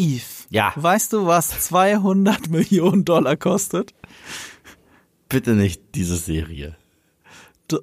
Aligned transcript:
Eve. 0.00 0.24
Ja. 0.50 0.72
Weißt 0.76 1.12
du, 1.12 1.26
was 1.26 1.48
200 1.68 2.48
Millionen 2.48 3.04
Dollar 3.04 3.36
kostet? 3.36 3.92
Bitte 5.28 5.52
nicht 5.52 5.82
diese 5.94 6.16
Serie. 6.16 6.76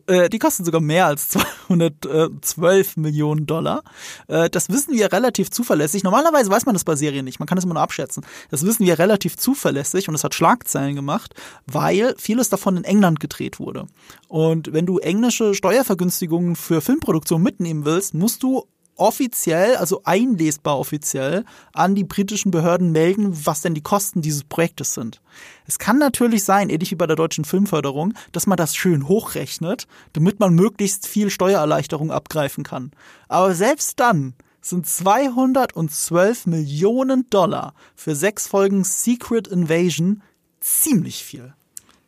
Äh, 0.07 0.27
Die 0.29 0.39
kosten 0.39 0.65
sogar 0.65 0.81
mehr 0.81 1.05
als 1.05 1.29
212 1.29 2.97
Millionen 2.97 3.45
Dollar. 3.45 3.83
Äh, 4.27 4.49
Das 4.49 4.67
wissen 4.69 4.93
wir 4.93 5.11
relativ 5.13 5.49
zuverlässig. 5.49 6.03
Normalerweise 6.03 6.49
weiß 6.49 6.65
man 6.65 6.75
das 6.75 6.83
bei 6.83 6.95
Serien 6.95 7.23
nicht. 7.25 7.39
Man 7.39 7.47
kann 7.47 7.55
das 7.55 7.63
immer 7.65 7.75
nur 7.75 7.83
abschätzen. 7.83 8.25
Das 8.49 8.65
wissen 8.65 8.85
wir 8.85 8.99
relativ 8.99 9.37
zuverlässig 9.37 10.09
und 10.09 10.15
es 10.15 10.23
hat 10.25 10.35
Schlagzeilen 10.35 10.95
gemacht, 10.95 11.35
weil 11.65 12.15
vieles 12.17 12.49
davon 12.49 12.75
in 12.77 12.83
England 12.83 13.19
gedreht 13.19 13.59
wurde. 13.59 13.87
Und 14.27 14.73
wenn 14.73 14.85
du 14.85 14.97
englische 14.99 15.53
Steuervergünstigungen 15.53 16.55
für 16.57 16.81
Filmproduktion 16.81 17.41
mitnehmen 17.41 17.85
willst, 17.85 18.13
musst 18.13 18.43
du 18.43 18.65
offiziell, 18.97 19.75
also 19.75 20.01
einlesbar 20.03 20.77
offiziell, 20.77 21.45
an 21.73 21.95
die 21.95 22.03
britischen 22.03 22.51
Behörden 22.51 22.91
melden, 22.91 23.45
was 23.45 23.61
denn 23.61 23.73
die 23.73 23.81
Kosten 23.81 24.21
dieses 24.21 24.43
Projektes 24.43 24.93
sind. 24.93 25.21
Es 25.65 25.79
kann 25.79 25.97
natürlich 25.97 26.43
sein, 26.43 26.69
ähnlich 26.69 26.91
wie 26.91 26.95
bei 26.95 27.07
der 27.07 27.15
deutschen 27.15 27.45
Filmförderung, 27.45 28.13
dass 28.31 28.47
man 28.47 28.57
das 28.57 28.75
schön 28.75 29.07
hochrechnet, 29.07 29.87
damit 30.13 30.39
man 30.39 30.53
möglichst 30.53 31.07
viel 31.07 31.29
Steuererleichterung 31.29 32.11
abgreifen 32.11 32.63
kann. 32.63 32.91
Aber 33.27 33.53
selbst 33.53 33.99
dann 33.99 34.33
sind 34.61 34.87
212 34.87 36.45
Millionen 36.47 37.29
Dollar 37.29 37.73
für 37.95 38.15
sechs 38.15 38.47
Folgen 38.47 38.83
Secret 38.83 39.47
Invasion 39.47 40.21
ziemlich 40.59 41.23
viel. 41.23 41.53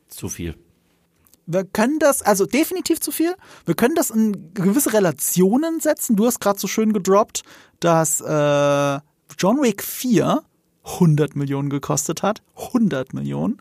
Zu 0.09 0.27
viel. 0.27 0.55
Wir 1.51 1.63
können 1.63 1.97
das, 1.97 2.21
also 2.21 2.45
definitiv 2.45 2.99
zu 2.99 3.11
viel. 3.11 3.33
Wir 3.65 3.73
können 3.73 3.95
das 3.95 4.11
in 4.11 4.53
gewisse 4.53 4.93
Relationen 4.93 5.79
setzen. 5.79 6.15
Du 6.15 6.27
hast 6.27 6.39
gerade 6.39 6.59
so 6.59 6.67
schön 6.67 6.93
gedroppt, 6.93 7.41
dass 7.79 8.21
äh, 8.21 8.99
John 9.37 9.61
Wick 9.61 9.81
4 9.83 10.43
100 10.83 11.35
Millionen 11.35 11.71
gekostet 11.71 12.21
hat. 12.21 12.43
100 12.55 13.15
Millionen. 13.15 13.59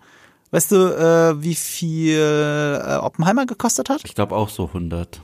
Weißt 0.51 0.71
du, 0.71 0.77
äh, 0.77 1.43
wie 1.43 1.55
viel 1.55 2.19
äh, 2.19 2.97
Oppenheimer 2.97 3.47
gekostet 3.47 3.89
hat? 3.89 4.03
Ich 4.05 4.15
glaube 4.15 4.37
auch 4.37 4.51
so 4.51 4.67
100. 4.67 5.23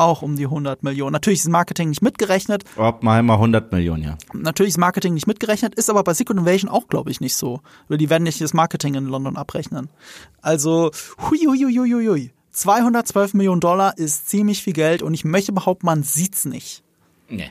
Auch 0.00 0.22
um 0.22 0.34
die 0.34 0.44
100 0.44 0.82
Millionen. 0.82 1.12
Natürlich 1.12 1.40
ist 1.40 1.48
Marketing 1.48 1.90
nicht 1.90 2.00
mitgerechnet. 2.00 2.64
Oppenheimer 2.78 3.34
100 3.34 3.70
Millionen, 3.70 4.02
ja. 4.02 4.16
Natürlich 4.32 4.70
ist 4.70 4.78
Marketing 4.78 5.12
nicht 5.12 5.26
mitgerechnet, 5.26 5.74
ist 5.74 5.90
aber 5.90 6.02
bei 6.02 6.14
Secret 6.14 6.38
Invasion 6.38 6.70
auch, 6.70 6.88
glaube 6.88 7.10
ich, 7.10 7.20
nicht 7.20 7.36
so. 7.36 7.60
Weil 7.88 7.98
die 7.98 8.08
werden 8.08 8.22
nicht 8.22 8.40
das 8.40 8.54
Marketing 8.54 8.94
in 8.94 9.04
London 9.04 9.36
abrechnen. 9.36 9.90
Also, 10.40 10.90
hui, 11.28 11.40
hui, 11.46 11.58
hui, 11.58 11.74
hui, 11.74 12.06
hui. 12.06 12.32
212 12.50 13.34
Millionen 13.34 13.60
Dollar 13.60 13.98
ist 13.98 14.30
ziemlich 14.30 14.62
viel 14.62 14.72
Geld 14.72 15.02
und 15.02 15.12
ich 15.12 15.26
möchte 15.26 15.52
behaupten, 15.52 15.84
man 15.84 16.02
sieht's 16.02 16.46
nicht. 16.46 16.82
Nee. 17.28 17.50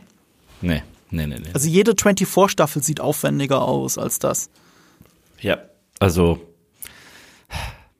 Nee, 0.61 0.81
nee, 1.11 1.27
nee, 1.27 1.37
nee. 1.39 1.49
Also 1.53 1.69
jede 1.69 1.91
24-Staffel 1.91 2.81
sieht 2.81 2.99
aufwendiger 2.99 3.61
aus 3.61 3.99
als 3.99 4.17
das. 4.17 4.49
Ja, 5.39 5.59
also 5.99 6.41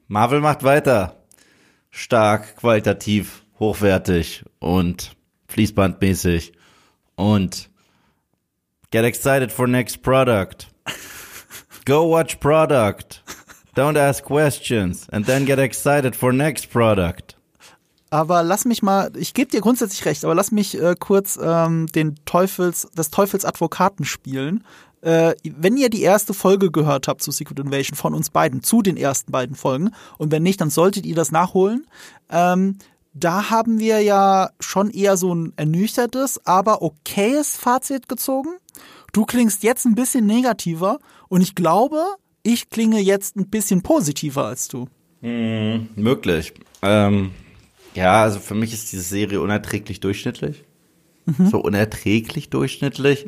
Marvel 0.08 0.42
macht 0.42 0.64
weiter. 0.64 1.18
Stark, 1.92 2.58
qualitativ, 2.58 3.44
hochwertig 3.60 4.44
und 4.60 5.16
fließbandmäßig. 5.48 6.54
Und 7.16 7.70
get 8.92 9.04
excited 9.04 9.52
for 9.52 9.68
next 9.68 10.02
product. 10.02 10.68
Go 11.86 12.10
watch 12.10 12.40
product. 12.40 13.24
Don't 13.76 13.98
ask 13.98 14.24
questions. 14.24 15.08
And 15.10 15.26
then 15.26 15.46
get 15.46 15.60
excited 15.60 16.16
for 16.16 16.32
next 16.32 16.70
product. 16.70 17.36
Aber 18.12 18.44
lass 18.44 18.66
mich 18.66 18.82
mal, 18.82 19.12
ich 19.16 19.34
gebe 19.34 19.52
dir 19.52 19.62
grundsätzlich 19.62 20.06
recht, 20.06 20.24
aber 20.24 20.34
lass 20.34 20.52
mich 20.52 20.80
äh, 20.80 20.96
kurz 21.00 21.38
ähm, 21.42 21.86
den 21.88 22.16
Teufels, 22.26 22.88
das 22.96 23.12
Teufels 23.12 23.46
Advokaten 23.46 24.04
spielen. 24.04 24.64
Äh, 25.02 25.36
wenn 25.44 25.78
ihr 25.78 25.90
die 25.90 26.02
erste 26.02 26.34
Folge 26.34 26.72
gehört 26.72 27.08
habt 27.08 27.22
zu 27.22 27.32
Secret 27.32 27.60
Invasion 27.60 27.96
von 27.96 28.14
uns 28.14 28.32
beiden, 28.32 28.64
zu 28.64 28.82
den 28.82 28.98
ersten 28.98 29.32
beiden 29.32 29.56
Folgen, 29.56 29.92
und 30.18 30.32
wenn 30.32 30.44
nicht, 30.44 30.60
dann 30.60 30.72
solltet 30.72 31.06
ihr 31.06 31.16
das 31.16 31.32
nachholen. 31.32 31.86
Ähm, 32.30 32.80
da 33.14 33.50
haben 33.50 33.80
wir 33.80 34.02
ja 34.02 34.52
schon 34.60 34.90
eher 34.92 35.18
so 35.18 35.34
ein 35.34 35.54
ernüchtertes, 35.56 36.46
aber 36.46 36.82
okayes 36.82 37.56
Fazit 37.56 38.08
gezogen. 38.10 38.50
Du 39.14 39.26
klingst 39.26 39.64
jetzt 39.64 39.86
ein 39.86 39.96
bisschen 39.96 40.26
negativer 40.26 41.00
und 41.28 41.42
ich 41.42 41.56
glaube, 41.56 42.04
ich 42.44 42.70
klinge 42.70 43.00
jetzt 43.00 43.36
ein 43.36 43.50
bisschen 43.50 43.82
positiver 43.82 44.46
als 44.46 44.68
du. 44.68 44.88
Möglich. 45.22 46.54
Ähm, 46.82 47.32
ja, 47.96 48.24
also 48.24 48.40
für 48.40 48.56
mich 48.56 48.74
ist 48.74 48.92
diese 48.92 49.04
Serie 49.04 49.42
unerträglich 49.42 50.00
durchschnittlich. 50.00 50.64
So 51.52 51.60
unerträglich 51.60 52.50
durchschnittlich. 52.50 53.26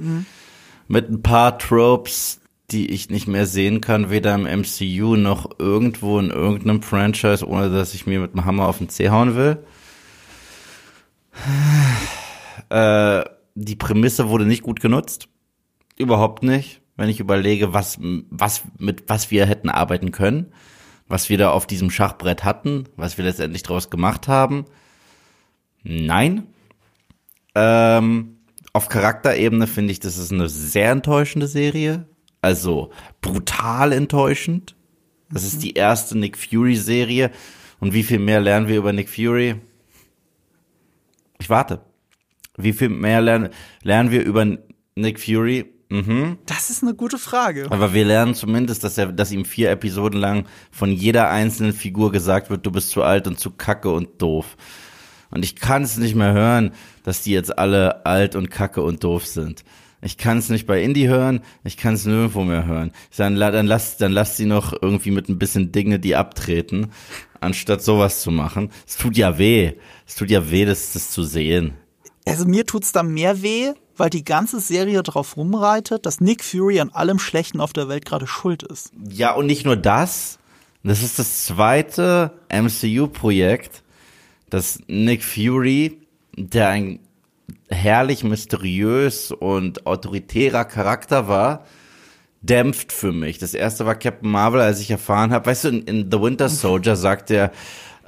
Mit 0.88 1.10
ein 1.10 1.22
paar 1.22 1.58
Tropes, 1.58 2.41
die 2.72 2.92
ich 2.92 3.10
nicht 3.10 3.28
mehr 3.28 3.46
sehen 3.46 3.82
kann, 3.82 4.10
weder 4.10 4.36
im 4.36 4.44
MCU 4.44 5.16
noch 5.16 5.50
irgendwo 5.60 6.20
in 6.20 6.30
irgendeinem 6.30 6.82
Franchise, 6.82 7.48
ohne 7.48 7.70
dass 7.70 7.94
ich 7.94 8.08
mir 8.08 8.20
mit 8.20 8.34
dem 8.34 8.46
Hammer 8.46 8.68
auf 8.68 8.78
den 8.78 8.90
Zeh 8.90 9.10
hauen 9.10 9.36
will. 9.36 9.64
Äh, 12.70 13.26
die 13.56 13.76
Prämisse 13.76 14.30
wurde 14.30 14.46
nicht 14.46 14.64
gut 14.64 14.80
genutzt. 14.80 15.28
Überhaupt 15.98 16.44
nicht. 16.44 16.82
Wenn 16.96 17.10
ich 17.10 17.20
überlege, 17.20 17.74
was, 17.74 17.98
was, 18.30 18.64
mit 18.78 19.04
was 19.08 19.32
wir 19.32 19.46
hätten 19.46 19.70
arbeiten 19.70 20.12
können, 20.12 20.54
was 21.08 21.30
wir 21.30 21.38
da 21.38 21.52
auf 21.52 21.68
diesem 21.68 21.90
Schachbrett 21.90 22.44
hatten, 22.44 22.86
was 22.96 23.18
wir 23.18 23.26
letztendlich 23.26 23.64
draus 23.64 23.90
gemacht 23.90 24.28
haben. 24.28 24.66
Nein. 25.84 26.48
Ähm, 27.56 28.38
auf 28.74 28.88
Charakterebene 28.88 29.68
finde 29.68 29.92
ich, 29.92 30.00
das 30.00 30.18
ist 30.18 30.32
eine 30.32 30.48
sehr 30.48 30.92
enttäuschende 30.92 31.48
Serie. 31.48 32.06
Also 32.42 32.92
brutal 33.22 33.94
enttäuschend. 33.94 34.76
Das 35.32 35.44
ist 35.44 35.64
die 35.64 35.74
erste 35.74 36.18
Nick 36.18 36.38
Fury-Serie. 36.38 37.32
Und 37.80 37.94
wie 37.94 38.04
viel 38.04 38.20
mehr 38.20 38.42
lernen 38.42 38.68
wir 38.68 38.78
über 38.78 38.94
Nick 38.94 39.10
Fury? 39.10 39.56
Ich 41.40 41.50
warte. 41.50 41.82
Wie 42.58 42.74
viel 42.74 42.90
mehr 42.90 43.22
lernen, 43.22 43.50
lernen 43.82 44.12
wir 44.12 44.24
über 44.24 44.46
Nick 44.96 45.20
Fury? 45.20 45.74
Mhm. 45.90 46.38
Das 46.46 46.70
ist 46.70 46.84
eine 46.84 46.94
gute 46.94 47.18
Frage. 47.18 47.68
Aber 47.70 47.94
wir 47.94 48.06
lernen 48.06 48.34
zumindest, 48.34 48.84
dass 48.84 48.98
er, 48.98 49.12
dass 49.12 49.32
ihm 49.32 49.46
vier 49.46 49.72
Episoden 49.72 50.20
lang 50.20 50.46
von 50.72 50.92
jeder 50.92 51.30
einzelnen 51.30 51.74
Figur 51.74 52.12
gesagt 52.12 52.50
wird, 52.50 52.66
du 52.66 52.72
bist 52.72 52.92
zu 52.92 53.04
alt 53.04 53.28
und 53.28 53.40
zu 53.40 53.52
kacke 53.52 53.90
und 53.90 54.22
doof. 54.22 54.56
Und 55.32 55.44
ich 55.44 55.56
kann 55.56 55.84
es 55.84 55.98
nicht 55.98 56.16
mehr 56.16 56.34
hören, 56.34 56.72
dass 57.04 57.24
die 57.24 57.32
jetzt 57.32 57.58
alle 57.58 58.06
alt 58.06 58.36
und 58.36 58.50
kacke 58.52 58.82
und 58.82 59.04
doof 59.04 59.26
sind. 59.26 59.64
Ich 60.02 60.18
kann 60.18 60.40
es 60.40 60.50
nicht 60.50 60.66
bei 60.66 60.82
Indie 60.82 61.08
hören, 61.08 61.42
ich 61.64 61.78
kann 61.78 61.94
es 61.94 62.06
nirgendwo 62.06 62.44
mehr 62.44 62.66
hören. 62.66 62.92
Ich 63.12 63.18
sag, 63.18 63.30
Dann, 63.30 63.40
dann 63.40 63.68
lass, 63.68 63.98
dann 63.98 64.12
lass 64.12 64.36
sie 64.36 64.46
noch 64.46 64.74
irgendwie 64.82 65.12
mit 65.12 65.30
ein 65.30 65.38
bisschen 65.38 65.72
die 65.72 66.16
abtreten, 66.16 66.92
anstatt 67.40 67.84
sowas 67.84 68.22
zu 68.22 68.32
machen. 68.32 68.72
Es 68.88 68.98
tut 68.98 69.16
ja 69.16 69.38
weh. 69.38 69.74
Es 70.08 70.16
tut 70.16 70.32
ja 70.32 70.50
weh, 70.50 70.66
das, 70.66 70.94
das 70.94 71.12
zu 71.12 71.24
sehen. 71.24 71.74
Also 72.26 72.46
mir 72.46 72.66
tut's 72.66 72.92
da 72.92 73.04
mehr 73.04 73.42
weh, 73.42 73.74
weil 73.96 74.10
die 74.10 74.24
ganze 74.24 74.60
Serie 74.60 75.04
drauf 75.04 75.38
rumreitet, 75.38 76.06
dass 76.06 76.22
Nick 76.22 76.44
Fury 76.44 76.80
an 76.80 76.90
allem 76.90 77.20
Schlechten 77.20 77.62
auf 77.62 77.74
der 77.74 77.88
Welt 77.88 78.06
gerade 78.06 78.26
schuld 78.26 78.64
ist. 78.64 78.92
Ja, 79.08 79.34
und 79.34 79.46
nicht 79.46 79.66
nur 79.66 79.76
das. 79.76 80.40
Das 80.84 81.04
ist 81.04 81.20
das 81.20 81.46
zweite 81.46 82.34
MCU-Projekt, 82.50 83.84
dass 84.50 84.80
Nick 84.88 85.24
Fury, 85.24 86.00
der 86.36 86.70
ein 86.70 87.00
herrlich 87.70 88.24
mysteriös 88.24 89.32
und 89.32 89.86
autoritärer 89.86 90.66
Charakter 90.66 91.28
war, 91.28 91.66
dämpft 92.42 92.92
für 92.92 93.12
mich. 93.12 93.38
Das 93.38 93.54
erste 93.54 93.86
war 93.86 93.96
Captain 93.96 94.30
Marvel, 94.30 94.62
als 94.62 94.80
ich 94.80 94.92
erfahren 94.92 95.32
habe, 95.32 95.46
weißt 95.46 95.66
du, 95.66 95.68
in, 95.70 95.82
in 95.84 96.12
The 96.12 96.22
Winter 96.22 96.50
Soldier 96.50 96.96
sagt 96.96 97.32
er, 97.32 97.52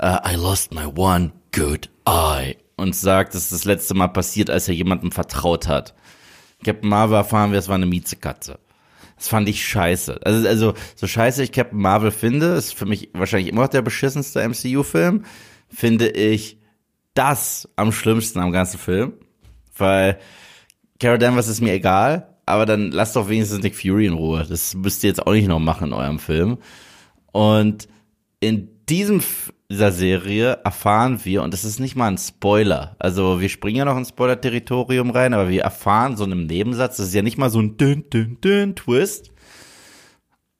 uh, 0.01 0.17
I 0.27 0.35
lost 0.35 0.73
my 0.73 0.85
one 0.95 1.31
good 1.51 1.89
eye 2.05 2.55
und 2.75 2.95
sagt, 2.95 3.35
das 3.35 3.43
ist 3.43 3.51
das 3.51 3.65
letzte 3.65 3.93
Mal 3.93 4.07
passiert, 4.07 4.49
als 4.49 4.67
er 4.67 4.73
jemandem 4.73 5.11
vertraut 5.11 5.67
hat. 5.67 5.93
Captain 6.63 6.89
Marvel 6.89 7.17
erfahren 7.17 7.51
wir, 7.51 7.59
es 7.59 7.67
war 7.67 7.75
eine 7.75 7.85
Miezekatze. 7.85 8.59
Das 9.17 9.27
fand 9.27 9.47
ich 9.47 9.65
scheiße. 9.65 10.19
Also, 10.23 10.47
also 10.47 10.73
so 10.95 11.07
scheiße 11.07 11.43
ich 11.43 11.51
Captain 11.51 11.79
Marvel 11.79 12.11
finde, 12.11 12.55
ist 12.55 12.73
für 12.73 12.85
mich 12.85 13.09
wahrscheinlich 13.13 13.49
immer 13.49 13.61
noch 13.61 13.69
der 13.69 13.81
beschissenste 13.81 14.47
MCU-Film, 14.47 15.25
finde 15.69 16.09
ich 16.09 16.57
das 17.13 17.69
am 17.75 17.91
schlimmsten 17.91 18.39
am 18.39 18.51
ganzen 18.51 18.79
Film. 18.79 19.13
Weil 19.77 20.19
Carol 20.99 21.17
Danvers 21.17 21.47
ist 21.47 21.61
mir 21.61 21.73
egal, 21.73 22.37
aber 22.45 22.65
dann 22.65 22.91
lasst 22.91 23.15
doch 23.15 23.29
wenigstens 23.29 23.63
Nick 23.63 23.75
Fury 23.75 24.05
in 24.05 24.13
Ruhe. 24.13 24.45
Das 24.47 24.73
müsst 24.75 25.03
ihr 25.03 25.09
jetzt 25.09 25.25
auch 25.25 25.33
nicht 25.33 25.47
noch 25.47 25.59
machen 25.59 25.87
in 25.87 25.93
eurem 25.93 26.19
Film. 26.19 26.57
Und 27.31 27.87
in 28.39 28.69
diesem 28.87 29.21
dieser 29.73 29.91
Serie 29.91 30.59
erfahren 30.63 31.19
wir, 31.23 31.41
und 31.41 31.53
das 31.53 31.63
ist 31.63 31.79
nicht 31.79 31.95
mal 31.95 32.07
ein 32.07 32.17
Spoiler, 32.17 32.95
also 32.99 33.41
wir 33.41 33.49
springen 33.49 33.77
ja 33.77 33.85
noch 33.85 33.97
ins 33.97 34.09
Spoiler-Territorium 34.09 35.09
rein, 35.09 35.33
aber 35.33 35.49
wir 35.49 35.63
erfahren 35.63 36.15
so 36.15 36.25
in 36.25 36.31
einem 36.31 36.45
Nebensatz, 36.45 36.97
das 36.97 37.07
ist 37.07 37.15
ja 37.15 37.23
nicht 37.23 37.39
mal 37.39 37.49
so 37.49 37.59
ein 37.59 37.75
dünn, 37.77 38.07
dünn, 38.09 38.39
dünn 38.39 38.75
Twist. 38.75 39.31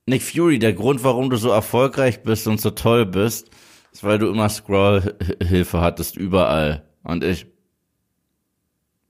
Nick 0.07 0.23
Fury, 0.23 0.57
der 0.59 0.73
Grund, 0.73 1.03
warum 1.03 1.29
du 1.29 1.37
so 1.37 1.49
erfolgreich 1.49 2.23
bist 2.23 2.47
und 2.47 2.59
so 2.59 2.71
toll 2.71 3.05
bist, 3.05 3.51
ist, 3.91 4.03
weil 4.03 4.17
du 4.17 4.27
immer 4.27 4.49
Scroll-Hilfe 4.49 5.79
hattest 5.79 6.17
überall. 6.17 6.83
Und 7.03 7.23
ich, 7.23 7.45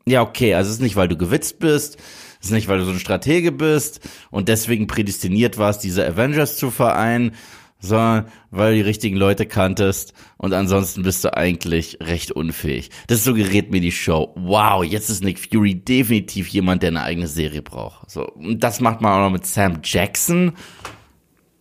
ja, 0.06 0.22
okay, 0.22 0.54
also 0.54 0.70
es 0.70 0.76
ist 0.76 0.82
nicht, 0.82 0.96
weil 0.96 1.08
du 1.08 1.18
gewitzt 1.18 1.60
bist, 1.60 1.98
Das 2.40 2.48
ist 2.48 2.52
nicht, 2.52 2.68
weil 2.68 2.80
du 2.80 2.86
so 2.86 2.92
ein 2.92 3.00
Stratege 3.00 3.52
bist 3.52 4.02
und 4.32 4.50
deswegen 4.50 4.88
prädestiniert 4.88 5.58
warst, 5.58 5.84
diese 5.84 6.06
Avengers 6.06 6.58
zu 6.58 6.72
vereinen, 6.72 7.36
sondern 7.80 8.28
weil 8.50 8.72
du 8.72 8.78
die 8.78 8.88
richtigen 8.88 9.18
Leute 9.18 9.46
kanntest 9.46 10.14
und 10.38 10.54
ansonsten 10.54 11.04
bist 11.04 11.24
du 11.24 11.36
eigentlich 11.36 11.98
recht 12.02 12.32
unfähig. 12.32 12.90
Das 13.08 13.24
suggeriert 13.24 13.72
mir 13.72 13.82
die 13.82 13.92
Show. 13.92 14.34
Wow, 14.36 14.84
jetzt 14.84 15.10
ist 15.10 15.24
Nick 15.24 15.40
Fury 15.40 15.76
definitiv 15.76 16.48
jemand, 16.48 16.82
der 16.82 16.90
eine 16.90 17.04
eigene 17.04 17.28
Serie 17.28 17.62
braucht. 17.62 18.10
So, 18.10 18.26
und 18.26 18.64
das 18.64 18.80
macht 18.80 19.02
man 19.02 19.12
auch 19.12 19.26
noch 19.26 19.32
mit 19.32 19.46
Sam 19.46 19.80
Jackson. 19.84 20.54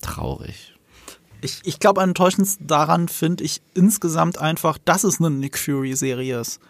Traurig. 0.01 0.75
Ich, 1.43 1.61
ich 1.65 1.81
glaube, 1.81 2.01
am 2.01 2.11
enttäuschendsten 2.11 2.69
daran 2.69 3.09
finde 3.09 3.43
ich 3.43 3.61
insgesamt 3.75 4.39
einfach, 4.39 4.79
dass 4.79 5.03
es 5.03 5.19
eine 5.19 5.31
Nick 5.31 5.59
Fury-Serie 5.59 6.41
ist. 6.41 6.61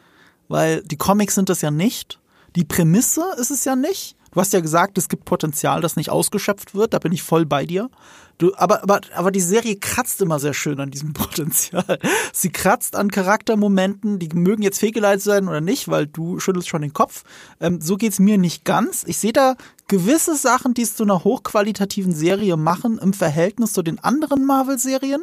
Weil 0.48 0.82
die 0.82 0.96
Comics 0.96 1.34
sind 1.34 1.48
das 1.48 1.62
ja 1.62 1.70
nicht. 1.70 2.18
Die 2.56 2.64
Prämisse 2.64 3.24
ist 3.38 3.50
es 3.50 3.64
ja 3.64 3.76
nicht. 3.76 4.16
Du 4.32 4.40
hast 4.40 4.52
ja 4.54 4.60
gesagt, 4.60 4.96
es 4.96 5.08
gibt 5.08 5.26
Potenzial, 5.26 5.82
das 5.82 5.96
nicht 5.96 6.08
ausgeschöpft 6.08 6.74
wird. 6.74 6.94
Da 6.94 6.98
bin 6.98 7.12
ich 7.12 7.22
voll 7.22 7.44
bei 7.44 7.66
dir. 7.66 7.90
Du, 8.38 8.54
aber, 8.56 8.82
aber, 8.82 9.02
aber 9.14 9.30
die 9.30 9.40
Serie 9.40 9.76
kratzt 9.76 10.22
immer 10.22 10.38
sehr 10.38 10.54
schön 10.54 10.80
an 10.80 10.90
diesem 10.90 11.12
Potenzial. 11.12 11.98
Sie 12.32 12.50
kratzt 12.50 12.96
an 12.96 13.10
Charaktermomenten, 13.10 14.18
die 14.18 14.30
mögen 14.34 14.62
jetzt 14.62 14.80
fehlgeleitet 14.80 15.22
sein 15.22 15.48
oder 15.48 15.60
nicht, 15.60 15.88
weil 15.88 16.06
du 16.06 16.40
schüttelst 16.40 16.68
schon 16.68 16.80
den 16.80 16.94
Kopf. 16.94 17.24
Ähm, 17.60 17.80
so 17.82 17.96
geht's 17.96 18.18
mir 18.18 18.38
nicht 18.38 18.64
ganz. 18.64 19.04
Ich 19.06 19.18
sehe 19.18 19.34
da 19.34 19.54
gewisse 19.86 20.34
Sachen, 20.34 20.72
die 20.72 20.82
es 20.82 20.96
zu 20.96 21.02
einer 21.02 21.24
hochqualitativen 21.24 22.14
Serie 22.14 22.56
machen 22.56 22.98
im 22.98 23.12
Verhältnis 23.12 23.74
zu 23.74 23.82
den 23.82 23.98
anderen 23.98 24.46
Marvel-Serien. 24.46 25.22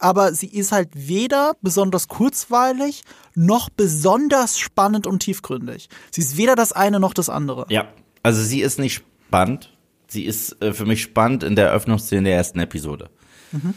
Aber 0.00 0.32
sie 0.32 0.48
ist 0.48 0.72
halt 0.72 0.88
weder 0.94 1.52
besonders 1.60 2.08
kurzweilig 2.08 3.02
noch 3.34 3.68
besonders 3.68 4.58
spannend 4.58 5.06
und 5.06 5.20
tiefgründig. 5.20 5.88
Sie 6.10 6.22
ist 6.22 6.36
weder 6.38 6.56
das 6.56 6.72
eine 6.72 6.98
noch 6.98 7.12
das 7.12 7.28
andere. 7.28 7.66
Ja, 7.68 7.86
also 8.22 8.42
sie 8.42 8.62
ist 8.62 8.78
nicht 8.78 9.04
spannend. 9.26 9.76
Sie 10.08 10.24
ist 10.24 10.60
äh, 10.62 10.72
für 10.72 10.86
mich 10.86 11.02
spannend 11.02 11.44
in 11.44 11.54
der 11.54 11.68
Eröffnungsszene 11.68 12.24
der 12.24 12.36
ersten 12.36 12.58
Episode. 12.58 13.10
Mhm. 13.52 13.74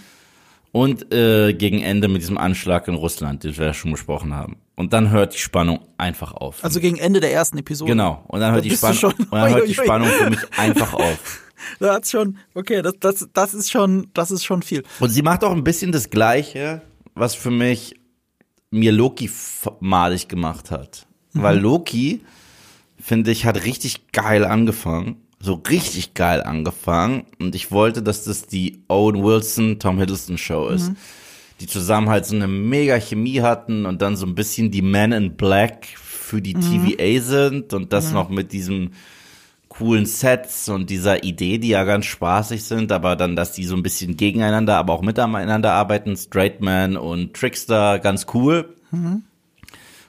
Und 0.72 1.14
äh, 1.14 1.54
gegen 1.54 1.84
Ende 1.84 2.08
mit 2.08 2.24
diesem 2.24 2.38
Anschlag 2.38 2.88
in 2.88 2.96
Russland, 2.96 3.44
den 3.44 3.56
wir 3.56 3.68
ja 3.68 3.74
schon 3.74 3.92
besprochen 3.92 4.34
haben. 4.34 4.58
Und 4.76 4.94
dann 4.94 5.12
hört 5.12 5.36
die 5.36 5.40
Spannung 5.40 5.82
einfach 5.98 6.32
auf. 6.34 6.64
Also 6.64 6.80
gegen 6.80 6.98
Ende 6.98 7.20
der 7.20 7.32
ersten 7.32 7.60
Episode. 7.60 7.92
Genau. 7.92 8.24
Und 8.28 8.40
dann 8.40 8.54
hört, 8.54 8.66
da 8.66 8.70
die, 8.70 8.76
Spann 8.76 8.98
und 8.98 9.32
dann 9.32 9.54
hört 9.54 9.68
die 9.68 9.76
Spannung 9.76 10.08
für 10.08 10.30
mich 10.32 10.40
einfach 10.58 10.94
auf. 10.94 11.43
Da 11.80 11.96
hat's 11.96 12.12
schon, 12.12 12.38
okay, 12.54 12.82
das, 12.82 12.94
das, 13.00 13.30
das 13.34 13.54
ist 13.54 13.72
schon, 13.72 14.08
das 14.14 14.32
ist 14.32 14.44
schon 14.44 14.62
viel. 14.62 14.84
Und 15.00 15.10
sie 15.10 15.22
macht 15.22 15.44
auch 15.44 15.52
ein 15.52 15.64
bisschen 15.64 15.92
das 15.92 16.10
Gleiche, 16.10 16.82
was 17.16 17.36
für 17.36 17.52
mich 17.52 17.96
mir 18.72 18.92
Loki 18.92 19.30
malig 19.80 20.28
gemacht 20.28 20.72
hat. 20.72 21.06
Mhm. 21.34 21.42
Weil 21.44 21.60
Loki, 21.60 22.22
finde 23.00 23.32
ich, 23.32 23.46
hat 23.46 23.64
richtig 23.64 24.12
geil 24.12 24.46
angefangen. 24.46 25.18
So 25.40 25.62
richtig 25.70 26.14
geil 26.14 26.42
angefangen. 26.42 27.26
Und 27.40 27.54
ich 27.54 27.72
wollte, 27.72 28.02
dass 28.02 28.24
das 28.24 28.48
die 28.48 28.84
Owen 28.88 29.24
Wilson, 29.24 29.78
Tom 29.78 30.00
Hiddleston 30.00 30.38
Show 30.38 30.70
ist. 30.70 30.90
Mhm. 30.90 30.96
Die 31.60 31.68
zusammen 31.68 32.10
halt 32.10 32.26
so 32.26 32.36
eine 32.36 32.48
mega 32.48 33.00
Chemie 33.00 33.42
hatten 33.42 33.86
und 33.86 34.02
dann 34.02 34.16
so 34.16 34.26
ein 34.26 34.36
bisschen 34.36 34.72
die 34.72 34.82
Men 34.82 35.12
in 35.12 35.36
Black 35.36 35.86
für 35.86 36.42
die 36.42 36.56
mhm. 36.56 36.62
TVA 36.88 37.22
sind 37.22 37.74
und 37.74 37.94
das 37.94 38.12
noch 38.12 38.30
mit 38.30 38.54
diesem 38.54 38.92
coolen 39.74 40.06
Sets 40.06 40.70
und 40.70 40.90
dieser 40.90 41.24
Idee, 41.24 41.58
die 41.58 41.70
ja 41.70 41.84
ganz 41.84 42.06
spaßig 42.06 42.64
sind, 42.64 42.92
aber 42.92 43.16
dann, 43.16 43.36
dass 43.36 43.54
die 43.54 43.66
so 43.66 43.76
ein 43.76 43.84
bisschen 43.84 44.18
gegeneinander, 44.18 44.78
aber 44.78 44.94
auch 44.94 45.02
miteinander 45.02 45.74
arbeiten, 45.74 46.16
Straight 46.16 46.62
Man 46.62 46.96
und 46.96 47.34
Trickster, 47.34 48.00
ganz 48.00 48.28
cool. 48.34 48.76
Mhm. 48.92 49.24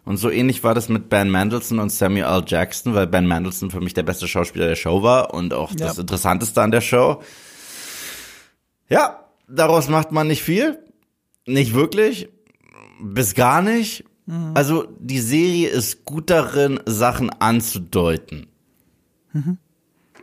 Und 0.04 0.18
so 0.18 0.30
ähnlich 0.30 0.62
war 0.62 0.74
das 0.74 0.90
mit 0.90 1.08
Ben 1.08 1.30
Mandelson 1.30 1.78
und 1.78 1.90
Samuel 1.90 2.24
L. 2.24 2.44
Jackson, 2.46 2.94
weil 2.94 3.06
Ben 3.06 3.26
Mandelson 3.26 3.70
für 3.70 3.80
mich 3.80 3.94
der 3.94 4.02
beste 4.02 4.28
Schauspieler 4.28 4.66
der 4.66 4.76
Show 4.76 5.02
war 5.02 5.32
und 5.32 5.54
auch 5.54 5.70
ja. 5.70 5.86
das 5.86 5.98
Interessanteste 5.98 6.60
an 6.60 6.70
der 6.70 6.82
Show. 6.82 7.22
Ja, 8.90 9.24
daraus 9.48 9.88
macht 9.88 10.12
man 10.12 10.26
nicht 10.26 10.42
viel. 10.42 10.78
Nicht 11.46 11.72
wirklich. 11.72 12.28
Bis 13.00 13.34
gar 13.34 13.62
nicht. 13.62 14.04
Mhm. 14.26 14.50
Also 14.52 14.86
die 14.98 15.20
Serie 15.20 15.68
ist 15.68 16.04
gut 16.04 16.28
darin, 16.28 16.80
Sachen 16.84 17.30
anzudeuten. 17.30 18.46
Mhm. 19.34 19.58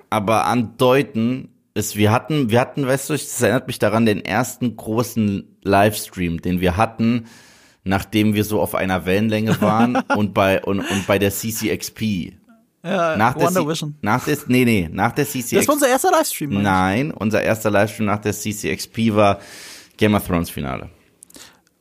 Aber 0.09 0.45
andeuten 0.45 1.49
ist, 1.73 1.95
wir 1.95 2.11
hatten, 2.11 2.49
wir 2.49 2.59
hatten, 2.59 2.85
weißt 2.85 3.09
du, 3.09 3.13
das 3.13 3.41
erinnert 3.41 3.67
mich 3.67 3.79
daran, 3.79 4.05
den 4.05 4.25
ersten 4.25 4.75
großen 4.75 5.57
Livestream, 5.63 6.41
den 6.41 6.59
wir 6.59 6.75
hatten, 6.75 7.27
nachdem 7.83 8.33
wir 8.33 8.43
so 8.43 8.59
auf 8.59 8.75
einer 8.75 9.05
Wellenlänge 9.05 9.61
waren 9.61 9.95
und 10.15 10.33
bei, 10.33 10.61
und, 10.63 10.79
und 10.79 11.07
bei 11.07 11.19
der 11.19 11.31
CCXP. 11.31 12.33
Ja, 12.83 13.15
nach 13.15 13.35
Wonder 13.35 13.61
der 13.61 13.67
Vision. 13.67 13.95
Nach 14.01 14.25
der, 14.25 14.37
nee, 14.47 14.65
nee, 14.65 14.89
nach 14.91 15.11
der 15.11 15.25
CCXP. 15.25 15.55
Das 15.55 15.67
war 15.67 15.75
unser 15.75 15.87
erster 15.87 16.11
Livestream. 16.11 16.61
Nein, 16.61 17.11
unser 17.11 17.41
erster 17.43 17.69
Livestream 17.69 18.07
nach 18.07 18.19
der 18.19 18.33
CCXP 18.33 19.13
war 19.13 19.39
Game 19.97 20.15
of 20.15 20.25
Thrones 20.25 20.49
Finale. 20.49 20.89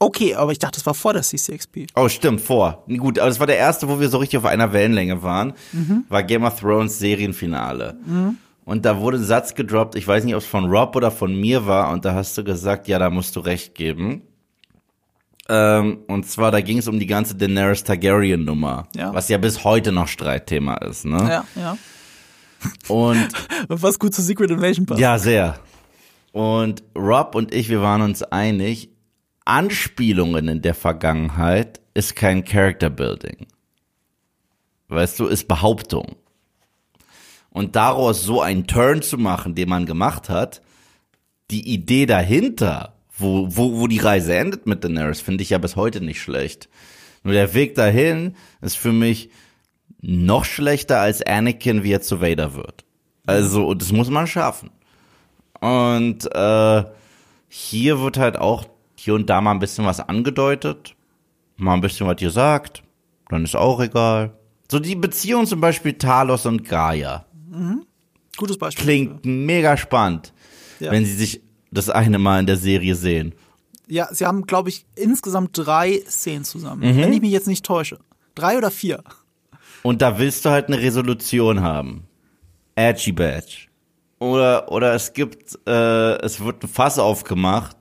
Okay, 0.02 0.34
aber 0.34 0.50
ich 0.50 0.58
dachte, 0.58 0.78
das 0.78 0.86
war 0.86 0.94
vor 0.94 1.12
der 1.12 1.20
CCXP. 1.20 1.88
Oh, 1.94 2.08
stimmt, 2.08 2.40
vor. 2.40 2.84
Gut, 2.88 3.18
aber 3.18 3.28
das 3.28 3.38
war 3.38 3.46
der 3.46 3.58
erste, 3.58 3.86
wo 3.86 4.00
wir 4.00 4.08
so 4.08 4.16
richtig 4.16 4.38
auf 4.38 4.46
einer 4.46 4.72
Wellenlänge 4.72 5.22
waren. 5.22 5.52
Mhm. 5.72 6.04
War 6.08 6.22
Game 6.22 6.42
of 6.42 6.58
Thrones 6.58 6.98
Serienfinale. 6.98 7.98
Mhm. 8.06 8.38
Und 8.64 8.86
da 8.86 8.98
wurde 8.98 9.18
ein 9.18 9.24
Satz 9.24 9.54
gedroppt, 9.54 9.96
ich 9.96 10.08
weiß 10.08 10.24
nicht, 10.24 10.34
ob 10.34 10.40
es 10.40 10.46
von 10.46 10.64
Rob 10.64 10.96
oder 10.96 11.10
von 11.10 11.38
mir 11.38 11.66
war, 11.66 11.92
und 11.92 12.06
da 12.06 12.14
hast 12.14 12.38
du 12.38 12.44
gesagt, 12.44 12.88
ja, 12.88 12.98
da 12.98 13.10
musst 13.10 13.36
du 13.36 13.40
recht 13.40 13.74
geben. 13.74 14.22
Ähm, 15.50 15.98
und 16.06 16.26
zwar, 16.26 16.50
da 16.50 16.62
ging 16.62 16.78
es 16.78 16.88
um 16.88 16.98
die 16.98 17.06
ganze 17.06 17.34
Daenerys 17.34 17.84
Targaryen-Nummer, 17.84 18.86
ja. 18.96 19.12
was 19.12 19.28
ja 19.28 19.36
bis 19.36 19.64
heute 19.64 19.92
noch 19.92 20.08
Streitthema 20.08 20.76
ist, 20.76 21.04
ne? 21.04 21.18
Ja, 21.28 21.44
ja. 21.60 21.76
Und 22.88 23.28
was 23.68 23.98
gut 23.98 24.14
zu 24.14 24.22
Secret 24.22 24.50
Invasion 24.50 24.86
passt. 24.86 25.00
Ja, 25.00 25.18
sehr. 25.18 25.58
Und 26.32 26.84
Rob 26.96 27.34
und 27.34 27.52
ich, 27.52 27.68
wir 27.68 27.82
waren 27.82 28.00
uns 28.00 28.22
einig, 28.22 28.88
Anspielungen 29.50 30.46
in 30.46 30.62
der 30.62 30.74
Vergangenheit 30.74 31.80
ist 31.92 32.14
kein 32.14 32.44
Character 32.44 32.88
Building. 32.88 33.48
Weißt 34.86 35.18
du, 35.18 35.26
ist 35.26 35.48
Behauptung. 35.48 36.14
Und 37.50 37.74
daraus 37.74 38.22
so 38.22 38.40
einen 38.40 38.68
Turn 38.68 39.02
zu 39.02 39.18
machen, 39.18 39.56
den 39.56 39.68
man 39.68 39.86
gemacht 39.86 40.28
hat, 40.28 40.62
die 41.50 41.68
Idee 41.68 42.06
dahinter, 42.06 42.94
wo, 43.18 43.48
wo, 43.50 43.80
wo 43.80 43.86
die 43.88 43.98
Reise 43.98 44.36
endet 44.36 44.68
mit 44.68 44.84
Daenerys, 44.84 45.20
finde 45.20 45.42
ich 45.42 45.50
ja 45.50 45.58
bis 45.58 45.74
heute 45.74 46.00
nicht 46.00 46.22
schlecht. 46.22 46.68
Nur 47.24 47.34
der 47.34 47.52
Weg 47.52 47.74
dahin 47.74 48.36
ist 48.60 48.78
für 48.78 48.92
mich 48.92 49.30
noch 50.00 50.44
schlechter 50.44 51.00
als 51.00 51.22
Anakin, 51.22 51.82
wie 51.82 51.92
er 51.92 52.02
zu 52.02 52.20
Vader 52.20 52.54
wird. 52.54 52.84
Also, 53.26 53.74
das 53.74 53.90
muss 53.90 54.10
man 54.10 54.28
schaffen. 54.28 54.70
Und 55.60 56.32
äh, 56.32 56.84
hier 57.48 58.00
wird 58.00 58.16
halt 58.16 58.38
auch 58.38 58.69
hier 59.00 59.14
und 59.14 59.30
da 59.30 59.40
mal 59.40 59.52
ein 59.52 59.58
bisschen 59.58 59.86
was 59.86 59.98
angedeutet, 59.98 60.94
mal 61.56 61.72
ein 61.72 61.80
bisschen 61.80 62.06
was 62.06 62.16
gesagt, 62.16 62.82
dann 63.30 63.44
ist 63.44 63.56
auch 63.56 63.80
egal. 63.80 64.34
So 64.70 64.78
die 64.78 64.94
Beziehung 64.94 65.46
zum 65.46 65.60
Beispiel 65.60 65.94
Talos 65.94 66.44
und 66.44 66.68
Gaia. 66.68 67.24
Mhm. 67.50 67.86
Gutes 68.36 68.58
Beispiel. 68.58 68.84
Klingt 68.84 69.24
mega 69.24 69.78
spannend, 69.78 70.34
ja. 70.80 70.92
wenn 70.92 71.06
sie 71.06 71.14
sich 71.14 71.40
das 71.70 71.88
eine 71.88 72.18
Mal 72.18 72.40
in 72.40 72.46
der 72.46 72.58
Serie 72.58 72.94
sehen. 72.94 73.34
Ja, 73.88 74.12
sie 74.12 74.26
haben, 74.26 74.46
glaube 74.46 74.68
ich, 74.68 74.84
insgesamt 74.96 75.56
drei 75.56 76.02
Szenen 76.06 76.44
zusammen, 76.44 76.82
mhm. 76.82 76.98
wenn 76.98 77.12
ich 77.12 77.22
mich 77.22 77.32
jetzt 77.32 77.48
nicht 77.48 77.64
täusche. 77.64 77.98
Drei 78.34 78.58
oder 78.58 78.70
vier. 78.70 79.02
Und 79.82 80.02
da 80.02 80.18
willst 80.18 80.44
du 80.44 80.50
halt 80.50 80.66
eine 80.66 80.78
Resolution 80.78 81.62
haben. 81.62 82.04
Edgy 82.74 83.12
Badge. 83.12 83.68
Oder, 84.18 84.70
oder 84.70 84.94
es 84.94 85.14
gibt, 85.14 85.58
äh, 85.66 86.18
es 86.18 86.44
wird 86.44 86.62
ein 86.62 86.68
Fass 86.68 86.98
aufgemacht 86.98 87.79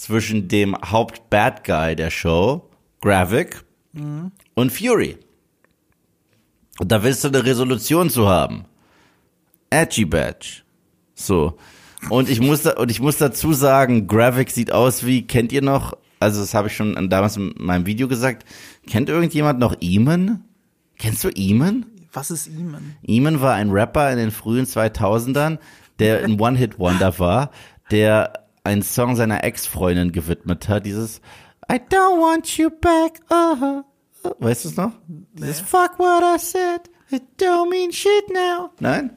zwischen 0.00 0.48
dem 0.48 0.74
Haupt-Bad 0.74 1.62
Guy 1.62 1.94
der 1.94 2.08
Show, 2.08 2.70
Gravik, 3.02 3.62
mhm. 3.92 4.32
und 4.54 4.72
Fury. 4.72 5.18
Und 6.78 6.90
da 6.90 7.02
willst 7.02 7.22
du 7.22 7.28
eine 7.28 7.44
Resolution 7.44 8.08
zu 8.08 8.26
haben. 8.26 8.64
Edgy 9.68 10.06
Badge. 10.06 10.62
So. 11.14 11.58
Und 12.08 12.30
ich 12.30 12.40
muss 12.40 12.62
da, 12.62 12.78
und 12.78 12.90
ich 12.90 13.00
muss 13.00 13.18
dazu 13.18 13.52
sagen, 13.52 14.06
Gravik 14.06 14.50
sieht 14.50 14.72
aus 14.72 15.04
wie, 15.04 15.26
kennt 15.26 15.52
ihr 15.52 15.60
noch, 15.60 15.92
also 16.18 16.40
das 16.40 16.54
habe 16.54 16.68
ich 16.68 16.76
schon 16.76 17.10
damals 17.10 17.36
in 17.36 17.52
meinem 17.58 17.84
Video 17.84 18.08
gesagt, 18.08 18.46
kennt 18.88 19.10
irgendjemand 19.10 19.58
noch 19.58 19.76
Eamon? 19.82 20.44
Kennst 20.98 21.24
du 21.24 21.28
Eamon? 21.28 21.84
Was 22.14 22.30
ist 22.30 22.48
Eamon? 22.48 22.96
Eamon 23.06 23.42
war 23.42 23.52
ein 23.52 23.68
Rapper 23.68 24.10
in 24.10 24.16
den 24.16 24.30
frühen 24.30 24.64
2000ern, 24.64 25.58
der 25.98 26.24
ein 26.24 26.40
One-Hit-Wonder 26.40 27.18
war, 27.18 27.50
der 27.90 28.49
einen 28.64 28.82
Song 28.82 29.16
seiner 29.16 29.44
Ex-Freundin 29.44 30.12
gewidmet 30.12 30.68
hat, 30.68 30.86
dieses 30.86 31.20
I 31.70 31.74
don't 31.74 32.20
want 32.20 32.56
you 32.58 32.70
back, 32.70 33.20
uh 33.30 33.62
-huh. 33.62 33.84
Weißt 34.38 34.64
du 34.64 34.68
es 34.68 34.76
noch? 34.76 34.92
Nee. 35.08 35.24
Dieses 35.34 35.60
Fuck 35.60 35.98
what 35.98 36.22
I 36.22 36.38
said, 36.38 36.90
it 37.10 37.22
don't 37.38 37.70
mean 37.70 37.92
shit 37.92 38.28
now. 38.28 38.70
Nein? 38.80 39.16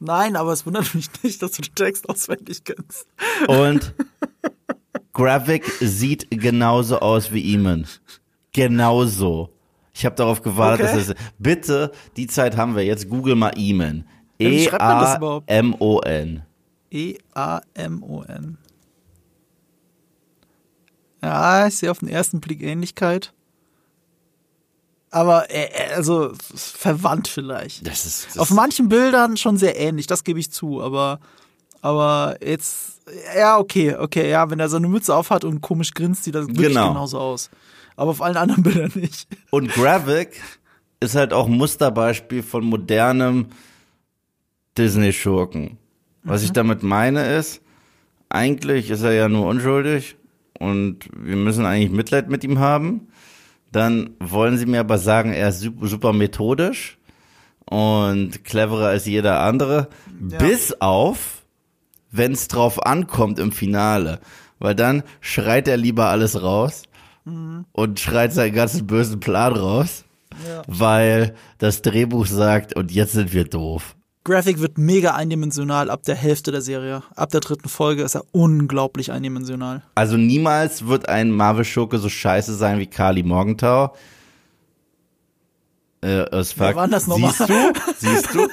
Nein, 0.00 0.34
aber 0.34 0.52
es 0.52 0.64
wundert 0.64 0.94
mich 0.94 1.08
nicht, 1.22 1.42
dass 1.42 1.52
du 1.52 1.62
den 1.62 1.74
Text 1.74 2.08
auswendig 2.08 2.64
kennst. 2.64 3.06
Und 3.48 3.94
Gravik 5.12 5.64
sieht 5.80 6.30
genauso 6.30 7.00
aus 7.00 7.32
wie 7.32 7.52
Eamon. 7.52 7.86
Genauso. 8.52 9.50
Ich 9.92 10.06
habe 10.06 10.16
darauf 10.16 10.40
gewartet, 10.42 10.86
Okay. 10.86 10.96
dass 10.96 11.08
es. 11.08 11.14
Bitte, 11.38 11.92
die 12.16 12.26
Zeit 12.26 12.56
haben 12.56 12.74
wir 12.76 12.84
jetzt. 12.84 13.08
Google 13.10 13.34
mal 13.34 13.52
Eamon. 13.56 14.04
E-A-M-O-N. 14.38 16.42
E-A-M-O-N. 16.90 18.58
Ja, 21.22 21.66
ich 21.66 21.76
sehe 21.76 21.90
auf 21.90 21.98
den 21.98 22.08
ersten 22.08 22.40
Blick 22.40 22.62
Ähnlichkeit. 22.62 23.32
Aber, 25.10 25.50
äh, 25.50 25.64
äh, 25.64 25.94
also, 25.94 26.32
verwandt 26.54 27.26
vielleicht. 27.28 27.86
Das 27.86 28.06
ist. 28.06 28.28
Das 28.28 28.38
Auf 28.38 28.50
manchen 28.50 28.88
Bildern 28.88 29.36
schon 29.36 29.56
sehr 29.56 29.78
ähnlich, 29.78 30.06
das 30.06 30.22
gebe 30.24 30.38
ich 30.38 30.50
zu, 30.52 30.80
aber, 30.82 31.18
aber 31.82 32.36
jetzt, 32.44 33.00
ja, 33.36 33.58
okay, 33.58 33.96
okay, 33.96 34.30
ja, 34.30 34.48
wenn 34.50 34.60
er 34.60 34.68
so 34.68 34.76
eine 34.76 34.86
Mütze 34.88 35.14
aufhat 35.14 35.44
und 35.44 35.60
komisch 35.62 35.92
grinst, 35.94 36.24
sieht 36.24 36.36
das 36.36 36.46
wirklich 36.46 36.68
Genau. 36.68 36.88
genauso 36.88 37.18
aus. 37.18 37.50
Aber 37.96 38.12
auf 38.12 38.22
allen 38.22 38.36
anderen 38.36 38.62
Bildern 38.62 38.92
nicht. 38.94 39.26
Und 39.50 39.72
Gravik 39.72 40.40
ist 41.00 41.16
halt 41.16 41.32
auch 41.32 41.46
ein 41.46 41.56
Musterbeispiel 41.56 42.42
von 42.44 42.64
modernem 42.64 43.46
Disney-Schurken. 44.78 45.76
Was 46.22 46.40
Mhm. 46.42 46.44
ich 46.46 46.52
damit 46.52 46.82
meine 46.82 47.34
ist, 47.36 47.60
eigentlich 48.28 48.90
ist 48.90 49.02
er 49.02 49.12
ja 49.12 49.28
nur 49.28 49.46
unschuldig 49.46 50.16
und 50.60 50.98
wir 51.16 51.34
müssen 51.36 51.66
eigentlich 51.66 51.90
Mitleid 51.90 52.28
mit 52.30 52.44
ihm 52.44 52.60
haben. 52.60 53.08
Dann 53.72 54.10
wollen 54.20 54.56
sie 54.58 54.66
mir 54.66 54.80
aber 54.80 54.98
sagen, 54.98 55.32
er 55.32 55.48
ist 55.48 55.60
super, 55.60 56.12
methodisch 56.12 56.98
und 57.64 58.44
cleverer 58.44 58.88
als 58.88 59.06
jeder 59.06 59.40
andere, 59.40 59.88
Ja. 60.30 60.38
bis 60.38 60.80
auf, 60.80 61.42
wenn 62.10 62.32
es 62.32 62.48
drauf 62.48 62.84
ankommt 62.84 63.38
im 63.38 63.52
Finale. 63.52 64.20
Weil 64.58 64.74
dann 64.74 65.02
schreit 65.20 65.68
er 65.68 65.76
lieber 65.76 66.06
alles 66.08 66.42
raus 66.42 66.82
Mhm. 67.24 67.64
und 67.72 68.00
schreit 68.00 68.32
seinen 68.32 68.54
ganzen 68.54 68.86
bösen 68.86 69.20
Plan 69.20 69.52
raus, 69.54 70.04
Ja. 70.46 70.62
weil 70.66 71.34
das 71.58 71.82
Drehbuch 71.82 72.26
sagt, 72.26 72.74
und 72.76 72.90
jetzt 72.92 73.12
sind 73.12 73.32
wir 73.32 73.44
doof. 73.44 73.94
Graphic 74.24 74.60
wird 74.60 74.76
mega 74.76 75.14
eindimensional 75.14 75.88
ab 75.90 76.02
der 76.02 76.14
Hälfte 76.14 76.52
der 76.52 76.60
Serie. 76.60 77.02
Ab 77.16 77.30
der 77.30 77.40
dritten 77.40 77.68
Folge 77.70 78.02
ist 78.02 78.14
er 78.14 78.24
unglaublich 78.32 79.12
eindimensional. 79.12 79.82
Also 79.94 80.16
niemals 80.18 80.86
wird 80.86 81.08
ein 81.08 81.30
Marvel-Schurke 81.30 81.98
so 81.98 82.08
scheiße 82.10 82.54
sein 82.54 82.78
wie 82.78 82.86
Carly 82.86 83.22
Morgenthau. 83.22 83.94
Äh, 86.02 86.22
aus 86.30 86.54
Wer 86.58 86.66
Falcon- 86.66 86.76
war 86.82 86.88
das 86.88 87.06
nochmal? 87.06 87.32
Siehst 87.32 87.48
du? 87.50 87.72
Siehst 87.98 88.34
du? 88.34 88.48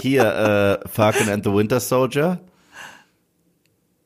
Hier, 0.00 0.80
äh, 0.84 0.88
Falcon 0.88 1.28
and 1.28 1.44
the 1.44 1.52
Winter 1.52 1.80
Soldier. 1.80 2.38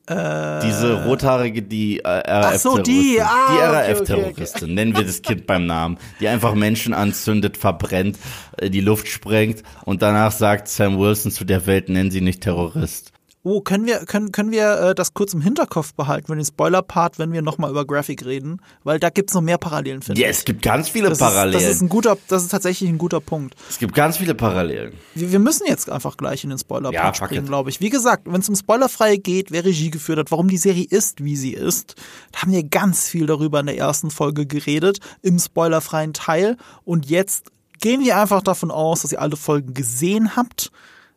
Diese 0.07 1.03
rothaarige, 1.05 1.63
die 1.63 1.97
äh, 1.99 2.03
Ach 2.27 2.53
so, 2.55 2.77
die, 2.77 3.17
RAF-Terroristin. 3.17 3.23
ah, 3.23 3.47
die 3.49 3.57
okay, 3.57 3.91
RAF-Terroristin, 3.93 4.73
nennen 4.75 4.95
wir 4.95 5.03
das 5.03 5.21
Kind 5.23 5.47
beim 5.47 5.65
Namen. 5.65 5.97
Die 6.19 6.27
einfach 6.27 6.53
Menschen 6.53 6.93
anzündet, 6.93 7.57
verbrennt, 7.57 8.19
äh, 8.57 8.69
die 8.69 8.81
Luft 8.81 9.07
sprengt 9.07 9.63
und 9.83 10.03
danach 10.03 10.31
sagt 10.31 10.67
Sam 10.67 10.99
Wilson 10.99 11.31
zu 11.31 11.43
der 11.43 11.65
Welt, 11.65 11.89
nennen 11.89 12.11
sie 12.11 12.21
nicht 12.21 12.41
Terrorist. 12.41 13.14
Oh, 13.47 13.61
können 13.61 13.85
wir, 13.85 13.99
können, 14.05 14.31
können 14.31 14.49
wir 14.49 14.79
äh, 14.79 14.95
das 14.95 15.13
kurz 15.13 15.35
im 15.35 15.41
Hinterkopf 15.41 15.93
behalten, 15.93 16.29
wenn 16.29 16.39
den 16.39 16.45
Spoiler-Part, 16.45 17.19
wenn 17.19 17.31
wir 17.31 17.43
nochmal 17.43 17.69
über 17.69 17.85
Graphic 17.85 18.25
reden? 18.25 18.59
Weil 18.83 18.99
da 18.99 19.11
gibt's 19.11 19.35
noch 19.35 19.41
mehr 19.43 19.59
Parallelen, 19.59 20.01
finde 20.01 20.19
Ja, 20.19 20.29
ich. 20.31 20.37
es 20.37 20.45
gibt 20.45 20.63
ganz 20.63 20.89
viele 20.89 21.09
Das 21.09 21.19
Parallelen. 21.19 21.59
Ist, 21.59 21.67
das 21.69 21.75
ist 21.75 21.81
ein 21.83 21.89
guter, 21.89 22.17
das 22.27 22.41
ist 22.41 22.49
tatsächlich 22.49 22.89
ein 22.89 22.97
guter 22.97 23.21
Punkt. 23.21 23.53
es 23.69 23.77
gibt 23.77 23.93
ganz 23.93 24.17
viele 24.17 24.33
Parallelen. 24.33 24.93
Wir, 25.13 25.31
wir 25.31 25.37
müssen 25.37 25.67
jetzt 25.67 25.91
einfach 25.91 26.17
gleich 26.17 26.43
in 26.43 26.49
den 26.49 26.57
Spoiler-Part 26.57 27.19
Ja, 27.19 27.25
springen, 27.27 27.45
glaube 27.45 27.69
ich. 27.69 27.79
Wie 27.81 27.89
gesagt, 27.91 28.23
wenn 28.25 28.41
es 28.41 28.49
um 28.49 28.55
Spoilerfrei 28.55 29.17
geht, 29.17 29.51
wer 29.51 29.63
Regie 29.63 29.91
geführt 29.91 30.17
hat, 30.17 30.31
warum 30.31 30.47
die 30.47 30.57
Serie 30.57 30.87
ist, 30.89 31.23
wie 31.23 31.35
sie 31.37 31.53
ist, 31.53 31.93
da 32.31 32.41
haben 32.41 32.51
wir 32.51 32.63
ganz 32.63 33.07
viel 33.07 33.27
darüber 33.27 33.59
in 33.59 33.67
der 33.67 33.77
ersten 33.77 34.09
Folge 34.09 34.47
geredet, 34.47 34.97
im 35.21 35.37
spoilerfreien 35.37 36.13
Teil. 36.13 36.57
Und 36.83 37.07
jetzt 37.11 37.51
gehen 37.79 38.03
wir 38.03 38.17
einfach 38.19 38.41
davon 38.41 38.71
aus, 38.71 39.03
dass 39.03 39.11
ihr 39.11 39.21
alle 39.21 39.35
Folgen 39.37 39.75
gesehen 39.75 40.35
habt. 40.35 40.71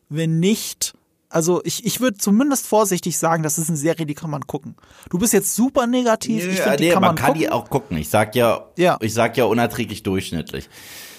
Wenn 0.09 0.39
nicht, 0.39 0.93
also 1.29 1.61
ich, 1.63 1.85
ich 1.85 1.99
würde 2.01 2.17
zumindest 2.17 2.65
vorsichtig 2.67 3.17
sagen, 3.17 3.43
das 3.43 3.57
ist 3.57 3.67
eine 3.69 3.77
Serie, 3.77 4.05
die 4.05 4.15
kann 4.15 4.29
man 4.31 4.47
gucken. 4.47 4.75
Du 5.09 5.19
bist 5.19 5.31
jetzt 5.33 5.55
super 5.55 5.85
negativ, 5.87 6.45
ich 6.47 6.59
finde, 6.59 6.77
die 6.77 6.85
nee, 6.87 6.91
kann 6.91 7.01
man 7.01 7.09
man, 7.09 7.15
kann 7.17 7.27
gucken. 7.27 7.41
die 7.41 7.49
auch 7.49 7.69
gucken. 7.69 7.97
Ich 7.97 8.09
sag 8.09 8.35
ja, 8.35 8.65
Ja. 8.77 8.97
ich 9.01 9.13
sag 9.13 9.37
ja 9.37 9.45
unerträglich 9.45 10.01
durchschnittlich. 10.03 10.69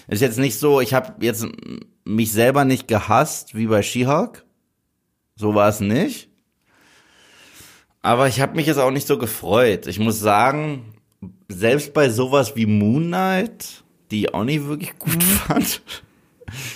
Ist 0.08 0.20
jetzt 0.22 0.38
nicht 0.38 0.58
so, 0.58 0.80
ich 0.80 0.92
habe 0.94 1.14
jetzt 1.24 1.46
mich 2.04 2.32
selber 2.32 2.64
nicht 2.64 2.88
gehasst 2.88 3.54
wie 3.54 3.66
bei 3.68 3.82
She-Hulk. 3.82 4.44
So 5.36 5.54
war 5.54 5.68
es 5.68 5.78
nicht. 5.80 6.28
Aber 8.02 8.28
ich 8.28 8.40
habe 8.40 8.56
mich 8.56 8.66
jetzt 8.66 8.78
auch 8.78 8.90
nicht 8.90 9.06
so 9.06 9.18
gefreut. 9.18 9.86
Ich 9.86 9.98
muss 9.98 10.18
sagen, 10.18 10.94
selbst 11.48 11.92
bei 11.92 12.08
sowas 12.08 12.56
wie 12.56 12.66
Moon 12.66 13.04
Knight, 13.08 13.84
die 14.10 14.22
ich 14.22 14.34
auch 14.34 14.44
nicht 14.44 14.66
wirklich 14.66 14.98
gut 14.98 15.14
Mhm. 15.16 15.20
fand, 15.20 15.82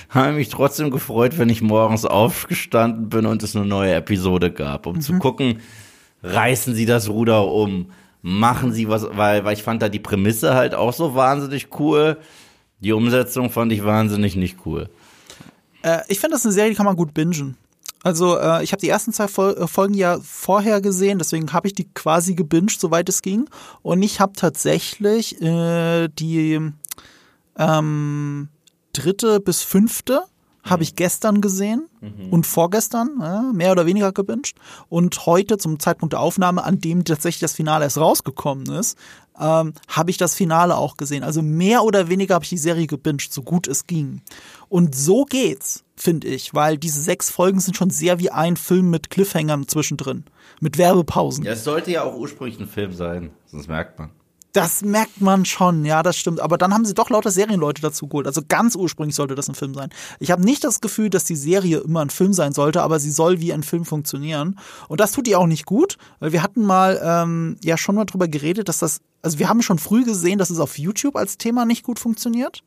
habe 0.08 0.30
ich 0.30 0.36
mich 0.36 0.48
trotzdem 0.48 0.90
gefreut, 0.90 1.38
wenn 1.38 1.48
ich 1.48 1.62
morgens 1.62 2.04
aufgestanden 2.04 3.08
bin 3.08 3.26
und 3.26 3.42
es 3.42 3.54
eine 3.56 3.66
neue 3.66 3.94
Episode 3.94 4.50
gab, 4.50 4.86
um 4.86 4.96
Mhm. 4.96 5.00
zu 5.00 5.12
gucken, 5.18 5.60
reißen 6.22 6.74
sie 6.74 6.86
das 6.86 7.08
Ruder 7.08 7.46
um, 7.46 7.90
machen 8.22 8.72
sie 8.72 8.88
was, 8.88 9.06
weil, 9.12 9.44
weil 9.44 9.54
ich 9.54 9.62
fand 9.62 9.82
da 9.82 9.88
die 9.88 9.98
Prämisse 9.98 10.54
halt 10.54 10.74
auch 10.74 10.92
so 10.92 11.14
wahnsinnig 11.14 11.68
cool. 11.78 12.16
Die 12.80 12.92
Umsetzung 12.92 13.50
fand 13.50 13.72
ich 13.72 13.84
wahnsinnig 13.84 14.36
nicht 14.36 14.58
cool. 14.66 14.88
Äh, 15.82 16.00
ich 16.08 16.18
finde, 16.20 16.32
das 16.34 16.40
ist 16.40 16.46
eine 16.46 16.54
Serie, 16.54 16.70
die 16.70 16.76
kann 16.76 16.86
man 16.86 16.96
gut 16.96 17.12
bingen. 17.14 17.56
Also 18.02 18.38
äh, 18.38 18.62
ich 18.62 18.72
habe 18.72 18.80
die 18.80 18.88
ersten 18.90 19.12
zwei 19.14 19.28
Fol 19.28 19.56
äh, 19.58 19.66
Folgen 19.66 19.94
ja 19.94 20.18
vorher 20.22 20.82
gesehen, 20.82 21.18
deswegen 21.18 21.52
habe 21.54 21.68
ich 21.68 21.74
die 21.74 21.88
quasi 21.94 22.34
gebinged, 22.34 22.78
soweit 22.78 23.08
es 23.08 23.22
ging. 23.22 23.48
Und 23.82 24.02
ich 24.02 24.20
habe 24.20 24.32
tatsächlich 24.34 25.40
äh, 25.40 26.08
die 26.08 26.60
ähm, 27.58 28.48
dritte 28.94 29.40
bis 29.40 29.62
fünfte 29.62 30.22
habe 30.64 30.82
ich 30.82 30.96
gestern 30.96 31.42
gesehen 31.42 31.88
und 32.30 32.46
vorgestern, 32.46 33.18
ja, 33.20 33.42
mehr 33.52 33.72
oder 33.72 33.84
weniger 33.84 34.12
gebinged. 34.12 34.54
Und 34.88 35.26
heute 35.26 35.58
zum 35.58 35.78
Zeitpunkt 35.78 36.14
der 36.14 36.20
Aufnahme, 36.20 36.64
an 36.64 36.80
dem 36.80 37.04
tatsächlich 37.04 37.40
das 37.40 37.52
Finale 37.52 37.84
erst 37.84 37.98
rausgekommen 37.98 38.66
ist, 38.72 38.96
ähm, 39.38 39.74
habe 39.88 40.10
ich 40.10 40.16
das 40.16 40.34
Finale 40.34 40.76
auch 40.76 40.96
gesehen. 40.96 41.22
Also 41.22 41.42
mehr 41.42 41.84
oder 41.84 42.08
weniger 42.08 42.34
habe 42.34 42.44
ich 42.44 42.48
die 42.48 42.56
Serie 42.56 42.86
gebinged, 42.86 43.30
so 43.32 43.42
gut 43.42 43.68
es 43.68 43.86
ging. 43.86 44.22
Und 44.70 44.94
so 44.94 45.24
geht's, 45.24 45.84
finde 45.96 46.28
ich, 46.28 46.54
weil 46.54 46.78
diese 46.78 47.00
sechs 47.00 47.30
Folgen 47.30 47.60
sind 47.60 47.76
schon 47.76 47.90
sehr 47.90 48.18
wie 48.18 48.30
ein 48.30 48.56
Film 48.56 48.88
mit 48.88 49.10
Cliffhangern 49.10 49.68
zwischendrin, 49.68 50.24
mit 50.60 50.78
Werbepausen. 50.78 51.44
Ja, 51.44 51.52
es 51.52 51.64
sollte 51.64 51.90
ja 51.90 52.04
auch 52.04 52.16
ursprünglich 52.16 52.58
ein 52.58 52.68
Film 52.68 52.92
sein, 52.92 53.32
sonst 53.46 53.68
merkt 53.68 53.98
man. 53.98 54.10
Das 54.54 54.82
merkt 54.82 55.20
man 55.20 55.44
schon, 55.44 55.84
ja, 55.84 56.04
das 56.04 56.16
stimmt. 56.16 56.38
Aber 56.38 56.56
dann 56.56 56.72
haben 56.72 56.84
sie 56.84 56.94
doch 56.94 57.10
lauter 57.10 57.32
Serienleute 57.32 57.82
dazu 57.82 58.06
geholt. 58.06 58.28
Also 58.28 58.40
ganz 58.46 58.76
ursprünglich 58.76 59.16
sollte 59.16 59.34
das 59.34 59.48
ein 59.48 59.56
Film 59.56 59.74
sein. 59.74 59.90
Ich 60.20 60.30
habe 60.30 60.44
nicht 60.44 60.62
das 60.62 60.80
Gefühl, 60.80 61.10
dass 61.10 61.24
die 61.24 61.34
Serie 61.34 61.78
immer 61.78 62.02
ein 62.02 62.10
Film 62.10 62.32
sein 62.32 62.52
sollte, 62.52 62.80
aber 62.80 63.00
sie 63.00 63.10
soll 63.10 63.40
wie 63.40 63.52
ein 63.52 63.64
Film 63.64 63.84
funktionieren. 63.84 64.60
Und 64.86 65.00
das 65.00 65.10
tut 65.10 65.26
die 65.26 65.34
auch 65.34 65.48
nicht 65.48 65.66
gut, 65.66 65.98
weil 66.20 66.30
wir 66.30 66.44
hatten 66.44 66.62
mal 66.62 67.00
ähm, 67.02 67.56
ja 67.64 67.76
schon 67.76 67.96
mal 67.96 68.04
drüber 68.04 68.28
geredet, 68.28 68.68
dass 68.68 68.78
das, 68.78 69.00
also 69.22 69.40
wir 69.40 69.48
haben 69.48 69.60
schon 69.60 69.80
früh 69.80 70.04
gesehen, 70.04 70.38
dass 70.38 70.50
es 70.50 70.60
auf 70.60 70.78
YouTube 70.78 71.16
als 71.16 71.36
Thema 71.36 71.64
nicht 71.64 71.82
gut 71.82 71.98
funktioniert. 71.98 72.62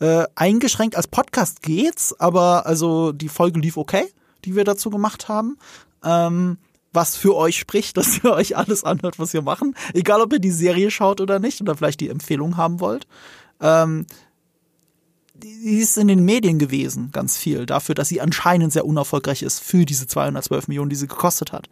Äh, 0.00 0.26
eingeschränkt 0.34 0.96
als 0.96 1.08
Podcast 1.08 1.62
geht's, 1.62 2.14
aber 2.20 2.66
also 2.66 3.12
die 3.12 3.30
Folge 3.30 3.58
lief 3.58 3.78
okay, 3.78 4.04
die 4.44 4.54
wir 4.54 4.64
dazu 4.64 4.90
gemacht 4.90 5.28
haben. 5.28 5.56
Ähm, 6.04 6.58
was 6.92 7.16
für 7.16 7.36
euch 7.36 7.58
spricht, 7.58 7.96
dass 7.96 8.22
ihr 8.22 8.32
euch 8.32 8.56
alles 8.56 8.84
anhört, 8.84 9.18
was 9.18 9.32
wir 9.32 9.42
machen. 9.42 9.74
Egal, 9.94 10.20
ob 10.20 10.32
ihr 10.32 10.40
die 10.40 10.50
Serie 10.50 10.90
schaut 10.90 11.20
oder 11.20 11.38
nicht 11.38 11.60
oder 11.60 11.76
vielleicht 11.76 12.00
die 12.00 12.08
Empfehlung 12.08 12.56
haben 12.56 12.80
wollt. 12.80 13.06
Ähm, 13.60 14.06
die 15.42 15.78
ist 15.78 15.96
in 15.96 16.08
den 16.08 16.24
Medien 16.24 16.58
gewesen, 16.58 17.10
ganz 17.12 17.38
viel, 17.38 17.64
dafür, 17.64 17.94
dass 17.94 18.08
sie 18.08 18.20
anscheinend 18.20 18.72
sehr 18.72 18.84
unerfolgreich 18.84 19.42
ist 19.42 19.60
für 19.60 19.86
diese 19.86 20.06
212 20.06 20.68
Millionen, 20.68 20.90
die 20.90 20.96
sie 20.96 21.06
gekostet 21.06 21.52
hat. 21.52 21.68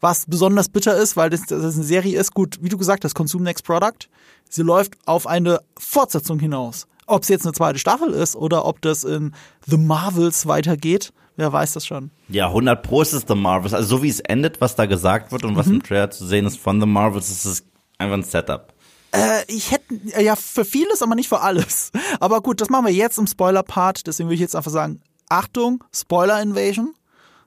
Was 0.00 0.26
besonders 0.26 0.68
bitter 0.68 0.96
ist, 0.96 1.16
weil 1.16 1.30
das, 1.30 1.42
das 1.46 1.74
eine 1.74 1.84
Serie 1.84 2.18
ist, 2.18 2.34
gut, 2.34 2.58
wie 2.60 2.68
du 2.68 2.76
gesagt 2.76 3.04
hast, 3.04 3.14
Consume 3.14 3.44
Next 3.44 3.64
Product. 3.64 4.08
Sie 4.50 4.62
läuft 4.62 4.96
auf 5.06 5.26
eine 5.26 5.60
Fortsetzung 5.78 6.38
hinaus. 6.38 6.86
Ob 7.06 7.22
es 7.22 7.28
jetzt 7.28 7.46
eine 7.46 7.54
zweite 7.54 7.78
Staffel 7.78 8.12
ist 8.12 8.36
oder 8.36 8.66
ob 8.66 8.82
das 8.82 9.04
in 9.04 9.32
The 9.66 9.78
Marvels 9.78 10.46
weitergeht, 10.46 11.12
wer 11.36 11.52
weiß 11.52 11.74
das 11.74 11.86
schon. 11.86 12.10
Ja, 12.28 12.48
100 12.48 12.82
Pro 12.82 13.02
ist 13.02 13.12
es 13.12 13.24
The 13.28 13.34
Marvels. 13.34 13.74
Also 13.74 13.96
so 13.96 14.02
wie 14.02 14.08
es 14.08 14.20
endet, 14.20 14.60
was 14.60 14.74
da 14.76 14.86
gesagt 14.86 15.32
wird 15.32 15.44
und 15.44 15.52
Mhm. 15.52 15.56
was 15.56 15.66
im 15.68 15.82
Trailer 15.82 16.10
zu 16.10 16.26
sehen 16.26 16.46
ist 16.46 16.58
von 16.58 16.80
The 16.80 16.86
Marvels, 16.86 17.30
ist 17.30 17.44
es 17.44 17.64
einfach 17.98 18.14
ein 18.16 18.22
Setup. 18.22 18.72
Äh, 19.12 19.44
ich 19.48 19.70
hätte, 19.70 19.94
ja, 20.20 20.36
für 20.36 20.64
vieles, 20.64 21.00
aber 21.02 21.14
nicht 21.14 21.28
für 21.28 21.40
alles. 21.40 21.92
Aber 22.20 22.40
gut, 22.40 22.60
das 22.60 22.68
machen 22.70 22.86
wir 22.86 22.92
jetzt 22.92 23.18
im 23.18 23.26
Spoiler-Part. 23.26 24.06
Deswegen 24.06 24.28
würde 24.28 24.34
ich 24.34 24.40
jetzt 24.40 24.56
einfach 24.56 24.70
sagen, 24.72 25.00
Achtung, 25.28 25.82
Spoiler-Invasion. 25.94 26.94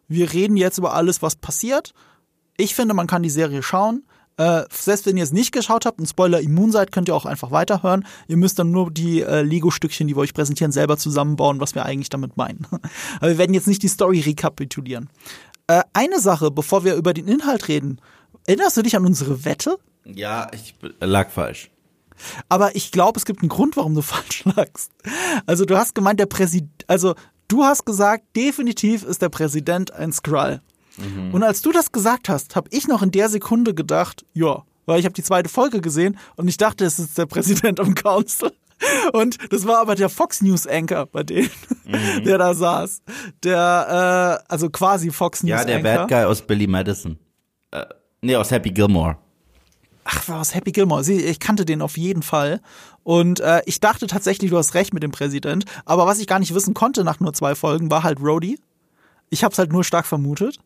Wir 0.08 0.32
reden 0.34 0.58
jetzt 0.58 0.78
über 0.78 0.94
alles, 0.94 1.22
was 1.22 1.36
passiert. 1.36 1.94
Ich 2.58 2.74
finde, 2.76 2.94
man 2.94 3.08
kann 3.08 3.24
die 3.24 3.30
Serie 3.30 3.62
schauen. 3.62 4.04
Äh, 4.40 4.64
selbst 4.72 5.06
wenn 5.06 5.18
ihr 5.18 5.24
es 5.24 5.34
nicht 5.34 5.52
geschaut 5.52 5.86
habt 5.86 6.00
und 6.00 6.08
Spoiler 6.08 6.40
immun 6.40 6.72
seid, 6.72 6.94
könnt 6.94 7.10
ihr 7.10 7.16
auch 7.16 7.26
einfach 7.26 7.52
weiterhören. 7.52 8.08
Ihr 8.30 8.38
müsst 8.38 8.58
dann 8.58 8.72
nur 8.72 8.90
die 8.90 9.22
äh, 9.22 9.42
Lego-Stückchen, 9.42 10.08
die 10.08 10.16
wir 10.16 10.22
euch 10.22 10.34
präsentieren, 10.34 10.72
selber 10.72 10.96
zusammenbauen, 10.96 11.60
was 11.60 11.76
wir 11.76 11.86
eigentlich 11.86 12.08
damit 12.08 12.38
meinen. 12.38 12.66
Aber 13.18 13.32
wir 13.32 13.38
werden 13.38 13.54
jetzt 13.54 13.68
nicht 13.68 13.84
die 13.84 13.90
Story 13.90 14.22
rekapitulieren. 14.22 15.10
Äh, 15.68 15.82
eine 15.92 16.22
Sache, 16.22 16.52
bevor 16.52 16.86
wir 16.86 16.96
über 16.96 17.14
den 17.14 17.28
Inhalt 17.28 17.68
reden. 17.68 18.00
Erinnerst 18.48 18.78
du 18.78 18.82
dich 18.82 18.96
an 18.96 19.06
unsere 19.06 19.44
Wette? 19.44 19.78
Ja, 20.06 20.50
ich 20.54 20.74
lag 21.02 21.30
falsch. 21.30 21.70
Aber 22.48 22.78
ich 22.78 22.94
glaube, 22.94 23.20
es 23.20 23.26
gibt 23.26 23.42
einen 23.42 23.50
Grund, 23.50 23.76
warum 23.76 23.94
du 23.94 24.02
falsch 24.04 24.46
lagst. 24.56 24.94
Also 25.48 25.66
du 25.66 25.78
hast 25.78 25.96
gemeint, 25.96 26.18
der 26.18 26.28
Präsident, 26.28 26.86
also 26.88 27.14
du 27.50 27.66
hast 27.66 27.86
gesagt, 27.86 28.24
definitiv 28.38 29.04
ist 29.04 29.22
der 29.22 29.30
Präsident 29.30 29.92
ein 29.94 30.14
Skrull. 30.14 30.62
Mhm. 31.00 31.34
Und 31.34 31.44
als 31.44 31.62
du 31.62 31.72
das 31.72 31.92
gesagt 31.92 32.30
hast, 32.30 32.56
habe 32.56 32.70
ich 32.72 32.88
noch 32.88 33.02
in 33.02 33.12
der 33.12 33.30
Sekunde 33.30 33.74
gedacht, 33.74 34.26
ja, 34.34 34.64
weil 34.86 35.00
ich 35.00 35.06
habe 35.06 35.14
die 35.14 35.24
zweite 35.24 35.50
Folge 35.50 35.82
gesehen 35.82 36.18
und 36.36 36.48
ich 36.48 36.58
dachte, 36.58 36.86
es 36.86 37.00
ist 37.00 37.18
der 37.18 37.26
Präsident 37.26 37.80
im 37.80 37.96
Council. 37.96 38.52
Und 39.12 39.38
das 39.52 39.68
war 39.68 39.80
aber 39.80 39.96
der 39.96 40.10
Fox 40.10 40.42
News 40.42 40.66
Anchor 40.66 41.06
bei 41.06 41.24
denen, 41.24 41.50
mhm. 41.86 42.24
der 42.24 42.38
da 42.38 42.54
saß. 42.54 43.02
Der, 43.44 44.40
äh, 44.48 44.52
also 44.52 44.70
quasi 44.70 45.12
Fox 45.12 45.44
News 45.44 45.60
Anchor. 45.60 45.72
Ja, 45.72 45.82
der 45.82 45.92
Anchor. 45.92 46.08
Bad 46.08 46.10
Guy 46.10 46.24
aus 46.24 46.42
Billy 46.42 46.68
Madison. 46.68 47.18
Äh, 47.72 47.86
nee, 48.22 48.36
aus 48.36 48.52
Happy 48.52 48.72
Gilmore. 48.72 49.18
Ach, 50.06 50.28
war 50.28 50.40
aus 50.40 50.56
Happy 50.56 50.72
Gilmore. 50.72 51.12
Ich 51.12 51.40
kannte 51.40 51.66
den 51.66 51.82
auf 51.82 51.98
jeden 51.98 52.24
Fall. 52.24 52.62
Und 53.04 53.42
äh, 53.42 53.62
ich 53.66 53.80
dachte 53.80 54.08
tatsächlich, 54.08 54.50
du 54.50 54.58
hast 54.58 54.74
recht 54.74 54.94
mit 54.94 55.04
dem 55.04 55.12
Präsident. 55.12 55.66
Aber 55.86 56.08
was 56.08 56.20
ich 56.20 56.26
gar 56.26 56.40
nicht 56.40 56.56
wissen 56.56 56.74
konnte 56.74 57.04
nach 57.04 57.20
nur 57.20 57.34
zwei 57.34 57.54
Folgen, 57.56 57.92
war 57.92 58.04
halt 58.04 58.20
Rhodey. 58.20 58.58
Ich 59.30 59.44
habe 59.44 59.52
es 59.52 59.60
halt 59.60 59.72
nur 59.72 59.84
stark 59.84 60.06
vermutet. 60.06 60.60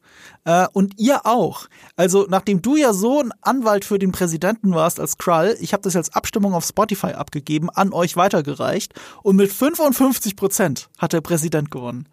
Äh, 0.46 0.68
und 0.74 1.00
ihr 1.00 1.26
auch. 1.26 1.68
Also 1.96 2.26
nachdem 2.30 2.62
du 2.62 2.76
ja 2.76 2.94
so 2.94 3.22
ein 3.22 3.32
Anwalt 3.42 3.86
für 3.86 4.00
den 4.00 4.12
Präsidenten 4.12 4.74
warst 4.74 5.00
als 5.00 5.18
Krull, 5.18 5.56
ich 5.60 5.74
habe 5.74 5.84
das 5.84 5.96
als 5.96 6.14
Abstimmung 6.14 6.54
auf 6.54 6.66
Spotify 6.66 7.14
abgegeben, 7.14 7.70
an 7.70 7.94
euch 7.94 8.16
weitergereicht. 8.16 8.94
Und 9.22 9.36
mit 9.36 9.52
55 9.52 10.36
Prozent 10.36 10.90
hat 10.98 11.14
der 11.14 11.22
Präsident 11.22 11.72
gewonnen. 11.72 12.08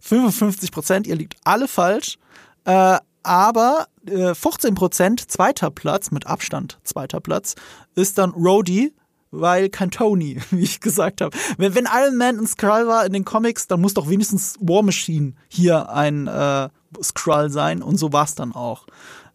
55 0.00 0.72
Prozent, 0.72 1.06
ihr 1.06 1.16
liegt 1.16 1.36
alle 1.44 1.68
falsch. 1.68 2.18
Äh, 2.64 2.98
aber 3.22 3.86
äh, 4.06 4.34
15 4.34 4.74
Prozent, 4.74 5.30
zweiter 5.30 5.70
Platz, 5.70 6.10
mit 6.10 6.26
Abstand 6.26 6.78
zweiter 6.84 7.20
Platz, 7.20 7.54
ist 7.94 8.18
dann 8.18 8.30
Rhodey 8.30 8.94
weil 9.30 9.68
kein 9.68 9.90
Tony, 9.90 10.38
wie 10.50 10.62
ich 10.62 10.80
gesagt 10.80 11.20
habe. 11.20 11.36
Wenn, 11.56 11.74
wenn 11.74 11.86
Iron 11.92 12.16
Man 12.16 12.38
ein 12.38 12.46
Skrull 12.46 12.86
war 12.86 13.04
in 13.04 13.12
den 13.12 13.24
Comics, 13.24 13.66
dann 13.66 13.80
muss 13.80 13.94
doch 13.94 14.08
wenigstens 14.08 14.56
War 14.60 14.82
Machine 14.82 15.34
hier 15.48 15.90
ein 15.90 16.26
äh, 16.26 16.68
Skrull 17.02 17.50
sein 17.50 17.82
und 17.82 17.96
so 17.96 18.12
war 18.12 18.24
es 18.24 18.34
dann 18.34 18.52
auch. 18.52 18.86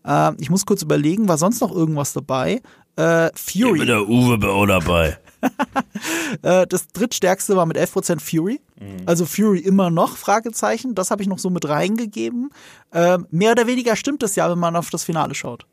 Äh, 0.05 0.33
ich 0.39 0.49
muss 0.49 0.65
kurz 0.65 0.81
überlegen, 0.81 1.27
war 1.27 1.37
sonst 1.37 1.61
noch 1.61 1.73
irgendwas 1.73 2.13
dabei? 2.13 2.61
Äh, 2.95 3.29
Fury. 3.35 3.73
Ich 3.73 3.79
bin 3.79 3.87
der 3.87 4.07
Uwe 4.07 4.49
auch 4.49 4.65
dabei. 4.65 5.17
Äh, 6.41 6.65
das 6.65 6.87
drittstärkste 6.87 7.55
war 7.55 7.67
mit 7.67 7.77
11% 7.77 8.19
Fury. 8.19 8.59
Mhm. 8.79 9.03
Also 9.05 9.25
Fury 9.25 9.59
immer 9.59 9.91
noch, 9.91 10.17
Fragezeichen. 10.17 10.95
Das 10.95 11.11
habe 11.11 11.21
ich 11.21 11.29
noch 11.29 11.37
so 11.37 11.51
mit 11.51 11.67
reingegeben. 11.69 12.49
Äh, 12.91 13.19
mehr 13.29 13.51
oder 13.51 13.67
weniger 13.67 13.95
stimmt 13.95 14.23
das 14.23 14.35
ja, 14.35 14.49
wenn 14.49 14.57
man 14.57 14.75
auf 14.75 14.89
das 14.89 15.03
Finale 15.03 15.35
schaut 15.35 15.67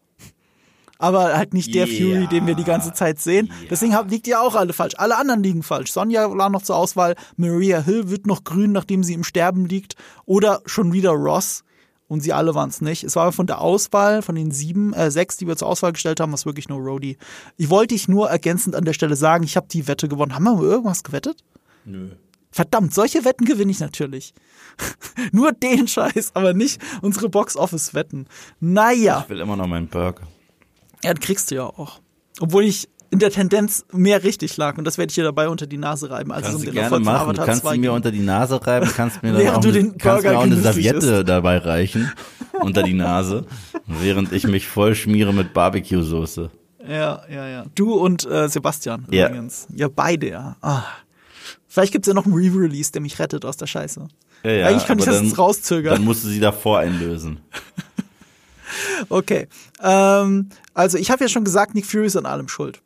aber 1.02 1.36
halt 1.36 1.52
nicht 1.52 1.74
der 1.74 1.88
yeah. 1.88 1.96
Fury, 1.96 2.26
den 2.28 2.46
wir 2.46 2.54
die 2.54 2.64
ganze 2.64 2.92
Zeit 2.92 3.20
sehen. 3.20 3.46
Yeah. 3.46 3.68
Deswegen 3.70 4.08
liegt 4.08 4.28
ihr 4.28 4.40
auch 4.40 4.54
alle 4.54 4.72
falsch. 4.72 4.94
Alle 4.96 5.16
anderen 5.16 5.42
liegen 5.42 5.64
falsch. 5.64 5.92
Sonja 5.92 6.30
war 6.36 6.48
noch 6.48 6.62
zur 6.62 6.76
Auswahl, 6.76 7.16
Maria 7.36 7.80
Hill 7.80 8.08
wird 8.08 8.26
noch 8.26 8.44
grün, 8.44 8.70
nachdem 8.70 9.02
sie 9.02 9.14
im 9.14 9.24
Sterben 9.24 9.66
liegt. 9.66 9.96
Oder 10.26 10.62
schon 10.64 10.92
wieder 10.92 11.10
Ross. 11.10 11.64
Und 12.06 12.20
sie 12.20 12.32
alle 12.32 12.54
waren 12.54 12.68
es 12.68 12.80
nicht. 12.80 13.02
Es 13.04 13.16
war 13.16 13.32
von 13.32 13.46
der 13.46 13.60
Auswahl, 13.60 14.22
von 14.22 14.34
den 14.34 14.52
sieben, 14.52 14.92
äh, 14.92 15.10
sechs, 15.10 15.38
die 15.38 15.48
wir 15.48 15.56
zur 15.56 15.68
Auswahl 15.68 15.92
gestellt 15.92 16.20
haben, 16.20 16.32
was 16.32 16.46
wirklich 16.46 16.68
nur 16.68 16.78
Rhodey. 16.78 17.16
Ich 17.56 17.68
wollte 17.68 17.94
dich 17.94 18.06
nur 18.06 18.28
ergänzend 18.28 18.76
an 18.76 18.84
der 18.84 18.92
Stelle 18.92 19.16
sagen, 19.16 19.44
ich 19.44 19.56
habe 19.56 19.66
die 19.68 19.88
Wette 19.88 20.08
gewonnen. 20.08 20.34
Haben 20.34 20.44
wir 20.44 20.52
mal 20.52 20.62
irgendwas 20.62 21.02
gewettet? 21.02 21.42
Nö. 21.84 22.10
Verdammt, 22.52 22.92
solche 22.92 23.24
Wetten 23.24 23.46
gewinne 23.46 23.72
ich 23.72 23.80
natürlich. 23.80 24.34
Nur 25.32 25.52
den 25.52 25.88
Scheiß, 25.88 26.32
aber 26.34 26.52
nicht 26.52 26.82
unsere 27.00 27.30
Box-Office-Wetten. 27.30 28.26
Naja. 28.60 29.22
Ich 29.24 29.30
will 29.30 29.40
immer 29.40 29.56
noch 29.56 29.66
meinen 29.66 29.88
Burger. 29.88 30.28
Ja, 31.04 31.14
das 31.14 31.24
kriegst 31.24 31.50
du 31.50 31.56
ja 31.56 31.64
auch. 31.64 32.00
Obwohl 32.40 32.64
ich 32.64 32.88
in 33.12 33.18
der 33.18 33.30
Tendenz 33.30 33.84
mehr 33.92 34.24
richtig 34.24 34.56
lag 34.56 34.78
und 34.78 34.84
das 34.84 34.96
werde 34.96 35.10
ich 35.10 35.14
dir 35.14 35.24
dabei 35.24 35.48
unter 35.48 35.66
die 35.66 35.76
Nase 35.76 36.10
reiben. 36.10 36.32
Also 36.32 36.50
kannst 36.50 36.66
du 36.66 36.72
gerne 36.72 36.98
machen. 37.00 37.34
Du 37.34 37.44
kannst 37.44 37.64
mir 37.64 37.92
unter 37.92 38.10
die 38.10 38.20
Nase 38.20 38.66
reiben, 38.66 38.90
kannst 38.96 39.22
mir 39.22 39.32
dann 39.38 39.48
auch, 39.48 39.62
eine, 39.62 39.92
kannst 39.98 40.24
mir 40.24 40.38
auch 40.38 40.42
eine 40.42 40.56
Serviette 40.56 41.06
ist. 41.06 41.28
dabei 41.28 41.58
reichen 41.58 42.10
unter 42.60 42.82
die 42.82 42.94
Nase, 42.94 43.44
während 43.86 44.32
ich 44.32 44.46
mich 44.46 44.66
voll 44.66 44.94
schmiere 44.94 45.34
mit 45.34 45.52
Barbecue-Soße. 45.52 46.50
Ja, 46.88 47.22
ja, 47.30 47.48
ja. 47.48 47.64
Du 47.74 47.94
und 47.94 48.24
äh, 48.24 48.48
Sebastian 48.48 49.06
ja. 49.10 49.28
übrigens. 49.28 49.66
Ja, 49.74 49.88
beide, 49.88 50.30
ja. 50.30 50.56
Ah. 50.62 50.84
Vielleicht 51.68 51.92
gibt's 51.92 52.08
ja 52.08 52.14
noch 52.14 52.24
einen 52.24 52.34
Re-Release, 52.34 52.92
der 52.92 53.02
mich 53.02 53.18
rettet 53.18 53.44
aus 53.44 53.56
der 53.56 53.66
Scheiße. 53.66 54.08
Ja, 54.42 54.50
ja, 54.50 54.66
Eigentlich 54.66 54.86
könnte 54.86 55.02
ich 55.02 55.06
das 55.06 55.16
dann, 55.16 55.26
jetzt 55.26 55.38
rauszögern. 55.38 55.94
Dann 55.94 56.04
musst 56.04 56.24
du 56.24 56.28
sie 56.28 56.40
davor 56.40 56.78
einlösen. 56.78 57.40
Okay. 59.08 59.48
Ähm, 59.82 60.48
also 60.74 60.98
ich 60.98 61.10
habe 61.10 61.24
ja 61.24 61.28
schon 61.28 61.44
gesagt, 61.44 61.74
Nick 61.74 61.86
Fury 61.86 62.06
ist 62.06 62.16
an 62.16 62.26
allem 62.26 62.48
schuld. 62.48 62.80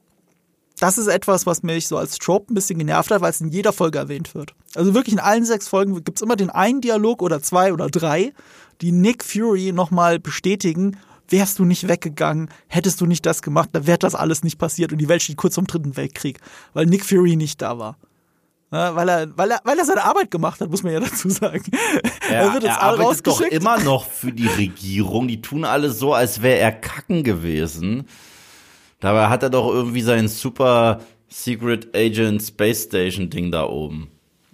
Das 0.78 0.98
ist 0.98 1.06
etwas, 1.06 1.46
was 1.46 1.62
mich 1.62 1.88
so 1.88 1.96
als 1.96 2.18
Trope 2.18 2.52
ein 2.52 2.54
bisschen 2.54 2.78
genervt 2.78 3.10
hat, 3.10 3.22
weil 3.22 3.30
es 3.30 3.40
in 3.40 3.48
jeder 3.48 3.72
Folge 3.72 3.98
erwähnt 3.98 4.34
wird. 4.34 4.54
Also 4.74 4.92
wirklich 4.92 5.14
in 5.14 5.20
allen 5.20 5.44
sechs 5.44 5.68
Folgen 5.68 5.94
gibt 6.04 6.18
es 6.18 6.22
immer 6.22 6.36
den 6.36 6.50
einen 6.50 6.82
Dialog 6.82 7.22
oder 7.22 7.40
zwei 7.40 7.72
oder 7.72 7.88
drei, 7.88 8.34
die 8.82 8.92
Nick 8.92 9.24
Fury 9.24 9.72
nochmal 9.72 10.18
bestätigen, 10.18 10.98
wärst 11.28 11.58
du 11.58 11.64
nicht 11.64 11.88
weggegangen, 11.88 12.50
hättest 12.68 13.00
du 13.00 13.06
nicht 13.06 13.24
das 13.24 13.40
gemacht, 13.40 13.70
dann 13.72 13.86
wäre 13.86 13.98
das 13.98 14.14
alles 14.14 14.44
nicht 14.44 14.58
passiert 14.58 14.92
und 14.92 14.98
die 14.98 15.08
Welt 15.08 15.22
steht 15.22 15.38
kurz 15.38 15.54
vom 15.54 15.66
Dritten 15.66 15.96
Weltkrieg, 15.96 16.40
weil 16.74 16.86
Nick 16.86 17.04
Fury 17.04 17.36
nicht 17.36 17.62
da 17.62 17.78
war. 17.78 17.96
Ja, 18.72 18.96
weil, 18.96 19.08
er, 19.08 19.38
weil, 19.38 19.50
er, 19.52 19.60
weil 19.62 19.78
er 19.78 19.84
seine 19.84 20.04
Arbeit 20.04 20.30
gemacht 20.30 20.60
hat, 20.60 20.70
muss 20.70 20.82
man 20.82 20.92
ja 20.92 21.00
dazu 21.00 21.30
sagen. 21.30 21.62
Ja, 22.28 22.34
er 22.34 22.52
wird 22.52 22.64
jetzt 22.64 22.76
er 22.76 22.82
alle 22.82 23.04
arbeitet 23.04 23.26
doch 23.26 23.40
immer 23.40 23.78
noch 23.78 24.04
für 24.06 24.32
die 24.32 24.48
Regierung. 24.48 25.28
Die 25.28 25.40
tun 25.40 25.64
alle 25.64 25.90
so, 25.90 26.14
als 26.14 26.42
wäre 26.42 26.58
er 26.58 26.72
kacken 26.72 27.22
gewesen. 27.22 28.08
Dabei 28.98 29.28
hat 29.28 29.42
er 29.42 29.50
doch 29.50 29.68
irgendwie 29.72 30.02
sein 30.02 30.26
super 30.26 31.00
Secret 31.28 31.94
Agent 31.94 32.42
Space 32.42 32.84
Station 32.84 33.30
Ding 33.30 33.52
da 33.52 33.66
oben. 33.66 34.08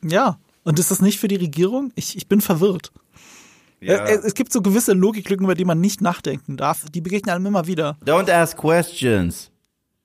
Ja, 0.05 0.39
und 0.65 0.79
ist 0.79 0.91
das 0.91 1.01
nicht 1.01 1.19
für 1.19 1.29
die 1.29 1.37
Regierung? 1.37 1.93
Ich, 1.95 2.17
ich 2.17 2.29
bin 2.29 2.41
verwirrt. 2.41 2.93
Ja. 3.81 4.05
Es, 4.05 4.25
es 4.25 4.35
gibt 4.35 4.53
so 4.53 4.63
gewisse 4.63 4.93
Logiklücken, 4.93 5.45
über 5.45 5.55
die 5.55 5.65
man 5.65 5.81
nicht 5.81 6.01
nachdenken 6.01 6.57
darf. 6.57 6.85
Die 6.91 7.01
begegnen 7.01 7.35
einem 7.35 7.47
immer 7.47 7.67
wieder. 7.67 7.97
Don't 8.05 8.31
ask 8.31 8.57
questions. 8.57 9.52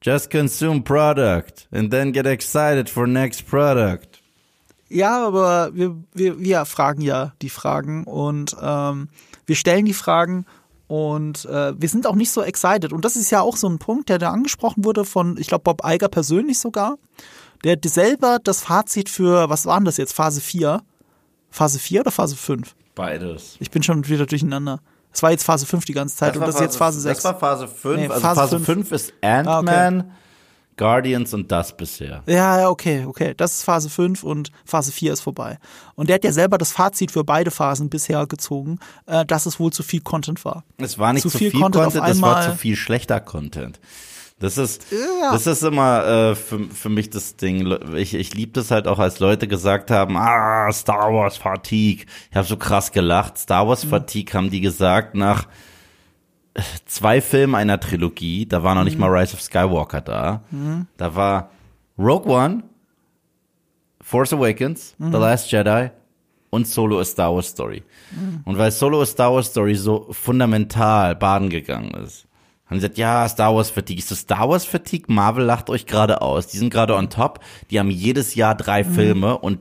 Just 0.01 0.29
consume 0.29 0.83
product 0.83 1.67
and 1.71 1.91
then 1.91 2.11
get 2.11 2.25
excited 2.25 2.89
for 2.89 3.07
next 3.07 3.47
product. 3.47 4.21
Ja, 4.89 5.25
aber 5.25 5.73
wir, 5.73 5.97
wir, 6.13 6.39
wir 6.39 6.65
fragen 6.65 7.01
ja 7.01 7.33
die 7.41 7.49
Fragen 7.49 8.05
und 8.05 8.55
ähm, 8.61 9.09
wir 9.45 9.55
stellen 9.55 9.85
die 9.85 9.93
Fragen 9.93 10.45
und 10.87 11.45
äh, 11.45 11.73
wir 11.79 11.89
sind 11.89 12.07
auch 12.07 12.15
nicht 12.15 12.31
so 12.31 12.41
excited. 12.41 12.93
Und 12.93 13.03
das 13.03 13.15
ist 13.15 13.29
ja 13.29 13.41
auch 13.41 13.57
so 13.57 13.67
ein 13.67 13.79
Punkt, 13.79 14.09
der 14.09 14.19
da 14.19 14.31
angesprochen 14.31 14.85
wurde 14.85 15.03
von, 15.03 15.37
ich 15.37 15.47
glaube, 15.47 15.63
Bob 15.63 15.83
Eiger 15.83 16.07
persönlich 16.07 16.59
sogar. 16.59 16.97
Der 17.63 17.77
selber 17.83 18.37
das 18.41 18.61
Fazit 18.61 19.09
für, 19.09 19.49
was 19.49 19.65
waren 19.65 19.83
das 19.83 19.97
jetzt, 19.97 20.13
Phase 20.13 20.39
4? 20.39 20.81
Phase 21.49 21.79
4 21.79 22.01
oder 22.01 22.11
Phase 22.11 22.35
5? 22.35 22.75
Beides. 22.95 23.57
Ich 23.59 23.71
bin 23.71 23.83
schon 23.83 24.07
wieder 24.07 24.25
durcheinander. 24.25 24.79
Es 25.17 25.23
war 25.23 25.31
jetzt 25.31 25.45
Phase 25.45 25.65
5 25.65 25.83
die 25.85 25.93
ganze 25.93 26.15
Zeit 26.15 26.35
das 26.35 26.37
und 26.39 26.45
das 26.45 26.55
ist 26.55 26.61
jetzt 26.61 26.77
Phase 26.77 26.99
6. 26.99 27.23
Das 27.23 27.23
war 27.23 27.39
Phase 27.39 27.67
5. 27.67 27.97
Nee, 27.97 28.07
also 28.07 28.21
Phase, 28.21 28.39
Phase 28.39 28.59
5. 28.59 28.65
5 28.65 28.91
ist 28.91 29.13
Ant-Man, 29.21 30.01
ah, 30.01 30.03
okay. 30.03 30.11
Guardians 30.77 31.33
und 31.33 31.51
das 31.51 31.75
bisher. 31.75 32.21
Ja, 32.27 32.59
ja, 32.59 32.69
okay, 32.69 33.03
okay. 33.03 33.33
Das 33.35 33.53
ist 33.53 33.63
Phase 33.63 33.89
5 33.89 34.23
und 34.23 34.51
Phase 34.63 34.91
4 34.91 35.13
ist 35.13 35.21
vorbei. 35.21 35.57
Und 35.95 36.09
der 36.09 36.17
hat 36.17 36.23
ja 36.23 36.31
selber 36.31 36.59
das 36.59 36.71
Fazit 36.71 37.09
für 37.09 37.23
beide 37.23 37.49
Phasen 37.49 37.89
bisher 37.89 38.27
gezogen, 38.27 38.77
äh, 39.07 39.25
dass 39.25 39.47
es 39.47 39.59
wohl 39.59 39.73
zu 39.73 39.81
viel 39.81 40.01
Content 40.01 40.45
war. 40.45 40.63
Es 40.77 40.99
war 40.99 41.13
nicht 41.13 41.23
zu, 41.23 41.29
zu 41.29 41.39
viel, 41.39 41.49
viel, 41.49 41.61
Content, 41.61 41.95
Content 41.95 42.07
es 42.07 42.21
war 42.21 42.43
zu 42.43 42.55
viel 42.55 42.75
schlechter 42.75 43.19
Content. 43.19 43.79
Das 44.39 44.59
ist, 44.59 44.91
ja. 44.91 45.31
das 45.31 45.47
ist 45.47 45.63
immer 45.63 46.05
äh, 46.05 46.35
für, 46.35 46.59
für 46.69 46.89
mich 46.89 47.09
das 47.09 47.37
Ding. 47.37 47.75
Ich, 47.95 48.13
ich 48.13 48.35
liebe 48.35 48.51
das 48.51 48.69
halt 48.69 48.87
auch, 48.87 48.99
als 48.99 49.19
Leute 49.19 49.47
gesagt 49.47 49.89
haben, 49.89 50.15
ah, 50.15 50.71
Star 50.71 51.11
Wars 51.11 51.37
Fatigue. 51.37 52.05
Ich 52.29 52.37
habe 52.37 52.47
so 52.47 52.55
krass 52.55 52.91
gelacht. 52.91 53.39
Star 53.39 53.67
Wars 53.67 53.83
mhm. 53.83 53.89
Fatigue 53.89 54.33
haben 54.35 54.51
die 54.51 54.61
gesagt 54.61 55.15
nach 55.15 55.47
äh, 56.53 56.61
zwei 56.85 57.19
Filmen 57.19 57.55
einer 57.55 57.79
Trilogie. 57.79 58.45
Da 58.45 58.61
war 58.61 58.75
noch 58.75 58.81
mhm. 58.81 58.85
nicht 58.85 58.99
mal 58.99 59.09
Rise 59.09 59.33
of 59.33 59.41
Skywalker 59.41 60.01
da. 60.01 60.43
Mhm. 60.51 60.85
Da 60.97 61.15
war 61.15 61.49
Rogue 61.97 62.31
One, 62.31 62.63
Force 64.01 64.33
Awakens, 64.33 64.93
The 64.99 65.05
mhm. 65.05 65.11
Last 65.13 65.51
Jedi 65.51 65.89
und 66.51 66.67
Solo 66.67 66.99
a 66.99 67.05
Star 67.05 67.33
Wars 67.33 67.47
Story. 67.47 67.83
Mhm. 68.11 68.41
Und 68.45 68.57
weil 68.59 68.69
Solo 68.71 69.01
a 69.01 69.05
Star 69.05 69.33
Wars 69.33 69.47
Story 69.47 69.73
so 69.73 70.07
fundamental 70.11 71.15
baden 71.15 71.49
gegangen 71.49 71.91
ist, 72.03 72.26
haben 72.69 72.77
gesagt, 72.77 72.97
ja, 72.97 73.27
Star 73.29 73.55
Wars 73.55 73.69
Fatigue. 73.69 73.99
Ist 73.99 74.11
das 74.11 74.19
Star 74.19 74.49
Wars 74.49 74.65
Fatigue? 74.65 75.13
Marvel 75.13 75.45
lacht 75.45 75.69
euch 75.69 75.85
gerade 75.85 76.21
aus. 76.21 76.47
Die 76.47 76.57
sind 76.57 76.69
gerade 76.69 76.95
on 76.95 77.09
top. 77.09 77.39
Die 77.71 77.79
haben 77.79 77.89
jedes 77.89 78.35
Jahr 78.35 78.55
drei 78.55 78.83
mhm. 78.83 78.93
Filme 78.93 79.37
und 79.37 79.59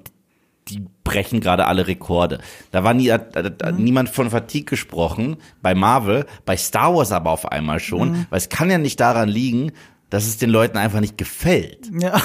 die 0.69 0.85
brechen 1.05 1.40
gerade 1.40 1.66
alle 1.66 1.87
Rekorde. 1.87 2.40
Da 2.73 2.83
war 2.83 2.92
nie, 2.92 3.09
äh, 3.09 3.21
äh, 3.35 3.73
mhm. 3.73 3.85
niemand 3.85 4.09
von 4.09 4.31
Fatigue 4.31 4.64
gesprochen 4.64 5.37
bei 5.62 5.75
Marvel, 5.75 6.27
bei 6.45 6.57
Star 6.57 6.95
Wars 6.95 7.12
aber 7.12 7.31
auf 7.31 7.53
einmal 7.53 7.79
schon, 7.79 8.11
mhm. 8.11 8.27
weil 8.31 8.38
es 8.38 8.49
kann 8.49 8.71
ja 8.71 8.79
nicht 8.79 8.99
daran 8.99 9.29
liegen, 9.29 9.73
dass 10.11 10.27
es 10.27 10.38
den 10.38 10.51
Leuten 10.51 10.77
einfach 10.77 11.01
nicht 11.01 11.16
gefällt. 11.19 11.90
Ja, 12.01 12.21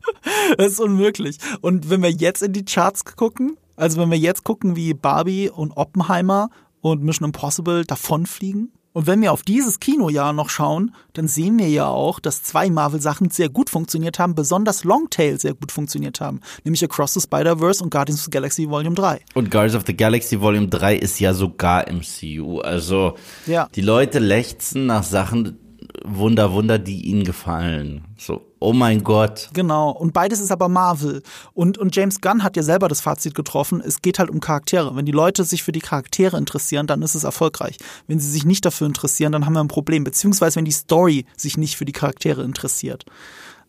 das 0.56 0.72
ist 0.72 0.80
unmöglich. 0.80 1.38
Und 1.60 1.90
wenn 1.90 2.02
wir 2.02 2.10
jetzt 2.10 2.42
in 2.42 2.54
die 2.54 2.64
Charts 2.64 3.04
gucken, 3.04 3.58
also 3.76 4.00
wenn 4.00 4.10
wir 4.10 4.18
jetzt 4.18 4.44
gucken, 4.44 4.76
wie 4.76 4.94
Barbie 4.94 5.50
und 5.50 5.72
Oppenheimer 5.72 6.50
und 6.80 7.02
Mission 7.02 7.26
Impossible 7.26 7.84
davonfliegen, 7.84 8.72
Und 8.92 9.06
wenn 9.06 9.22
wir 9.22 9.32
auf 9.32 9.42
dieses 9.42 9.80
Kinojahr 9.80 10.32
noch 10.32 10.50
schauen, 10.50 10.94
dann 11.14 11.26
sehen 11.28 11.58
wir 11.58 11.68
ja 11.68 11.86
auch, 11.88 12.20
dass 12.20 12.42
zwei 12.42 12.68
Marvel-Sachen 12.68 13.30
sehr 13.30 13.48
gut 13.48 13.70
funktioniert 13.70 14.18
haben, 14.18 14.34
besonders 14.34 14.84
Longtail 14.84 15.38
sehr 15.40 15.54
gut 15.54 15.72
funktioniert 15.72 16.20
haben. 16.20 16.40
Nämlich 16.64 16.84
Across 16.84 17.14
the 17.14 17.20
Spider-Verse 17.20 17.82
und 17.82 17.90
Guardians 17.90 18.20
of 18.20 18.24
the 18.26 18.30
Galaxy 18.30 18.68
Volume 18.68 18.94
3. 18.94 19.20
Und 19.34 19.50
Guardians 19.50 19.76
of 19.76 19.84
the 19.86 19.96
Galaxy 19.96 20.40
Volume 20.40 20.68
3 20.68 20.96
ist 20.96 21.18
ja 21.20 21.32
sogar 21.32 21.86
MCU. 21.90 22.60
Also 22.60 23.16
Ja. 23.46 23.68
die 23.74 23.80
Leute 23.80 24.18
lechzen 24.18 24.86
nach 24.86 25.02
Sachen, 25.04 25.58
Wunder, 26.04 26.52
Wunder, 26.52 26.78
die 26.78 27.02
ihnen 27.02 27.24
gefallen. 27.24 28.04
So, 28.18 28.42
oh 28.58 28.72
mein 28.72 29.04
Gott. 29.04 29.50
Genau. 29.52 29.90
Und 29.90 30.12
beides 30.12 30.40
ist 30.40 30.50
aber 30.50 30.68
Marvel. 30.68 31.22
Und, 31.54 31.78
und 31.78 31.94
James 31.94 32.20
Gunn 32.20 32.42
hat 32.42 32.56
ja 32.56 32.62
selber 32.62 32.88
das 32.88 33.00
Fazit 33.00 33.34
getroffen, 33.34 33.80
es 33.84 34.02
geht 34.02 34.18
halt 34.18 34.30
um 34.30 34.40
Charaktere. 34.40 34.94
Wenn 34.96 35.06
die 35.06 35.12
Leute 35.12 35.44
sich 35.44 35.62
für 35.62 35.72
die 35.72 35.80
Charaktere 35.80 36.36
interessieren, 36.36 36.86
dann 36.86 37.02
ist 37.02 37.14
es 37.14 37.24
erfolgreich. 37.24 37.76
Wenn 38.06 38.20
sie 38.20 38.30
sich 38.30 38.44
nicht 38.44 38.64
dafür 38.64 38.86
interessieren, 38.86 39.32
dann 39.32 39.46
haben 39.46 39.54
wir 39.54 39.60
ein 39.60 39.68
Problem. 39.68 40.04
Beziehungsweise 40.04 40.56
wenn 40.56 40.64
die 40.64 40.72
Story 40.72 41.26
sich 41.36 41.56
nicht 41.56 41.76
für 41.76 41.84
die 41.84 41.92
Charaktere 41.92 42.42
interessiert. 42.42 43.04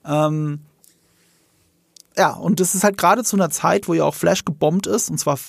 Ähm, 0.06 0.62
ja, 2.18 2.32
und 2.34 2.60
das 2.60 2.76
ist 2.76 2.84
halt 2.84 2.98
gerade 2.98 3.24
zu 3.24 3.36
einer 3.36 3.50
Zeit, 3.50 3.88
wo 3.88 3.94
ja 3.94 4.04
auch 4.04 4.16
Flash 4.16 4.46
gebombt 4.46 4.88
ist, 4.88 5.10
und 5.10 5.18
zwar 5.18 5.40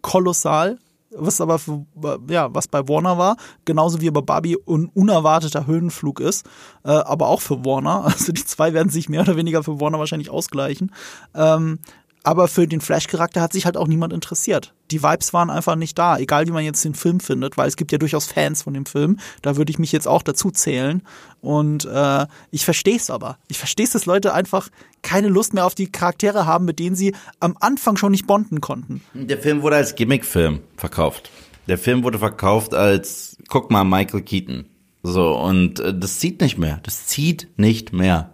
kolossal, 0.00 0.78
was 1.16 1.40
aber 1.40 1.58
für, 1.58 1.84
ja, 2.28 2.52
was 2.54 2.68
bei 2.68 2.86
Warner 2.88 3.18
war, 3.18 3.36
genauso 3.64 4.00
wie 4.00 4.10
bei 4.10 4.20
Barbie 4.20 4.56
ein 4.66 4.90
unerwarteter 4.94 5.66
Höhenflug 5.66 6.20
ist, 6.20 6.46
äh, 6.84 6.90
aber 6.90 7.28
auch 7.28 7.40
für 7.40 7.64
Warner. 7.64 8.04
Also 8.14 8.32
die 8.32 8.44
zwei 8.44 8.72
werden 8.72 8.90
sich 8.90 9.08
mehr 9.08 9.22
oder 9.22 9.36
weniger 9.36 9.62
für 9.62 9.80
Warner 9.80 9.98
wahrscheinlich 9.98 10.30
ausgleichen. 10.30 10.92
Ähm, 11.34 11.80
aber 12.24 12.48
für 12.48 12.66
den 12.66 12.80
Flash-Charakter 12.80 13.40
hat 13.40 13.52
sich 13.52 13.66
halt 13.66 13.76
auch 13.76 13.86
niemand 13.86 14.12
interessiert. 14.12 14.74
Die 14.90 15.02
Vibes 15.02 15.32
waren 15.34 15.50
einfach 15.50 15.76
nicht 15.76 15.98
da, 15.98 16.18
egal 16.18 16.46
wie 16.46 16.52
man 16.52 16.64
jetzt 16.64 16.84
den 16.84 16.94
Film 16.94 17.20
findet, 17.20 17.56
weil 17.56 17.68
es 17.68 17.76
gibt 17.76 17.92
ja 17.92 17.98
durchaus 17.98 18.26
Fans 18.26 18.62
von 18.62 18.74
dem 18.74 18.86
Film. 18.86 19.18
Da 19.42 19.56
würde 19.56 19.70
ich 19.70 19.78
mich 19.78 19.92
jetzt 19.92 20.08
auch 20.08 20.22
dazu 20.22 20.50
zählen. 20.50 21.02
Und 21.42 21.84
äh, 21.84 22.26
ich 22.50 22.64
verstehe 22.64 22.96
es 22.96 23.10
aber. 23.10 23.36
Ich 23.48 23.58
verstehe 23.58 23.84
es, 23.84 23.92
dass 23.92 24.06
Leute 24.06 24.32
einfach 24.32 24.70
keine 25.02 25.28
Lust 25.28 25.52
mehr 25.52 25.66
auf 25.66 25.74
die 25.74 25.92
Charaktere 25.92 26.46
haben, 26.46 26.64
mit 26.64 26.78
denen 26.78 26.96
sie 26.96 27.14
am 27.40 27.56
Anfang 27.60 27.96
schon 27.96 28.12
nicht 28.12 28.26
bonden 28.26 28.62
konnten. 28.62 29.02
Der 29.12 29.38
Film 29.38 29.62
wurde 29.62 29.76
als 29.76 29.94
Gimmickfilm 29.94 30.60
verkauft. 30.76 31.30
Der 31.68 31.76
Film 31.78 32.02
wurde 32.04 32.18
verkauft 32.18 32.74
als, 32.74 33.36
guck 33.48 33.70
mal, 33.70 33.84
Michael 33.84 34.22
Keaton. 34.22 34.64
So, 35.02 35.36
und 35.38 35.80
äh, 35.80 35.92
das 35.96 36.18
zieht 36.20 36.40
nicht 36.40 36.56
mehr. 36.56 36.80
Das 36.82 37.06
zieht 37.06 37.48
nicht 37.56 37.92
mehr. 37.92 38.32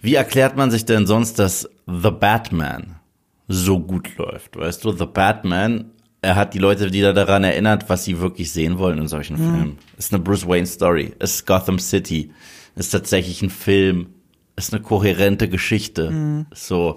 Wie 0.00 0.14
erklärt 0.14 0.56
man 0.56 0.70
sich 0.70 0.84
denn 0.84 1.06
sonst, 1.06 1.38
dass 1.38 1.68
The 1.86 2.10
Batman 2.10 2.96
so 3.48 3.78
gut 3.78 4.16
läuft? 4.16 4.56
Weißt 4.56 4.84
du, 4.84 4.92
The 4.92 5.06
Batman, 5.06 5.90
er 6.22 6.36
hat 6.36 6.54
die 6.54 6.58
Leute 6.58 6.92
wieder 6.92 7.12
daran 7.12 7.44
erinnert, 7.44 7.88
was 7.88 8.04
sie 8.04 8.20
wirklich 8.20 8.50
sehen 8.52 8.78
wollen 8.78 8.98
in 8.98 9.08
solchen 9.08 9.36
Filmen. 9.36 9.78
Ist 9.98 10.12
eine 10.14 10.22
Bruce 10.22 10.46
Wayne 10.48 10.66
Story, 10.66 11.12
ist 11.18 11.46
Gotham 11.46 11.78
City, 11.78 12.30
ist 12.76 12.90
tatsächlich 12.90 13.42
ein 13.42 13.50
Film, 13.50 14.06
ist 14.56 14.72
eine 14.72 14.82
kohärente 14.82 15.48
Geschichte. 15.48 16.46
So, 16.54 16.96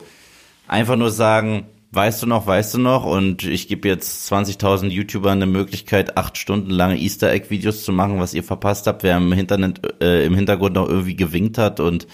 einfach 0.68 0.96
nur 0.96 1.12
sagen, 1.12 1.68
weißt 1.92 2.24
du 2.24 2.28
noch, 2.28 2.48
weißt 2.48 2.76
du 2.76 2.80
noch, 2.80 3.06
und 3.06 3.44
ich 3.44 3.68
gebe 3.68 3.88
jetzt 3.90 4.32
20.000 4.32 4.88
YouTubern 4.88 5.42
eine 5.42 5.48
Möglichkeit, 5.48 6.18
acht 6.18 6.38
Stunden 6.38 6.70
lange 6.70 6.98
Easter 7.00 7.32
Egg 7.32 7.50
Videos 7.50 7.84
zu 7.84 7.92
machen, 7.92 8.20
was 8.20 8.34
ihr 8.34 8.44
verpasst 8.44 8.88
habt, 8.88 9.04
wer 9.04 9.18
im 9.18 9.34
Hintergrund, 9.34 9.82
äh, 10.02 10.26
im 10.26 10.36
Hintergrund 10.36 10.76
noch 10.76 10.88
irgendwie 10.88 11.16
gewinkt 11.16 11.58
hat 11.58 11.80
und 11.80 12.08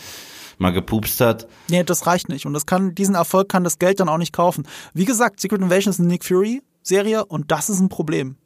mal 0.58 0.72
gepupst 0.72 1.20
hat. 1.22 1.48
Nee, 1.70 1.84
das 1.84 2.08
reicht 2.08 2.30
nicht. 2.30 2.46
Und 2.46 2.54
das 2.54 2.66
kann, 2.66 2.96
diesen 2.96 3.16
Erfolg 3.16 3.50
kann 3.50 3.64
das 3.64 3.80
Geld 3.80 4.00
dann 4.00 4.10
auch 4.10 4.18
nicht 4.18 4.34
kaufen. 4.34 4.68
Wie 4.94 5.06
gesagt, 5.06 5.40
Secret 5.40 5.62
Invasion 5.62 5.92
ist 5.92 6.00
eine 6.00 6.10
Nick 6.10 6.26
Fury-Serie 6.26 7.26
und 7.26 7.52
das 7.52 7.70
ist 7.70 7.80
ein 7.80 7.90
Problem. 7.90 8.38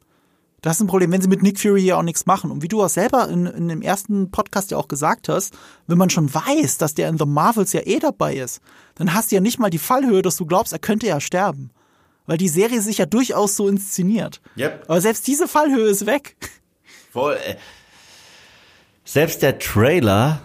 Das 0.60 0.76
ist 0.76 0.80
ein 0.80 0.88
Problem, 0.88 1.12
wenn 1.12 1.20
sie 1.20 1.28
mit 1.28 1.42
Nick 1.42 1.60
Fury 1.60 1.82
ja 1.82 1.96
auch 1.96 2.02
nichts 2.02 2.26
machen. 2.26 2.50
Und 2.50 2.62
wie 2.62 2.68
du 2.68 2.82
auch 2.82 2.88
selber 2.88 3.28
in, 3.28 3.46
in 3.46 3.68
dem 3.68 3.80
ersten 3.80 4.30
Podcast 4.30 4.72
ja 4.72 4.76
auch 4.76 4.88
gesagt 4.88 5.28
hast, 5.28 5.56
wenn 5.86 5.98
man 5.98 6.10
schon 6.10 6.32
weiß, 6.32 6.78
dass 6.78 6.94
der 6.94 7.08
in 7.08 7.18
The 7.18 7.26
Marvels 7.26 7.72
ja 7.72 7.82
eh 7.84 8.00
dabei 8.00 8.34
ist, 8.34 8.60
dann 8.96 9.14
hast 9.14 9.30
du 9.30 9.36
ja 9.36 9.40
nicht 9.40 9.60
mal 9.60 9.70
die 9.70 9.78
Fallhöhe, 9.78 10.22
dass 10.22 10.36
du 10.36 10.46
glaubst, 10.46 10.72
er 10.72 10.80
könnte 10.80 11.06
ja 11.06 11.20
sterben. 11.20 11.70
Weil 12.26 12.38
die 12.38 12.48
Serie 12.48 12.80
sich 12.82 12.98
ja 12.98 13.06
durchaus 13.06 13.56
so 13.56 13.68
inszeniert. 13.68 14.40
Yep. 14.56 14.84
Aber 14.88 15.00
selbst 15.00 15.26
diese 15.28 15.46
Fallhöhe 15.46 15.88
ist 15.88 16.06
weg. 16.06 16.36
Voll, 17.12 17.34
äh, 17.34 17.56
selbst 19.04 19.42
der 19.42 19.58
Trailer 19.58 20.42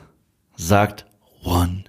sagt 0.56 1.06
One 1.44 1.84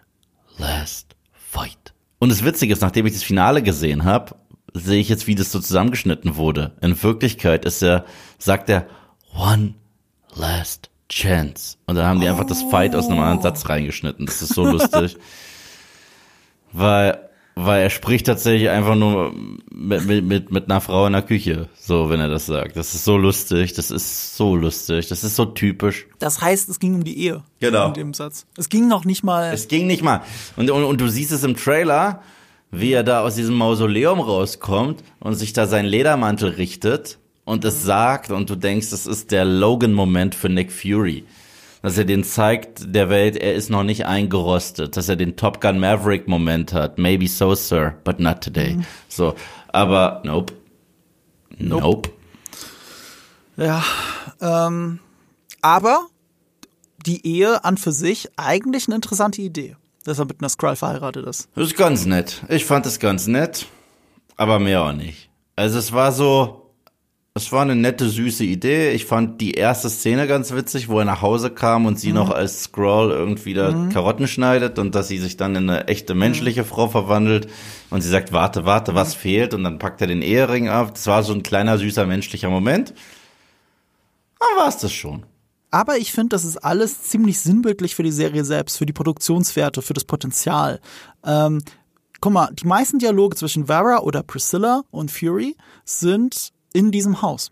Last 0.58 1.16
Fight. 1.32 1.94
Und 2.18 2.30
das 2.30 2.44
Witzige 2.44 2.72
ist, 2.72 2.80
nachdem 2.82 3.06
ich 3.06 3.12
das 3.12 3.22
Finale 3.22 3.62
gesehen 3.62 4.04
habe, 4.04 4.36
sehe 4.72 5.00
ich 5.00 5.08
jetzt, 5.08 5.26
wie 5.26 5.34
das 5.34 5.52
so 5.52 5.60
zusammengeschnitten 5.60 6.36
wurde. 6.36 6.72
In 6.80 7.00
Wirklichkeit 7.02 7.64
ist 7.64 7.82
er, 7.82 8.04
sagt 8.38 8.68
er 8.68 8.86
One 9.34 9.74
Last 10.34 10.90
Chance. 11.08 11.76
Und 11.86 11.96
dann 11.96 12.06
haben 12.06 12.20
die 12.20 12.28
einfach 12.28 12.46
das 12.46 12.62
Fight 12.62 12.94
aus 12.96 13.06
einem 13.06 13.20
anderen 13.20 13.42
Satz 13.42 13.68
reingeschnitten. 13.68 14.26
Das 14.26 14.42
ist 14.42 14.54
so 14.54 14.64
lustig. 14.64 15.16
weil, 16.72 17.28
weil 17.56 17.82
er 17.82 17.90
spricht 17.90 18.26
tatsächlich 18.26 18.68
einfach 18.68 18.96
nur 18.96 19.32
mit, 19.70 20.06
mit, 20.06 20.24
mit, 20.24 20.50
mit 20.50 20.70
einer 20.70 20.80
Frau 20.80 21.06
in 21.06 21.12
der 21.12 21.22
Küche, 21.22 21.68
so 21.78 22.10
wenn 22.10 22.20
er 22.20 22.28
das 22.28 22.46
sagt. 22.46 22.76
Das 22.76 22.94
ist 22.94 23.04
so 23.04 23.16
lustig, 23.16 23.74
das 23.74 23.90
ist 23.90 24.36
so 24.36 24.56
lustig, 24.56 25.08
das 25.08 25.22
ist 25.22 25.36
so 25.36 25.44
typisch. 25.44 26.06
Das 26.18 26.40
heißt, 26.40 26.68
es 26.68 26.80
ging 26.80 26.94
um 26.94 27.04
die 27.04 27.18
Ehe. 27.18 27.44
Genau. 27.60 27.88
In 27.88 27.94
dem 27.94 28.14
Satz. 28.14 28.46
Es 28.56 28.68
ging 28.68 28.88
noch 28.88 29.04
nicht 29.04 29.22
mal. 29.22 29.52
Es 29.52 29.68
ging 29.68 29.86
nicht 29.86 30.02
mal. 30.02 30.22
Und, 30.56 30.70
und, 30.70 30.84
und 30.84 31.00
du 31.00 31.08
siehst 31.08 31.30
es 31.30 31.44
im 31.44 31.56
Trailer, 31.56 32.22
wie 32.72 32.92
er 32.92 33.04
da 33.04 33.20
aus 33.20 33.36
diesem 33.36 33.54
Mausoleum 33.54 34.20
rauskommt 34.20 35.04
und 35.20 35.34
sich 35.34 35.52
da 35.52 35.66
seinen 35.66 35.86
Ledermantel 35.86 36.50
richtet 36.50 37.18
und 37.44 37.64
es 37.64 37.84
sagt 37.84 38.30
und 38.30 38.50
du 38.50 38.56
denkst, 38.56 38.90
das 38.90 39.06
ist 39.06 39.30
der 39.30 39.44
Logan-Moment 39.44 40.34
für 40.34 40.48
Nick 40.48 40.72
Fury. 40.72 41.24
Dass 41.84 41.98
er 41.98 42.06
den 42.06 42.24
zeigt 42.24 42.94
der 42.94 43.10
Welt, 43.10 43.36
er 43.36 43.52
ist 43.52 43.68
noch 43.68 43.82
nicht 43.82 44.06
eingerostet, 44.06 44.96
dass 44.96 45.10
er 45.10 45.16
den 45.16 45.36
Top 45.36 45.60
Gun 45.60 45.78
Maverick 45.78 46.26
Moment 46.26 46.72
hat. 46.72 46.96
Maybe 46.96 47.28
so, 47.28 47.54
sir, 47.54 47.94
but 48.04 48.18
not 48.18 48.40
today. 48.40 48.78
So, 49.10 49.34
aber 49.68 50.22
nope. 50.24 50.54
Nope. 51.58 52.10
Ja, 53.58 53.84
ähm, 54.40 54.98
aber 55.60 56.06
die 57.04 57.26
Ehe 57.26 57.62
an 57.66 57.76
für 57.76 57.92
sich 57.92 58.30
eigentlich 58.38 58.88
eine 58.88 58.94
interessante 58.94 59.42
Idee, 59.42 59.76
dass 60.04 60.18
er 60.18 60.24
mit 60.24 60.40
einer 60.40 60.48
Skrull 60.48 60.76
verheiratet 60.76 61.26
ist. 61.26 61.50
Das 61.54 61.66
ist 61.66 61.76
ganz 61.76 62.06
nett. 62.06 62.44
Ich 62.48 62.64
fand 62.64 62.86
es 62.86 62.98
ganz 62.98 63.26
nett, 63.26 63.66
aber 64.38 64.58
mehr 64.58 64.84
auch 64.84 64.94
nicht. 64.94 65.28
Also 65.54 65.78
es 65.78 65.92
war 65.92 66.12
so, 66.12 66.63
es 67.36 67.50
war 67.50 67.62
eine 67.62 67.74
nette, 67.74 68.08
süße 68.08 68.44
Idee. 68.44 68.92
Ich 68.92 69.06
fand 69.06 69.40
die 69.40 69.54
erste 69.54 69.90
Szene 69.90 70.28
ganz 70.28 70.52
witzig, 70.52 70.88
wo 70.88 71.00
er 71.00 71.04
nach 71.04 71.20
Hause 71.20 71.50
kam 71.50 71.84
und 71.84 71.98
sie 71.98 72.12
noch 72.12 72.30
als 72.30 72.62
Scroll 72.62 73.10
irgendwie 73.10 73.54
da 73.54 73.88
Karotten 73.92 74.28
schneidet 74.28 74.78
und 74.78 74.94
dass 74.94 75.08
sie 75.08 75.18
sich 75.18 75.36
dann 75.36 75.56
in 75.56 75.68
eine 75.68 75.88
echte 75.88 76.14
menschliche 76.14 76.62
Frau 76.62 76.86
verwandelt 76.86 77.48
und 77.90 78.02
sie 78.02 78.08
sagt, 78.08 78.32
warte, 78.32 78.66
warte, 78.66 78.94
was 78.94 79.14
fehlt? 79.14 79.52
Und 79.52 79.64
dann 79.64 79.80
packt 79.80 80.00
er 80.00 80.06
den 80.06 80.22
Ehering 80.22 80.68
ab. 80.68 80.94
Das 80.94 81.08
war 81.08 81.24
so 81.24 81.32
ein 81.32 81.42
kleiner, 81.42 81.76
süßer, 81.76 82.06
menschlicher 82.06 82.50
Moment. 82.50 82.94
Dann 84.38 84.56
war 84.56 84.68
es 84.68 84.76
das 84.76 84.92
schon. 84.92 85.26
Aber 85.72 85.98
ich 85.98 86.12
finde, 86.12 86.28
das 86.28 86.44
ist 86.44 86.58
alles 86.58 87.02
ziemlich 87.02 87.40
sinnbildlich 87.40 87.96
für 87.96 88.04
die 88.04 88.12
Serie 88.12 88.44
selbst, 88.44 88.78
für 88.78 88.86
die 88.86 88.92
Produktionswerte, 88.92 89.82
für 89.82 89.94
das 89.94 90.04
Potenzial. 90.04 90.80
Ähm, 91.24 91.62
guck 92.20 92.32
mal, 92.32 92.50
die 92.52 92.68
meisten 92.68 93.00
Dialoge 93.00 93.34
zwischen 93.34 93.66
Vera 93.66 93.98
oder 93.98 94.22
Priscilla 94.22 94.84
und 94.92 95.10
Fury 95.10 95.56
sind 95.84 96.53
in 96.74 96.90
diesem 96.90 97.22
Haus. 97.22 97.50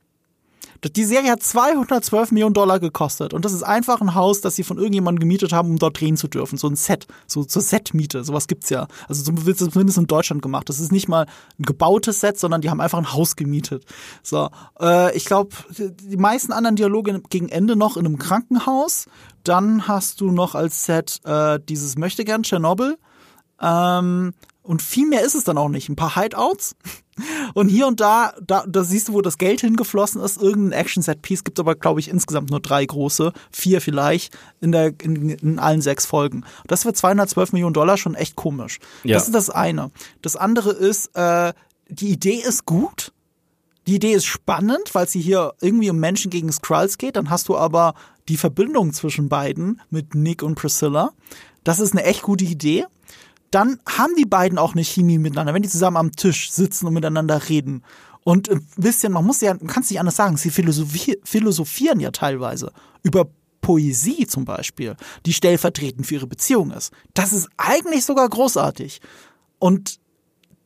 Die 0.84 1.04
Serie 1.04 1.30
hat 1.30 1.42
212 1.44 2.32
Millionen 2.32 2.54
Dollar 2.54 2.80
gekostet 2.80 3.32
und 3.34 3.44
das 3.44 3.52
ist 3.52 3.62
einfach 3.62 4.00
ein 4.00 4.16
Haus, 4.16 4.40
das 4.40 4.56
sie 4.56 4.64
von 4.64 4.78
irgendjemandem 4.78 5.20
gemietet 5.20 5.52
haben, 5.52 5.70
um 5.70 5.78
dort 5.78 6.00
drehen 6.00 6.16
zu 6.16 6.26
dürfen. 6.26 6.58
So 6.58 6.66
ein 6.66 6.74
Set, 6.74 7.06
so 7.28 7.44
zur 7.44 7.62
Setmiete, 7.62 8.24
sowas 8.24 8.48
gibt's 8.48 8.68
ja. 8.68 8.88
Also 9.06 9.22
so 9.22 9.46
wird 9.46 9.60
es 9.60 9.70
zumindest 9.70 9.98
in 9.98 10.08
Deutschland 10.08 10.42
gemacht. 10.42 10.68
Das 10.68 10.80
ist 10.80 10.90
nicht 10.90 11.08
mal 11.08 11.26
ein 11.58 11.64
gebautes 11.64 12.18
Set, 12.18 12.36
sondern 12.36 12.62
die 12.62 12.70
haben 12.70 12.80
einfach 12.80 12.98
ein 12.98 13.12
Haus 13.12 13.36
gemietet. 13.36 13.84
So, 14.24 14.50
äh, 14.80 15.16
ich 15.16 15.24
glaube, 15.24 15.50
die 15.78 16.16
meisten 16.16 16.50
anderen 16.50 16.74
Dialoge 16.74 17.22
gegen 17.30 17.48
Ende 17.48 17.76
noch 17.76 17.96
in 17.96 18.04
einem 18.04 18.18
Krankenhaus. 18.18 19.06
Dann 19.44 19.86
hast 19.86 20.20
du 20.20 20.32
noch 20.32 20.56
als 20.56 20.84
Set 20.84 21.20
äh, 21.24 21.60
dieses 21.60 21.96
Möchtegern 21.96 22.42
Tschernobyl. 22.42 22.98
Ähm, 23.60 24.34
und 24.62 24.82
viel 24.82 25.08
mehr 25.08 25.22
ist 25.22 25.36
es 25.36 25.44
dann 25.44 25.58
auch 25.58 25.68
nicht. 25.68 25.88
Ein 25.88 25.96
paar 25.96 26.16
Hideouts. 26.16 26.74
Und 27.54 27.68
hier 27.68 27.86
und 27.86 28.00
da, 28.00 28.34
da, 28.44 28.64
da 28.66 28.84
siehst 28.84 29.08
du, 29.08 29.12
wo 29.12 29.20
das 29.20 29.38
Geld 29.38 29.60
hingeflossen 29.60 30.20
ist. 30.22 30.40
Irgendein 30.40 30.80
Action-Set-Piece 30.80 31.44
gibt 31.44 31.60
aber, 31.60 31.74
glaube 31.74 32.00
ich, 32.00 32.08
insgesamt 32.08 32.50
nur 32.50 32.60
drei 32.60 32.84
große, 32.84 33.32
vier 33.50 33.80
vielleicht, 33.80 34.36
in, 34.60 34.72
der, 34.72 34.94
in, 35.02 35.28
in 35.30 35.58
allen 35.58 35.82
sechs 35.82 36.06
Folgen. 36.06 36.44
Das 36.66 36.84
für 36.84 36.92
212 36.92 37.52
Millionen 37.52 37.74
Dollar 37.74 37.96
schon 37.96 38.14
echt 38.14 38.36
komisch. 38.36 38.78
Ja. 39.04 39.14
Das 39.14 39.26
ist 39.26 39.34
das 39.34 39.50
eine. 39.50 39.90
Das 40.22 40.36
andere 40.36 40.70
ist, 40.70 41.14
äh, 41.14 41.52
die 41.88 42.10
Idee 42.10 42.42
ist 42.46 42.64
gut. 42.64 43.12
Die 43.86 43.96
Idee 43.96 44.12
ist 44.12 44.26
spannend, 44.26 44.94
weil 44.94 45.08
sie 45.08 45.20
hier 45.20 45.54
irgendwie 45.60 45.90
um 45.90 45.98
Menschen 45.98 46.30
gegen 46.30 46.50
Skrulls 46.52 46.98
geht. 46.98 47.16
Dann 47.16 47.30
hast 47.30 47.48
du 47.48 47.56
aber 47.56 47.94
die 48.28 48.36
Verbindung 48.36 48.92
zwischen 48.92 49.28
beiden 49.28 49.80
mit 49.90 50.14
Nick 50.14 50.42
und 50.42 50.54
Priscilla. 50.54 51.12
Das 51.64 51.78
ist 51.78 51.92
eine 51.92 52.04
echt 52.04 52.22
gute 52.22 52.44
Idee 52.44 52.86
dann 53.52 53.78
haben 53.86 54.14
die 54.16 54.24
beiden 54.24 54.58
auch 54.58 54.72
eine 54.72 54.82
Chemie 54.82 55.18
miteinander, 55.18 55.54
wenn 55.54 55.62
die 55.62 55.68
zusammen 55.68 55.98
am 55.98 56.12
Tisch 56.12 56.50
sitzen 56.50 56.86
und 56.86 56.94
miteinander 56.94 57.48
reden. 57.48 57.84
Und 58.24 58.50
ein 58.50 58.66
bisschen, 58.76 59.12
man 59.12 59.24
muss 59.24 59.40
ja, 59.40 59.54
man 59.54 59.66
kann 59.66 59.82
es 59.82 59.90
nicht 59.90 60.00
anders 60.00 60.16
sagen, 60.16 60.36
sie 60.36 60.50
philosophi 60.50 61.18
philosophieren 61.24 62.00
ja 62.00 62.10
teilweise 62.10 62.72
über 63.02 63.28
Poesie 63.60 64.26
zum 64.26 64.44
Beispiel, 64.44 64.96
die 65.26 65.32
stellvertretend 65.32 66.06
für 66.06 66.14
ihre 66.14 66.26
Beziehung 66.26 66.72
ist. 66.72 66.92
Das 67.14 67.32
ist 67.32 67.48
eigentlich 67.56 68.04
sogar 68.04 68.28
großartig. 68.28 69.00
Und 69.58 70.00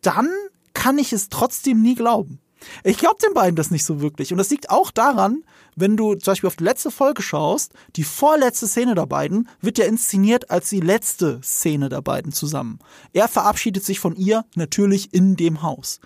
dann 0.03 0.29
kann 0.73 0.99
ich 0.99 1.13
es 1.13 1.29
trotzdem 1.29 1.83
nie 1.83 1.95
glauben. 1.95 2.39
Ich 2.85 2.99
glaube 2.99 3.17
den 3.25 3.35
beiden 3.35 3.57
das 3.57 3.71
nicht 3.71 3.85
so 3.85 4.01
wirklich. 4.01 4.33
Und 4.33 4.39
das 4.39 4.51
liegt 4.51 4.71
auch 4.71 4.91
daran, 4.91 5.45
wenn 5.77 5.97
du 5.97 6.15
zum 6.15 6.33
Beispiel 6.33 6.49
auf 6.49 6.57
die 6.57 6.65
letzte 6.65 6.91
Folge 6.91 7.23
schaust, 7.23 7.73
die 7.95 8.05
vorletzte 8.05 8.67
Szene 8.67 8.95
der 8.95 9.07
beiden 9.07 9.49
wird 9.61 9.79
ja 9.79 9.85
inszeniert 9.85 10.51
als 10.51 10.71
die 10.71 10.81
letzte 10.81 11.41
Szene 11.43 11.89
der 11.89 12.03
beiden 12.03 12.33
zusammen. 12.33 12.81
Er 13.13 13.29
verabschiedet 13.29 13.85
sich 13.85 14.01
von 14.01 14.17
ihr 14.17 14.45
natürlich 14.55 15.13
in 15.13 15.37
dem 15.37 15.63
Haus. 15.63 16.01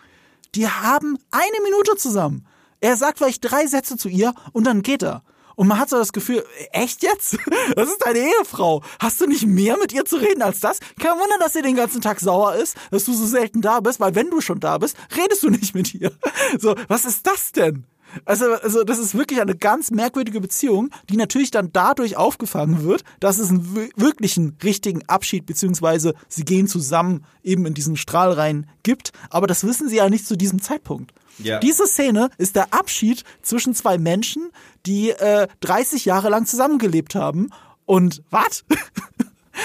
Die 0.56 0.68
haben 0.68 1.16
eine 1.30 1.62
Minute 1.62 1.96
zusammen. 1.96 2.46
Er 2.80 2.96
sagt 2.96 3.18
vielleicht 3.18 3.48
drei 3.48 3.66
Sätze 3.66 3.96
zu 3.96 4.09
ihr 4.09 4.35
und 4.52 4.64
dann 4.64 4.83
geht 4.83 5.02
er. 5.02 5.22
Und 5.54 5.68
man 5.68 5.78
hat 5.78 5.90
so 5.90 5.98
das 5.98 6.12
Gefühl, 6.12 6.44
echt 6.72 7.02
jetzt? 7.02 7.37
Das 7.76 7.88
ist 7.88 8.04
deine 8.04 8.18
Ehefrau. 8.18 8.83
Hast 8.98 9.20
du 9.20 9.26
nicht 9.26 9.46
mehr 9.46 9.76
mit 9.76 9.92
ihr 9.92 10.04
zu 10.04 10.16
reden 10.16 10.42
als 10.42 10.61
das? 10.61 10.80
Kein 10.98 11.12
Wunder, 11.12 11.37
dass 11.38 11.52
sie 11.52 11.62
den 11.62 11.76
ganzen 11.76 12.00
Tag 12.00 12.18
sauer 12.18 12.54
ist, 12.54 12.76
dass 12.90 13.04
du 13.04 13.12
so 13.12 13.26
selten 13.26 13.61
da 13.61 13.80
bist, 13.80 14.00
weil 14.00 14.14
wenn 14.14 14.30
du 14.30 14.40
schon 14.40 14.59
da 14.59 14.78
bist, 14.78 14.96
redest 15.16 15.42
du 15.42 15.50
nicht 15.50 15.74
mit 15.74 15.94
ihr. 15.94 16.12
So, 16.59 16.74
was 16.88 17.04
ist 17.04 17.26
das 17.26 17.52
denn? 17.52 17.85
Also, 18.25 18.53
also 18.55 18.85
das 18.85 18.99
ist 18.99 19.16
wirklich 19.16 19.40
eine 19.40 19.57
ganz 19.57 19.90
merkwürdige 19.90 20.40
Beziehung, 20.40 20.90
die 21.09 21.16
natürlich 21.16 21.51
dann 21.51 21.73
dadurch 21.73 22.16
aufgefangen 22.16 22.83
wird, 22.85 23.05
dass 23.20 23.38
es 23.38 23.51
einen 23.51 23.90
wirklichen 23.96 24.57
richtigen 24.62 25.07
Abschied 25.09 25.46
beziehungsweise 25.46 26.14
sie 26.29 26.44
gehen 26.44 26.66
zusammen 26.66 27.25
eben 27.42 27.66
in 27.66 27.75
diesen 27.75 27.96
Strahl 27.96 28.33
rein 28.33 28.66
gibt. 28.83 29.12
Aber 29.31 29.46
das 29.46 29.64
wissen 29.64 29.88
sie 29.88 29.96
ja 29.96 30.09
nicht 30.09 30.27
zu 30.27 30.37
diesem 30.37 30.61
Zeitpunkt. 30.61 31.12
Ja. 31.38 31.59
Diese 31.59 31.87
Szene 31.87 32.31
ist 32.38 32.57
der 32.57 32.75
Abschied 32.75 33.25
zwischen 33.42 33.75
zwei 33.75 33.99
Menschen, 33.99 34.51
die 34.87 35.11
äh, 35.11 35.49
30 35.61 36.05
Jahre 36.05 36.29
lang 36.29 36.46
zusammengelebt 36.46 37.14
haben. 37.14 37.51
Und 37.87 38.23
was? 38.31 38.64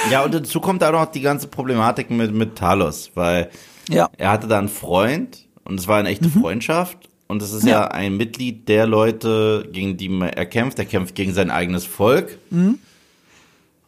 Ja, 0.09 0.23
und 0.23 0.33
dazu 0.33 0.59
kommt 0.59 0.83
auch 0.83 0.91
noch 0.91 1.05
die 1.05 1.21
ganze 1.21 1.47
Problematik 1.47 2.09
mit, 2.09 2.33
mit 2.33 2.57
Talos, 2.57 3.11
weil 3.15 3.49
ja. 3.87 4.09
er 4.17 4.31
hatte 4.31 4.47
da 4.47 4.59
einen 4.59 4.67
Freund 4.67 5.47
und 5.63 5.79
es 5.79 5.87
war 5.87 5.99
eine 5.99 6.09
echte 6.09 6.27
mhm. 6.27 6.41
Freundschaft 6.41 7.09
und 7.27 7.41
es 7.41 7.53
ist 7.53 7.65
ja. 7.65 7.81
ja. 7.81 7.87
ein 7.87 8.17
Mitglied 8.17 8.67
der 8.69 8.85
Leute, 8.85 9.67
gegen 9.71 9.97
die 9.97 10.09
er 10.19 10.45
kämpft. 10.45 10.79
Er 10.79 10.85
kämpft 10.85 11.15
gegen 11.15 11.33
sein 11.33 11.49
eigenes 11.49 11.85
Volk. 11.85 12.37
Mhm. 12.49 12.79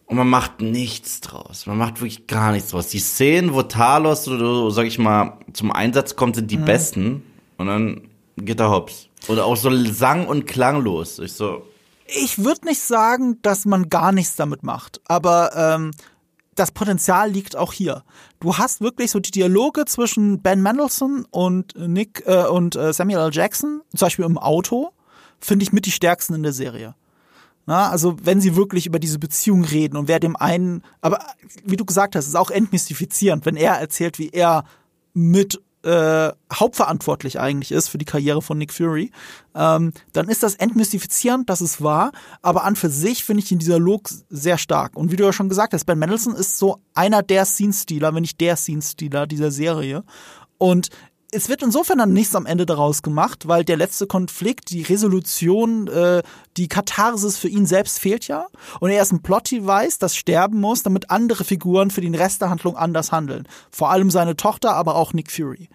Und 0.07 0.15
man 0.15 0.29
macht 0.29 0.61
nichts 0.61 1.19
draus. 1.19 1.65
Man 1.65 1.77
macht 1.77 1.99
wirklich 1.99 2.27
gar 2.27 2.53
nichts 2.53 2.69
draus. 2.69 2.87
Die 2.87 2.99
Szenen, 2.99 3.53
wo 3.53 3.61
Talos, 3.61 4.23
so, 4.23 4.69
sag 4.69 4.85
ich 4.85 4.97
mal, 4.97 5.37
zum 5.51 5.71
Einsatz 5.71 6.15
kommt, 6.15 6.37
sind 6.37 6.49
die 6.49 6.57
mhm. 6.57 6.65
besten. 6.65 7.23
Und 7.57 7.67
dann 7.67 8.01
geht 8.37 8.59
er 8.59 8.69
hops. 8.69 9.09
Oder 9.27 9.45
auch 9.45 9.57
so 9.57 9.69
sang- 9.85 10.27
und 10.27 10.47
klanglos. 10.47 11.19
Ich 11.19 11.33
so. 11.33 11.63
Ich 12.05 12.43
würde 12.43 12.65
nicht 12.65 12.79
sagen, 12.79 13.39
dass 13.41 13.65
man 13.65 13.89
gar 13.89 14.13
nichts 14.13 14.37
damit 14.37 14.63
macht. 14.63 15.01
Aber 15.07 15.51
ähm, 15.55 15.91
das 16.59 16.71
Potenzial 16.71 17.29
liegt 17.29 17.55
auch 17.55 17.73
hier. 17.73 18.03
Du 18.39 18.57
hast 18.57 18.81
wirklich 18.81 19.11
so 19.11 19.19
die 19.19 19.31
Dialoge 19.31 19.85
zwischen 19.85 20.41
Ben 20.41 20.61
Mendelssohn 20.61 21.25
und 21.29 21.75
Nick 21.77 22.23
äh, 22.25 22.45
und 22.45 22.75
äh, 22.75 22.93
Samuel 22.93 23.19
L. 23.19 23.29
Jackson, 23.31 23.81
zum 23.95 24.05
Beispiel 24.05 24.25
im 24.25 24.37
Auto, 24.37 24.91
finde 25.39 25.63
ich 25.63 25.71
mit 25.71 25.85
die 25.85 25.91
stärksten 25.91 26.33
in 26.33 26.43
der 26.43 26.53
Serie. 26.53 26.95
Na, 27.65 27.89
also 27.89 28.15
wenn 28.23 28.39
sie 28.39 28.55
wirklich 28.55 28.85
über 28.85 28.97
diese 28.97 29.19
Beziehung 29.19 29.65
reden 29.65 29.97
und 29.97 30.07
wer 30.07 30.21
dem 30.21 30.37
einen, 30.37 30.83
aber 31.01 31.19
wie 31.65 31.75
du 31.75 31.83
gesagt 31.83 32.15
hast, 32.15 32.25
ist 32.25 32.35
auch 32.35 32.49
entmystifizierend, 32.49 33.45
wenn 33.45 33.57
er 33.57 33.73
erzählt, 33.73 34.19
wie 34.19 34.29
er 34.29 34.63
mit 35.13 35.61
äh, 35.83 36.31
hauptverantwortlich 36.51 37.39
eigentlich 37.39 37.71
ist 37.71 37.87
für 37.87 37.97
die 37.97 38.05
Karriere 38.05 38.41
von 38.41 38.57
Nick 38.57 38.73
Fury, 38.73 39.11
ähm, 39.55 39.93
dann 40.13 40.27
ist 40.27 40.43
das 40.43 40.55
entmystifizierend, 40.55 41.49
dass 41.49 41.61
es 41.61 41.81
war, 41.81 42.11
aber 42.41 42.63
an 42.63 42.75
für 42.75 42.89
sich 42.89 43.23
finde 43.23 43.43
ich 43.43 43.49
den 43.49 43.59
Dialog 43.59 44.09
sehr 44.29 44.57
stark. 44.57 44.95
Und 44.95 45.11
wie 45.11 45.15
du 45.15 45.23
ja 45.25 45.33
schon 45.33 45.49
gesagt 45.49 45.73
hast, 45.73 45.85
Ben 45.85 45.99
Mendelsohn 45.99 46.35
ist 46.35 46.57
so 46.57 46.79
einer 46.93 47.23
der 47.23 47.45
Scene-Stealer, 47.45 48.13
wenn 48.13 48.21
nicht 48.21 48.41
der 48.41 48.55
Scene-Stealer 48.55 49.27
dieser 49.27 49.51
Serie. 49.51 50.03
Und 50.57 50.89
es 51.31 51.49
wird 51.49 51.61
insofern 51.61 51.97
dann 51.97 52.13
nichts 52.13 52.35
am 52.35 52.45
Ende 52.45 52.65
daraus 52.65 53.01
gemacht, 53.01 53.47
weil 53.47 53.65
der 53.65 53.75
letzte 53.75 54.07
Konflikt, 54.07 54.69
die 54.69 54.83
Resolution, 54.83 55.87
äh, 55.87 56.23
die 56.55 56.69
Katharsis 56.69 57.37
für 57.37 57.49
ihn 57.49 57.65
selbst 57.65 57.99
fehlt 57.99 58.27
ja. 58.27 58.47
Und 58.79 58.91
er 58.91 59.01
ist 59.01 59.11
ein 59.11 59.21
Plot-Device, 59.21 59.99
das 59.99 60.15
sterben 60.15 60.61
muss, 60.61 60.83
damit 60.83 61.09
andere 61.09 61.43
Figuren 61.43 61.91
für 61.91 62.01
den 62.01 62.15
Rest 62.15 62.41
der 62.41 62.49
Handlung 62.49 62.77
anders 62.77 63.11
handeln. 63.11 63.47
Vor 63.71 63.91
allem 63.91 64.09
seine 64.09 64.37
Tochter, 64.37 64.73
aber 64.75 64.95
auch 64.95 65.13
Nick 65.13 65.31
Fury. 65.31 65.69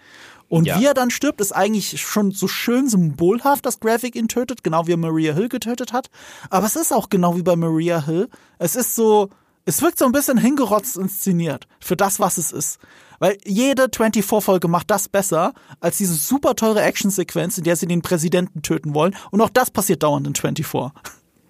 Und 0.49 0.67
ja. 0.67 0.79
wie 0.79 0.85
er 0.85 0.95
dann 0.95 1.11
stirbt, 1.11 1.41
ist 1.41 1.53
eigentlich 1.53 2.01
schon 2.01 2.31
so 2.31 2.47
schön 2.47 2.89
symbolhaft, 2.89 3.65
dass 3.65 3.81
Graphic 3.81 4.17
ihn 4.17 4.29
tötet, 4.29 4.63
genau 4.63 4.87
wie 4.87 4.93
er 4.93 4.99
Maria 4.99 5.33
Hill 5.33 5.49
getötet 5.49 5.93
hat. 5.95 6.09
Aber 6.51 6.67
es 6.67 6.77
ist 6.77 6.93
auch 6.93 7.09
genau 7.09 7.37
wie 7.37 7.43
bei 7.43 7.57
Maria 7.57 8.05
Hill. 8.05 8.29
Es 8.59 8.77
ist 8.77 8.95
so, 8.95 9.31
es 9.65 9.83
wirkt 9.83 9.99
so 9.99 10.05
ein 10.05 10.13
bisschen 10.13 10.39
hingerotzt 10.39 10.97
inszeniert 10.97 11.67
für 11.81 11.97
das, 11.97 12.21
was 12.21 12.39
es 12.39 12.53
ist. 12.53 12.79
Weil 13.19 13.39
jede 13.45 13.85
24-Folge 13.85 14.67
macht 14.67 14.91
das 14.91 15.09
besser 15.09 15.55
als 15.81 15.99
diese 15.99 16.15
super 16.15 16.57
teure 16.57 16.83
Actionsequenz, 16.83 17.59
in 17.59 17.65
der 17.65 17.77
sie 17.77 17.87
den 17.87 18.03
Präsidenten 18.03 18.63
töten 18.63 18.95
wollen. 18.95 19.15
Und 19.31 19.41
auch 19.41 19.51
das 19.51 19.71
passiert 19.71 20.03
dauernd 20.03 20.27
in 20.27 20.35
24. 20.35 20.93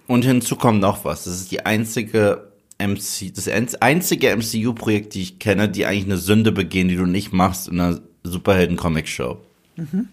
Und 0.07 0.25
hinzu 0.25 0.57
kommt 0.57 0.81
noch 0.81 1.05
was. 1.07 1.25
Das 1.25 1.35
ist 1.35 1.51
die 1.51 1.65
einzige 1.65 2.53
MC, 2.79 3.33
das 3.35 3.49
einzige 3.49 4.37
MCU-Projekt, 4.37 5.15
die 5.15 5.23
ich 5.23 5.39
kenne, 5.39 5.69
die 5.69 5.87
eigentlich 5.87 6.05
eine 6.05 6.19
Sünde 6.19 6.53
begehen, 6.53 6.89
die 6.89 6.97
du 6.97 7.07
nicht 7.07 7.33
machst 7.33 7.69
in 7.69 7.81
einer 7.81 8.01
Superhelden-Comic-Show. 8.25 9.39
Mhm. 9.77 10.09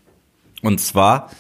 Und 0.61 0.79
zwar 0.79 1.31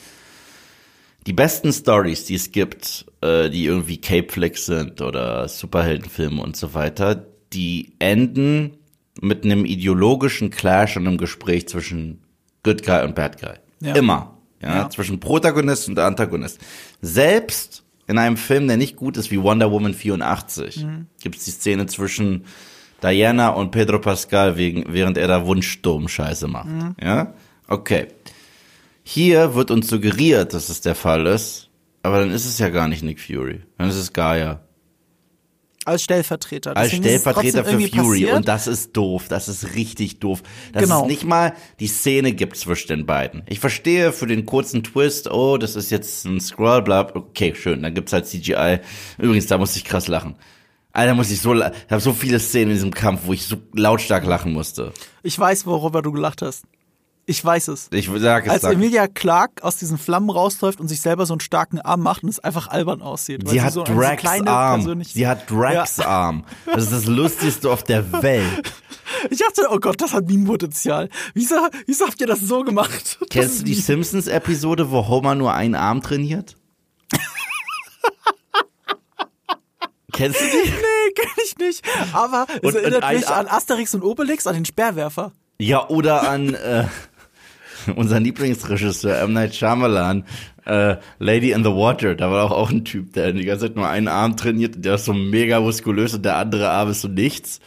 die 1.27 1.33
besten 1.33 1.71
Stories, 1.71 2.25
die 2.25 2.35
es 2.35 2.51
gibt, 2.51 3.05
äh, 3.21 3.49
die 3.49 3.65
irgendwie 3.65 3.99
Cape 3.99 4.31
Flicks 4.31 4.65
sind 4.65 5.01
oder 5.01 5.47
Superheldenfilme 5.47 6.41
und 6.41 6.55
so 6.55 6.73
weiter, 6.73 7.25
die 7.53 7.93
enden 7.99 8.77
mit 9.21 9.43
einem 9.43 9.65
ideologischen 9.65 10.49
Clash 10.49 10.97
und 10.97 11.07
einem 11.07 11.17
Gespräch 11.17 11.67
zwischen 11.67 12.21
Good 12.63 12.83
Guy 12.83 13.03
und 13.03 13.15
Bad 13.15 13.39
Guy. 13.39 13.55
Ja. 13.81 13.95
Immer. 13.95 14.37
Ja, 14.61 14.75
ja, 14.75 14.89
zwischen 14.89 15.19
Protagonist 15.21 15.87
und 15.87 15.97
Antagonist. 15.99 16.59
Selbst 17.01 17.83
in 18.07 18.17
einem 18.17 18.35
Film, 18.35 18.67
der 18.67 18.75
nicht 18.75 18.97
gut 18.97 19.15
ist 19.15 19.31
wie 19.31 19.41
Wonder 19.41 19.71
Woman 19.71 19.93
84, 19.93 20.83
mhm. 20.83 21.05
gibt 21.21 21.37
es 21.37 21.45
die 21.45 21.51
Szene 21.51 21.85
zwischen 21.85 22.45
Diana 23.01 23.49
und 23.49 23.71
Pedro 23.71 23.99
Pascal, 23.99 24.57
wegen, 24.57 24.85
während 24.89 25.17
er 25.17 25.27
da 25.27 25.45
Wunschsturm-Scheiße 25.45 26.47
macht. 26.47 26.67
Mhm. 26.67 26.95
Ja? 27.01 27.33
Okay. 27.67 28.07
Hier 29.03 29.55
wird 29.55 29.71
uns 29.71 29.87
suggeriert, 29.87 30.53
dass 30.53 30.69
es 30.69 30.81
der 30.81 30.95
Fall 30.95 31.25
ist, 31.25 31.68
aber 32.03 32.19
dann 32.19 32.31
ist 32.31 32.45
es 32.45 32.59
ja 32.59 32.69
gar 32.69 32.87
nicht 32.87 33.03
Nick 33.03 33.19
Fury. 33.19 33.61
Dann 33.77 33.89
ist 33.89 33.95
es 33.95 34.13
Gaia. 34.13 34.61
Als 35.85 36.03
Stellvertreter. 36.03 36.77
Als 36.77 36.93
Stellvertreter 36.93 37.65
für 37.65 37.79
Fury. 37.79 38.21
Passiert. 38.21 38.33
Und 38.33 38.47
das 38.47 38.67
ist 38.67 38.95
doof. 38.95 39.27
Das 39.27 39.47
ist 39.47 39.75
richtig 39.75 40.19
doof. 40.19 40.43
Dass 40.71 40.83
genau. 40.83 41.01
es 41.01 41.07
nicht 41.07 41.23
mal 41.23 41.53
die 41.79 41.87
Szene 41.87 42.33
gibt 42.33 42.57
zwischen 42.57 42.89
den 42.89 43.05
beiden. 43.05 43.43
Ich 43.47 43.59
verstehe 43.59 44.11
für 44.11 44.27
den 44.27 44.45
kurzen 44.45 44.83
Twist, 44.83 45.31
oh, 45.31 45.57
das 45.57 45.75
ist 45.75 45.89
jetzt 45.89 46.25
ein 46.25 46.39
Scroll, 46.39 46.83
bla, 46.83 47.09
okay, 47.15 47.55
schön. 47.55 47.81
Dann 47.81 47.93
gibt's 47.93 48.13
halt 48.13 48.27
CGI. 48.27 48.79
Übrigens, 49.17 49.47
da 49.47 49.57
musste 49.57 49.79
ich 49.79 49.85
krass 49.85 50.07
lachen. 50.07 50.35
Alter, 50.91 51.15
muss 51.15 51.31
ich 51.31 51.41
so, 51.41 51.55
ich 51.55 51.63
habe 51.89 52.01
so 52.01 52.13
viele 52.13 52.39
Szenen 52.39 52.71
in 52.71 52.75
diesem 52.75 52.93
Kampf, 52.93 53.21
wo 53.25 53.33
ich 53.33 53.45
so 53.45 53.57
lautstark 53.73 54.25
lachen 54.25 54.53
musste. 54.53 54.91
Ich 55.23 55.39
weiß, 55.39 55.65
worüber 55.65 56.01
du 56.01 56.11
gelacht 56.11 56.41
hast. 56.41 56.65
Ich 57.29 57.45
weiß 57.45 57.67
es. 57.67 57.89
Ich 57.91 58.09
sag 58.15 58.47
es. 58.47 58.51
Als 58.51 58.61
sag. 58.63 58.73
Emilia 58.73 59.07
Clark 59.07 59.61
aus 59.61 59.77
diesen 59.77 59.99
Flammen 59.99 60.31
rausläuft 60.31 60.79
und 60.79 60.87
sich 60.87 60.99
selber 60.99 61.27
so 61.27 61.35
einen 61.35 61.41
starken 61.41 61.79
Arm 61.79 62.01
macht 62.01 62.23
und 62.23 62.29
es 62.29 62.39
einfach 62.39 62.69
albern 62.69 63.03
aussieht. 63.03 63.47
Sie 63.47 63.61
hat 63.61 63.71
so 63.71 63.83
Drax 63.83 64.23
so 64.23 64.45
Arm. 64.45 65.03
Sie 65.03 65.27
hat 65.27 65.47
Drax 65.47 65.97
ja. 65.97 66.07
Arm. 66.07 66.43
Das 66.65 66.85
ist 66.85 66.91
das 66.91 67.05
Lustigste 67.05 67.69
auf 67.69 67.83
der 67.83 68.11
Welt. 68.23 68.73
Ich 69.31 69.39
dachte, 69.39 69.67
oh 69.71 69.79
Gott, 69.79 69.99
das 69.99 70.13
hat 70.13 70.27
Meme-Potenzial. 70.27 71.09
Wieso, 71.33 71.55
wieso 71.87 72.05
habt 72.05 72.21
ihr 72.21 72.27
das 72.27 72.41
so 72.41 72.63
gemacht? 72.63 73.17
Kennst 73.31 73.61
du 73.61 73.63
die 73.65 73.73
Simpsons-Episode, 73.73 74.91
wo 74.91 75.07
Homer 75.07 75.33
nur 75.33 75.51
einen 75.51 75.73
Arm 75.73 76.03
trainiert? 76.03 76.55
Kennst 80.13 80.39
du 80.39 80.45
die? 80.45 80.69
Nee, 80.69 81.11
kenn 81.15 81.43
ich 81.43 81.57
nicht. 81.57 81.83
Aber 82.13 82.45
es 82.61 82.75
erinnert 82.75 83.11
mich 83.11 83.27
an 83.27 83.47
Asterix 83.47 83.95
und 83.95 84.03
Obelix, 84.03 84.45
an 84.45 84.53
den 84.53 84.65
Speerwerfer. 84.65 85.33
Ja, 85.61 85.89
oder 85.89 86.29
an 86.29 86.53
äh, 86.53 86.85
unser 87.95 88.19
Lieblingsregisseur 88.19 89.17
M. 89.19 89.33
Night 89.33 89.55
Shyamalan, 89.55 90.25
äh, 90.65 90.97
Lady 91.19 91.51
in 91.51 91.63
the 91.63 91.71
Water. 91.71 92.15
Da 92.15 92.31
war 92.31 92.45
auch, 92.45 92.51
auch 92.51 92.71
ein 92.71 92.85
Typ, 92.85 93.13
der 93.13 93.33
die 93.33 93.45
ganze 93.45 93.67
Zeit 93.67 93.75
nur 93.75 93.87
einen 93.87 94.07
Arm 94.07 94.37
trainiert, 94.37 94.83
der 94.83 94.95
ist 94.95 95.05
so 95.05 95.13
mega 95.13 95.59
muskulös 95.59 96.13
und 96.13 96.23
der 96.23 96.37
andere 96.37 96.69
Arm 96.69 96.89
ist 96.89 97.01
so 97.01 97.07
nichts. 97.07 97.59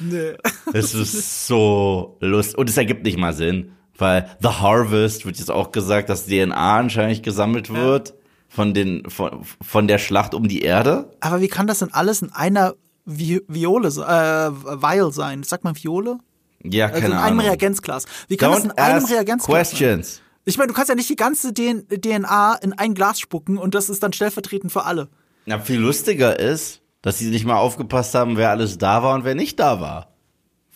Nee. 0.00 0.34
Es 0.72 0.94
ist 0.94 1.46
so 1.46 2.16
lustig. 2.20 2.58
Und 2.58 2.68
es 2.68 2.76
ergibt 2.76 3.04
nicht 3.04 3.18
mal 3.18 3.32
Sinn, 3.32 3.72
weil 3.96 4.28
The 4.40 4.48
Harvest 4.48 5.24
wird 5.24 5.38
jetzt 5.38 5.50
auch 5.50 5.72
gesagt, 5.72 6.08
dass 6.08 6.26
DNA 6.26 6.78
anscheinend 6.78 7.22
gesammelt 7.22 7.72
wird. 7.72 8.10
Ja 8.10 8.14
von 8.54 8.72
den 8.72 9.10
von, 9.10 9.44
von 9.60 9.88
der 9.88 9.98
Schlacht 9.98 10.32
um 10.32 10.46
die 10.46 10.62
Erde. 10.62 11.10
Aber 11.20 11.40
wie 11.40 11.48
kann 11.48 11.66
das 11.66 11.80
denn 11.80 11.92
alles 11.92 12.22
in 12.22 12.30
einer 12.32 12.74
Vi 13.04 13.42
Viole, 13.48 13.88
äh, 13.88 14.82
Vial 14.82 15.12
sein? 15.12 15.42
Sagt 15.42 15.64
man 15.64 15.74
Viole? 15.76 16.18
Ja, 16.64 16.86
also 16.86 17.00
keine 17.00 17.06
in 17.06 17.12
Ahnung. 17.12 17.24
einem 17.26 17.40
Reagenzglas. 17.40 18.06
Wie 18.28 18.36
kann 18.36 18.50
Don't 18.50 18.54
das 18.54 18.64
in 18.64 18.70
einem 18.72 19.04
Reagenzglas 19.04 19.68
questions. 19.70 20.14
sein? 20.16 20.20
Ich 20.46 20.58
meine, 20.58 20.68
du 20.68 20.74
kannst 20.74 20.88
ja 20.88 20.94
nicht 20.94 21.08
die 21.08 21.16
ganze 21.16 21.52
DN 21.52 21.86
DNA 21.88 22.54
in 22.62 22.72
ein 22.74 22.94
Glas 22.94 23.20
spucken 23.20 23.56
und 23.58 23.74
das 23.74 23.88
ist 23.88 24.02
dann 24.02 24.12
stellvertretend 24.12 24.72
für 24.72 24.84
alle. 24.84 25.08
Ja, 25.46 25.58
viel 25.58 25.78
lustiger 25.78 26.38
ist, 26.38 26.80
dass 27.02 27.18
sie 27.18 27.30
nicht 27.30 27.44
mal 27.46 27.56
aufgepasst 27.56 28.14
haben, 28.14 28.36
wer 28.36 28.50
alles 28.50 28.78
da 28.78 29.02
war 29.02 29.14
und 29.14 29.24
wer 29.24 29.34
nicht 29.34 29.58
da 29.60 29.80
war. 29.80 30.08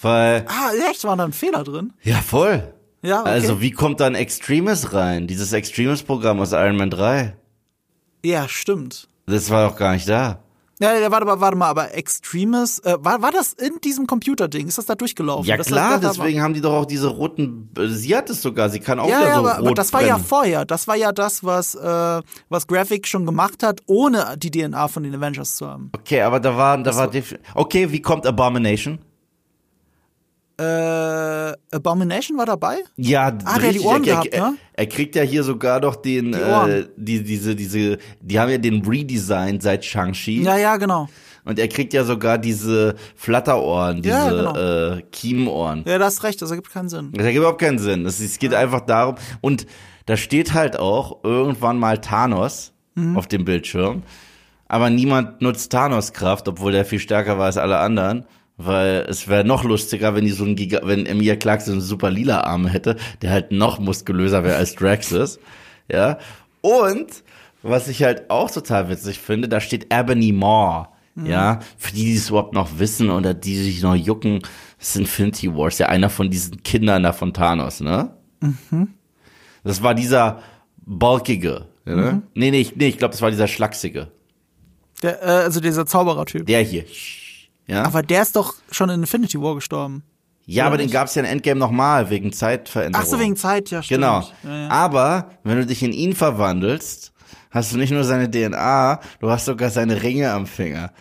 Weil, 0.01 0.47
Ah, 0.49 0.71
echt? 0.91 1.05
War 1.05 1.17
da 1.17 1.25
ein 1.25 1.33
Fehler 1.33 1.65
drin? 1.65 1.93
ja 2.03 2.17
voll. 2.17 2.73
Ja, 3.03 3.21
okay. 3.21 3.31
Also 3.31 3.61
wie 3.61 3.71
kommt 3.71 4.01
dann 4.01 4.15
Extremis 4.15 4.93
rein? 4.93 5.27
Dieses 5.27 5.53
Extremis-Programm 5.53 6.41
aus 6.41 6.53
Iron 6.53 6.77
Man 6.77 6.91
3. 6.91 7.37
Ja, 8.25 8.49
stimmt. 8.49 9.09
Das 9.27 9.51
war 9.51 9.69
doch 9.69 9.77
gar 9.77 9.93
nicht 9.93 10.09
da. 10.09 10.43
Ja, 10.81 10.97
ja, 10.97 11.11
warte 11.11 11.27
mal, 11.27 11.41
warte 11.41 11.57
mal, 11.57 11.67
aber 11.69 11.95
Extremis, 11.95 12.79
äh, 12.81 12.97
war, 13.01 13.21
war 13.21 13.33
das 13.33 13.53
in 13.53 13.81
diesem 13.83 14.07
Computerding? 14.07 14.69
Ist 14.69 14.79
das 14.79 14.87
da 14.87 14.95
durchgelaufen? 14.95 15.45
Ja 15.49 15.57
Das- 15.57 15.67
klar, 15.67 15.99
das- 15.99 16.17
deswegen 16.17 16.41
haben 16.41 16.55
die 16.55 16.61
doch 16.61 16.73
auch 16.73 16.85
diese 16.87 17.09
roten, 17.09 17.69
äh, 17.77 17.89
sie 17.89 18.15
hat 18.17 18.31
es 18.31 18.43
sogar, 18.43 18.71
sie 18.71 18.79
kann 18.81 19.01
auch 19.01 19.09
Ja, 19.09 19.21
da 19.21 19.27
ja, 19.27 19.35
so 19.35 19.41
aber, 19.41 19.51
rot 19.51 19.59
aber 19.59 19.75
das 19.75 19.93
war 19.93 20.03
ja 20.03 20.15
brennen. 20.15 20.25
vorher. 20.27 20.65
Das 20.65 20.87
war 20.87 20.95
ja 20.97 21.11
das, 21.13 21.43
was, 21.43 21.75
äh, 21.75 22.23
was 22.49 22.67
Graphic 22.69 23.09
schon 23.09 23.27
gemacht 23.27 23.63
hat, 23.65 23.81
ohne 23.87 24.37
die 24.39 24.51
DNA 24.53 24.87
von 24.89 25.03
den 25.03 25.15
Avengers 25.17 25.57
zu 25.57 25.67
haben. 25.67 25.91
Okay, 25.97 26.21
aber 26.23 26.39
da 26.39 26.57
war, 26.57 26.79
da 26.79 26.95
war, 26.95 27.09
defi- 27.09 27.39
okay, 27.55 27.91
wie 27.91 28.01
kommt 28.01 28.25
Abomination? 28.27 28.99
Äh, 30.59 31.53
Abomination 31.75 32.37
war 32.37 32.47
dabei? 32.47 32.79
Ja, 32.97 33.33
Ah, 33.45 33.57
richtig. 33.57 33.79
die 33.83 33.87
Ohren 33.87 34.03
er, 34.03 34.11
gehabt, 34.11 34.27
er, 34.35 34.51
ne? 34.51 34.57
er 34.73 34.87
kriegt 34.87 35.15
ja 35.15 35.23
hier 35.23 35.45
sogar 35.45 35.81
noch 35.81 35.97
den, 35.97 36.33
Die 36.33 36.39
äh, 36.39 36.87
die, 36.97 37.23
diese, 37.23 37.55
diese, 37.55 37.99
die 38.21 38.41
haben 38.41 38.51
ja 38.51 38.59
den 38.59 38.85
Redesign 38.85 39.61
seit 39.61 39.85
Shang-Chi. 39.85 40.43
Ja, 40.43 40.57
ja, 40.57 40.77
genau. 40.77 41.09
Und 41.45 41.59
er 41.59 41.69
kriegt 41.69 41.93
ja 41.95 42.05
sogar 42.05 42.37
diese 42.39 42.97
Flatterohren, 43.15 44.03
diese 44.03 44.15
Ja, 44.15 44.31
genau. 44.31 44.57
äh, 44.97 45.03
Kiemenohren. 45.13 45.85
Ja, 45.87 45.97
du 45.99 46.05
hast 46.05 46.23
recht, 46.25 46.43
das 46.43 46.51
ergibt 46.51 46.71
keinen 46.73 46.89
Sinn. 46.89 47.11
Das 47.13 47.25
ergibt 47.25 47.39
überhaupt 47.41 47.61
keinen 47.61 47.79
Sinn. 47.79 48.05
Es, 48.05 48.21
es 48.21 48.39
geht 48.39 48.53
einfach 48.53 48.81
darum. 48.83 49.15
Und 49.41 49.67
da 50.07 50.17
steht 50.17 50.55
halt 50.55 50.79
auch 50.79 51.23
irgendwann 51.25 51.79
mal 51.79 51.99
Thanos 51.99 52.73
Mhm. 52.95 53.17
auf 53.17 53.29
dem 53.29 53.45
Bildschirm. 53.45 54.03
Aber 54.67 54.91
niemand 54.91 55.41
nutzt 55.41 55.71
Thanos 55.71 56.13
Kraft, 56.13 56.49
obwohl 56.49 56.73
der 56.73 56.85
viel 56.85 56.99
stärker 56.99 57.39
war 57.39 57.47
als 57.47 57.57
alle 57.57 57.79
anderen. 57.79 58.25
Weil 58.59 59.07
es 59.09 59.29
wäre 59.29 59.45
noch 59.45 59.63
lustiger, 59.63 60.15
wenn 60.17 60.25
die 60.25 60.33
so 60.33 60.45
ein 60.45 60.57
Giga, 60.57 60.81
wenn 60.83 61.07
Emilia 61.07 61.37
Clarke 61.37 61.63
so 61.63 61.73
einen 61.73 61.81
super 61.81 62.11
lila 62.11 62.41
Arm 62.41 62.67
hätte, 62.67 62.97
der 63.23 63.31
halt 63.31 63.53
noch 63.53 63.79
muskulöser 63.79 64.45
wäre 64.45 64.57
als 64.57 64.75
Draxus. 64.75 65.39
Ja. 65.91 66.19
Und 66.61 67.25
was 67.63 67.89
ich 67.89 68.03
halt 68.03 68.29
auch 68.29 68.51
total 68.51 68.91
witzig 68.91 69.21
finde, 69.21 69.49
da 69.49 69.59
steht 69.59 69.91
Ebony 69.91 70.33
Maw. 70.33 70.89
Ja, 71.25 71.61
für 71.79 71.93
die, 71.93 72.05
die 72.05 72.15
es 72.15 72.29
überhaupt 72.29 72.53
noch 72.53 72.79
wissen 72.79 73.11
oder 73.11 73.35
die 73.35 73.57
sich 73.57 73.83
noch 73.83 73.95
jucken, 73.97 74.41
das 74.79 74.91
ist 74.91 74.97
Infinity 74.97 75.53
Wars, 75.57 75.79
ja 75.79 75.89
einer 75.89 76.11
von 76.11 76.31
diesen 76.31 76.63
Kindern 76.63 77.03
da 77.03 77.13
von 77.13 77.33
Thanos, 77.33 77.81
ne? 77.81 78.11
Das 79.65 79.83
war 79.83 79.95
dieser 79.95 80.43
bulkige, 80.77 81.67
ne? 81.85 82.23
Nee, 82.35 82.51
nee, 82.51 82.61
ich, 82.61 82.77
nee, 82.77 82.89
ich 82.89 82.99
glaube, 82.99 83.13
das 83.13 83.23
war 83.23 83.31
dieser 83.31 83.49
schlachsige. 83.49 84.13
Der, 85.03 85.23
äh, 85.23 85.27
also 85.45 85.61
dieser 85.61 85.87
Zauberer-Typ. 85.87 86.47
Der 86.47 86.61
hier. 86.63 86.85
Ja, 87.69 87.85
Aber 87.85 88.03
der 88.03 88.23
ist 88.23 88.35
doch 88.35 88.55
schon 88.71 88.89
in 88.91 89.01
Infinity 89.01 89.41
War 89.41 89.55
gestorben. 89.55 90.03
ja 90.47 90.65
aber 90.65 90.75
oder 90.75 90.79
den 90.79 90.87
nicht? 90.87 90.95
gab's 90.95 91.15
ja 91.15 91.23
in 91.23 91.29
Endgame 91.29 91.61
nochmal, 91.61 92.09
wegen 92.11 92.33
Zeitveränderung. 92.33 93.05
Ach 93.07 93.11
so, 93.11 93.19
wegen 93.21 93.37
Zeit, 93.37 93.71
ja, 93.71 93.83
stimmt. 93.83 94.01
Genau. 94.01 94.27
Ja, 94.45 94.57
ja. 94.57 94.69
Aber 94.71 95.31
wenn 95.45 95.59
du 95.59 95.67
dich 95.67 95.83
in 95.83 95.93
ihn 95.93 96.15
verwandelst, 96.15 97.13
hast 97.51 97.73
du 97.73 97.77
nicht 97.77 97.91
nur 97.93 98.05
seine 98.05 98.31
DNA, 98.31 99.01
du 99.21 99.31
hast 99.31 99.45
sogar 99.45 99.71
seine 99.71 100.03
Ringe 100.03 100.33
am 100.33 100.47
Finger. 100.47 100.93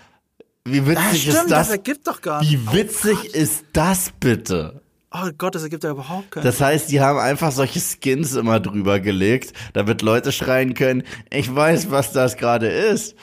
Wie 0.66 0.86
witzig 0.86 1.22
stimmt, 1.22 1.36
ist 1.38 1.44
das 1.44 1.50
das? 1.50 1.70
ergibt 1.70 2.06
doch 2.08 2.22
gar 2.22 2.42
nicht. 2.42 2.52
Wie 2.52 2.74
witzig 2.74 3.34
ist 3.34 3.64
das 3.72 4.12
bitte? 4.20 4.82
Oh 5.10 5.30
Gott, 5.38 5.56
das 5.56 5.64
ergibt 5.64 5.86
ja 5.86 5.92
überhaupt 5.92 6.32
keinen 6.32 6.44
Das 6.44 6.60
heißt, 6.60 6.92
die 6.92 7.00
haben 7.00 7.18
einfach 7.18 7.54
solche 7.54 7.80
Skins 7.80 8.36
immer 8.36 8.60
drüber 8.60 9.00
gelegt, 9.00 9.54
damit 9.72 10.02
Leute 10.02 10.34
schreien 10.34 10.74
können, 10.74 11.04
ich 11.32 11.56
weiß, 11.56 11.90
was 11.90 12.12
das 12.12 12.36
gerade 12.36 12.68
ist. 12.68 13.16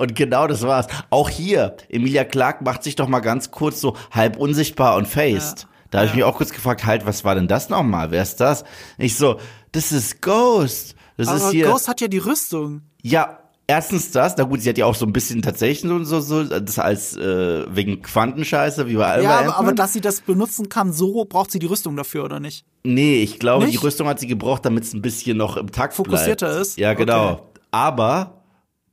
Und 0.00 0.16
genau 0.16 0.46
das 0.46 0.62
war's. 0.62 0.86
Auch 1.10 1.28
hier, 1.28 1.76
Emilia 1.90 2.24
Clark 2.24 2.62
macht 2.62 2.82
sich 2.82 2.96
doch 2.96 3.06
mal 3.06 3.20
ganz 3.20 3.50
kurz 3.50 3.82
so 3.82 3.96
halb 4.10 4.38
unsichtbar 4.38 4.96
und 4.96 5.06
faced. 5.06 5.60
Ja. 5.60 5.68
Da 5.90 5.98
habe 5.98 6.08
ich 6.08 6.14
mich 6.14 6.24
auch 6.24 6.36
kurz 6.38 6.52
gefragt, 6.52 6.86
halt, 6.86 7.04
was 7.04 7.22
war 7.22 7.34
denn 7.34 7.48
das 7.48 7.68
nochmal? 7.68 8.10
Wer 8.10 8.22
ist 8.22 8.40
das? 8.40 8.64
Ich 8.96 9.16
so, 9.16 9.38
das 9.72 9.92
ist 9.92 10.22
Ghost. 10.22 10.94
Das 11.18 11.28
Aber 11.28 11.36
ist 11.36 11.50
hier. 11.50 11.66
Ghost 11.66 11.86
hat 11.86 12.00
ja 12.00 12.08
die 12.08 12.16
Rüstung. 12.16 12.80
Ja, 13.02 13.40
erstens 13.66 14.10
das, 14.10 14.36
na 14.38 14.44
gut, 14.44 14.62
sie 14.62 14.70
hat 14.70 14.78
ja 14.78 14.86
auch 14.86 14.94
so 14.94 15.04
ein 15.04 15.12
bisschen 15.12 15.42
tatsächlich 15.42 15.82
so, 15.82 16.02
so, 16.02 16.20
so 16.20 16.44
das 16.44 16.78
als 16.78 17.14
äh, 17.18 17.66
wegen 17.68 18.00
Quantenscheiße, 18.00 18.86
wie 18.86 18.94
bei 18.94 19.20
Ja, 19.22 19.36
Albert 19.36 19.54
aber, 19.54 19.56
aber 19.58 19.72
dass 19.74 19.92
sie 19.92 20.00
das 20.00 20.22
benutzen 20.22 20.70
kann, 20.70 20.94
so 20.94 21.26
braucht 21.26 21.50
sie 21.50 21.58
die 21.58 21.66
Rüstung 21.66 21.94
dafür, 21.94 22.24
oder 22.24 22.40
nicht? 22.40 22.64
Nee, 22.84 23.22
ich 23.22 23.38
glaube, 23.38 23.66
Nicht? 23.66 23.78
die 23.78 23.84
Rüstung 23.84 24.08
hat 24.08 24.18
sie 24.18 24.28
gebraucht, 24.28 24.64
damit 24.64 24.84
es 24.84 24.94
ein 24.94 25.02
bisschen 25.02 25.36
noch 25.36 25.58
im 25.58 25.70
Takt 25.70 25.92
Fokussierter 25.92 26.46
bleibt. 26.46 26.62
ist? 26.62 26.78
Ja, 26.78 26.94
genau. 26.94 27.32
Okay. 27.32 27.42
Aber 27.72 28.39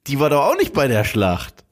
die 0.07 0.19
war 0.19 0.29
doch 0.29 0.43
auch 0.45 0.57
nicht 0.57 0.73
bei 0.73 0.87
der 0.87 1.03
Schlacht. 1.03 1.63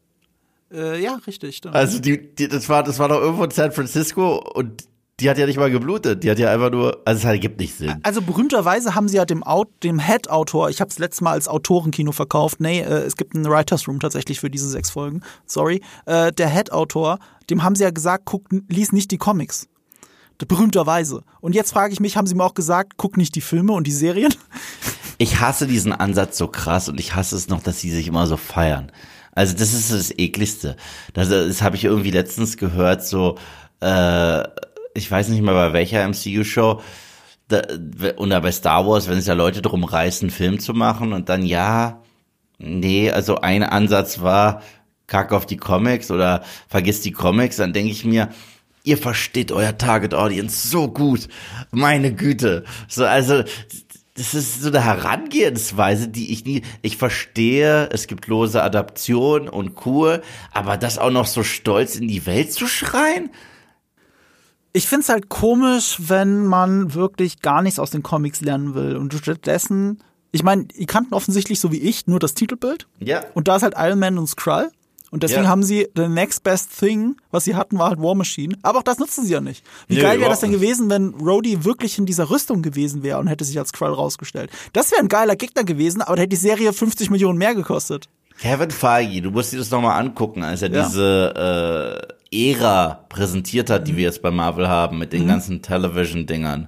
Äh, 0.71 1.01
ja, 1.01 1.19
richtig, 1.27 1.57
stimmt. 1.57 1.75
Also 1.75 1.99
die, 1.99 2.35
die 2.35 2.47
das 2.47 2.69
war 2.69 2.83
das 2.83 2.99
war 2.99 3.09
doch 3.09 3.21
irgendwo 3.21 3.43
in 3.43 3.51
San 3.51 3.71
Francisco 3.71 4.43
und 4.53 4.83
die 5.19 5.29
hat 5.29 5.37
ja 5.37 5.45
nicht 5.45 5.57
mal 5.57 5.71
geblutet. 5.71 6.23
Die 6.23 6.29
hat 6.29 6.39
ja 6.39 6.51
einfach 6.51 6.71
nur, 6.71 7.01
also 7.05 7.19
es 7.19 7.25
halt 7.25 7.39
gibt 7.39 7.59
nicht 7.59 7.75
Sinn. 7.75 7.95
Also 8.03 8.21
berühmterweise 8.21 8.95
haben 8.95 9.07
sie 9.07 9.15
ja 9.17 9.25
dem, 9.25 9.43
Aut 9.43 9.69
dem 9.83 9.99
Head-Autor, 9.99 10.69
ich 10.69 10.81
habe 10.81 10.89
es 10.89 10.99
letztes 10.99 11.21
Mal 11.21 11.31
als 11.31 11.47
Autorenkino 11.47 12.11
verkauft, 12.11 12.59
nee, 12.59 12.81
äh, 12.81 13.03
es 13.03 13.15
gibt 13.15 13.33
einen 13.33 13.45
Writers 13.45 13.87
Room 13.87 13.99
tatsächlich 13.99 14.41
für 14.41 14.49
diese 14.49 14.69
sechs 14.69 14.89
Folgen, 14.89 15.21
sorry. 15.45 15.81
Äh, 16.05 16.33
der 16.33 16.49
Head-Autor, 16.49 17.19
dem 17.49 17.63
haben 17.63 17.75
sie 17.75 17.83
ja 17.83 17.91
gesagt, 17.91 18.23
guck, 18.25 18.43
lies 18.67 18.91
nicht 18.91 19.11
die 19.11 19.17
Comics. 19.17 19.69
Berühmterweise. 20.37 21.23
Und 21.39 21.55
jetzt 21.55 21.71
frage 21.71 21.93
ich 21.93 22.01
mich, 22.01 22.17
haben 22.17 22.27
sie 22.27 22.35
mir 22.35 22.43
auch 22.43 22.53
gesagt, 22.53 22.93
guck 22.97 23.15
nicht 23.15 23.35
die 23.35 23.41
Filme 23.41 23.71
und 23.71 23.87
die 23.87 23.93
Serien? 23.93 24.33
Ich 25.17 25.39
hasse 25.39 25.67
diesen 25.67 25.93
Ansatz 25.93 26.37
so 26.37 26.47
krass 26.47 26.89
und 26.89 26.99
ich 26.99 27.15
hasse 27.15 27.35
es 27.35 27.47
noch, 27.47 27.63
dass 27.63 27.79
sie 27.79 27.91
sich 27.91 28.07
immer 28.07 28.27
so 28.27 28.37
feiern. 28.37 28.91
Also 29.31 29.53
das 29.53 29.73
ist 29.73 29.91
das 29.91 30.11
ekligste. 30.17 30.75
Das, 31.13 31.29
das 31.29 31.61
habe 31.61 31.75
ich 31.75 31.83
irgendwie 31.83 32.11
letztens 32.11 32.57
gehört, 32.57 33.05
so 33.05 33.37
äh, 33.81 34.43
ich 34.93 35.11
weiß 35.11 35.27
nicht 35.29 35.41
mehr 35.41 35.53
bei 35.53 35.73
welcher 35.73 36.07
MCU-Show 36.07 36.81
oder 38.17 38.41
bei 38.41 38.51
Star 38.51 38.87
Wars, 38.87 39.07
wenn 39.07 39.19
es 39.19 39.27
ja 39.27 39.35
Leute 39.35 39.61
drum 39.61 39.83
reißen, 39.83 40.29
einen 40.29 40.35
Film 40.35 40.59
zu 40.59 40.73
machen 40.73 41.13
und 41.13 41.29
dann 41.29 41.45
ja, 41.45 42.01
nee, 42.57 43.11
also 43.11 43.35
ein 43.41 43.61
Ansatz 43.61 44.21
war, 44.21 44.63
kack 45.05 45.31
auf 45.31 45.45
die 45.45 45.57
Comics 45.57 46.09
oder 46.09 46.43
vergiss 46.67 47.01
die 47.01 47.11
Comics, 47.11 47.57
dann 47.57 47.73
denke 47.73 47.91
ich 47.91 48.03
mir, 48.03 48.29
ihr 48.83 48.97
versteht 48.97 49.51
euer 49.51 49.77
Target 49.77 50.13
Audience 50.13 50.69
so 50.69 50.87
gut. 50.87 51.27
Meine 51.71 52.13
Güte. 52.13 52.63
So, 52.87 53.05
also, 53.05 53.43
das 54.15 54.33
ist 54.33 54.61
so 54.61 54.69
eine 54.69 54.81
Herangehensweise, 54.83 56.07
die 56.07 56.31
ich 56.31 56.45
nie, 56.45 56.61
ich 56.81 56.97
verstehe, 56.97 57.89
es 57.91 58.07
gibt 58.07 58.27
lose 58.27 58.63
Adaption 58.63 59.49
und 59.49 59.85
cool, 59.85 60.21
aber 60.53 60.77
das 60.77 60.97
auch 60.97 61.11
noch 61.11 61.27
so 61.27 61.43
stolz 61.43 61.95
in 61.97 62.07
die 62.07 62.25
Welt 62.25 62.51
zu 62.53 62.65
schreien? 62.67 63.29
Ich 64.71 64.87
find's 64.87 65.09
halt 65.09 65.29
komisch, 65.29 65.97
wenn 65.99 66.45
man 66.45 66.93
wirklich 66.93 67.41
gar 67.41 67.61
nichts 67.61 67.79
aus 67.79 67.91
den 67.91 68.03
Comics 68.03 68.41
lernen 68.41 68.73
will 68.73 68.95
und 68.97 69.13
stattdessen, 69.13 69.99
ich 70.31 70.43
meine, 70.43 70.65
die 70.65 70.85
kannten 70.85 71.13
offensichtlich 71.13 71.59
so 71.59 71.71
wie 71.71 71.81
ich 71.81 72.07
nur 72.07 72.19
das 72.19 72.33
Titelbild 72.33 72.87
Ja. 72.99 73.21
und 73.33 73.47
da 73.47 73.57
ist 73.57 73.63
halt 73.63 73.75
Iron 73.77 73.99
Man 73.99 74.17
und 74.17 74.27
Skrull 74.27 74.69
und 75.15 75.23
deswegen 75.23 75.43
Ja. 75.45 75.49
haben 75.49 75.63
sie 75.63 75.87
the 75.95 76.07
next 76.07 76.43
best 76.43 76.77
thing, 76.77 77.15
was 77.31 77.45
sie 77.45 77.55
hatten, 77.55 77.79
war 77.79 77.87
halt 77.89 77.99
War 78.01 78.13
Machine, 78.15 78.55
aber 78.61 78.79
auch 78.79 78.83
das 78.83 78.99
nutzen 78.99 79.25
sie 79.25 79.31
ja 79.33 79.41
nicht. 79.41 79.63
Wie 79.87 79.95
Nee, 79.95 80.01
geil 80.01 80.19
wäre 80.19 80.29
das 80.29 80.41
denn 80.41 80.51
gewesen, 80.51 80.89
wenn 80.89 81.15
Rhodey 81.15 81.63
wirklich 81.65 81.97
in 81.97 82.05
dieser 82.05 82.29
Rüstung 82.29 82.61
gewesen 82.61 83.01
wäre 83.01 83.17
und 83.19 83.27
hätte 83.27 83.45
sich 83.45 83.57
als 83.57 83.69
Skrull 83.69 83.93
rausgestellt? 83.93 84.51
Das 84.73 84.91
wäre 84.91 85.01
ein 85.01 85.07
geiler 85.07 85.35
Gegner 85.35 85.63
gewesen, 85.63 86.01
aber 86.01 86.17
da 86.17 86.21
hätte 86.23 86.29
die 86.31 86.35
Serie 86.35 86.73
50 86.73 87.09
Millionen 87.09 87.39
mehr 87.39 87.55
gekostet. 87.55 88.09
Kevin 88.39 88.69
Feige, 88.69 89.21
du 89.21 89.31
musst 89.31 89.53
dir 89.53 89.59
das 89.59 89.71
nochmal 89.71 89.97
angucken, 89.99 90.43
als 90.43 90.61
er 90.61 90.69
Ja. 90.71 90.85
diese 90.85 92.09
äh, 92.31 92.51
Ära 92.51 93.05
präsentiert 93.07 93.69
hat, 93.69 93.87
die 93.87 93.93
Mhm. 93.93 93.97
wir 93.97 94.03
jetzt 94.03 94.21
bei 94.21 94.29
Marvel 94.31 94.67
haben, 94.67 94.97
mit 94.99 95.13
den 95.13 95.25
ganzen 95.25 95.61
Television-Dingern, 95.61 96.67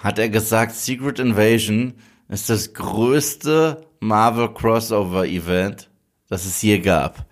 hat 0.00 0.18
er 0.18 0.28
gesagt, 0.28 0.74
Secret 0.74 1.20
Invasion 1.20 1.94
ist 2.28 2.50
das 2.50 2.74
größte 2.74 3.86
Marvel 4.00 4.48
Crossover-Event, 4.52 5.88
das 6.28 6.44
es 6.44 6.60
je 6.62 6.78
gab. 6.80 7.24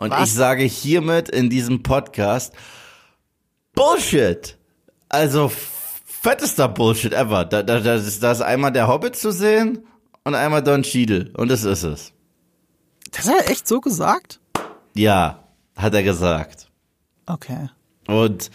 Und 0.00 0.12
Was? 0.12 0.30
ich 0.30 0.34
sage 0.34 0.64
hiermit 0.64 1.28
in 1.28 1.50
diesem 1.50 1.82
Podcast, 1.82 2.54
Bullshit! 3.74 4.56
Also 5.10 5.50
fettester 5.50 6.68
Bullshit 6.68 7.12
ever. 7.12 7.44
Da, 7.44 7.62
da, 7.62 7.80
da, 7.80 7.94
ist, 7.94 8.22
da 8.22 8.32
ist 8.32 8.40
einmal 8.40 8.72
der 8.72 8.88
Hobbit 8.88 9.14
zu 9.14 9.30
sehen 9.30 9.86
und 10.24 10.34
einmal 10.34 10.62
Don 10.62 10.82
Cheadle. 10.82 11.30
Und 11.36 11.50
das 11.50 11.64
ist 11.64 11.82
es. 11.82 12.12
Das 13.12 13.28
hat 13.28 13.42
er 13.44 13.50
echt 13.50 13.68
so 13.68 13.80
gesagt? 13.80 14.40
Ja, 14.94 15.44
hat 15.76 15.92
er 15.92 16.02
gesagt. 16.02 16.68
Okay. 17.26 17.68
Und 18.06 18.50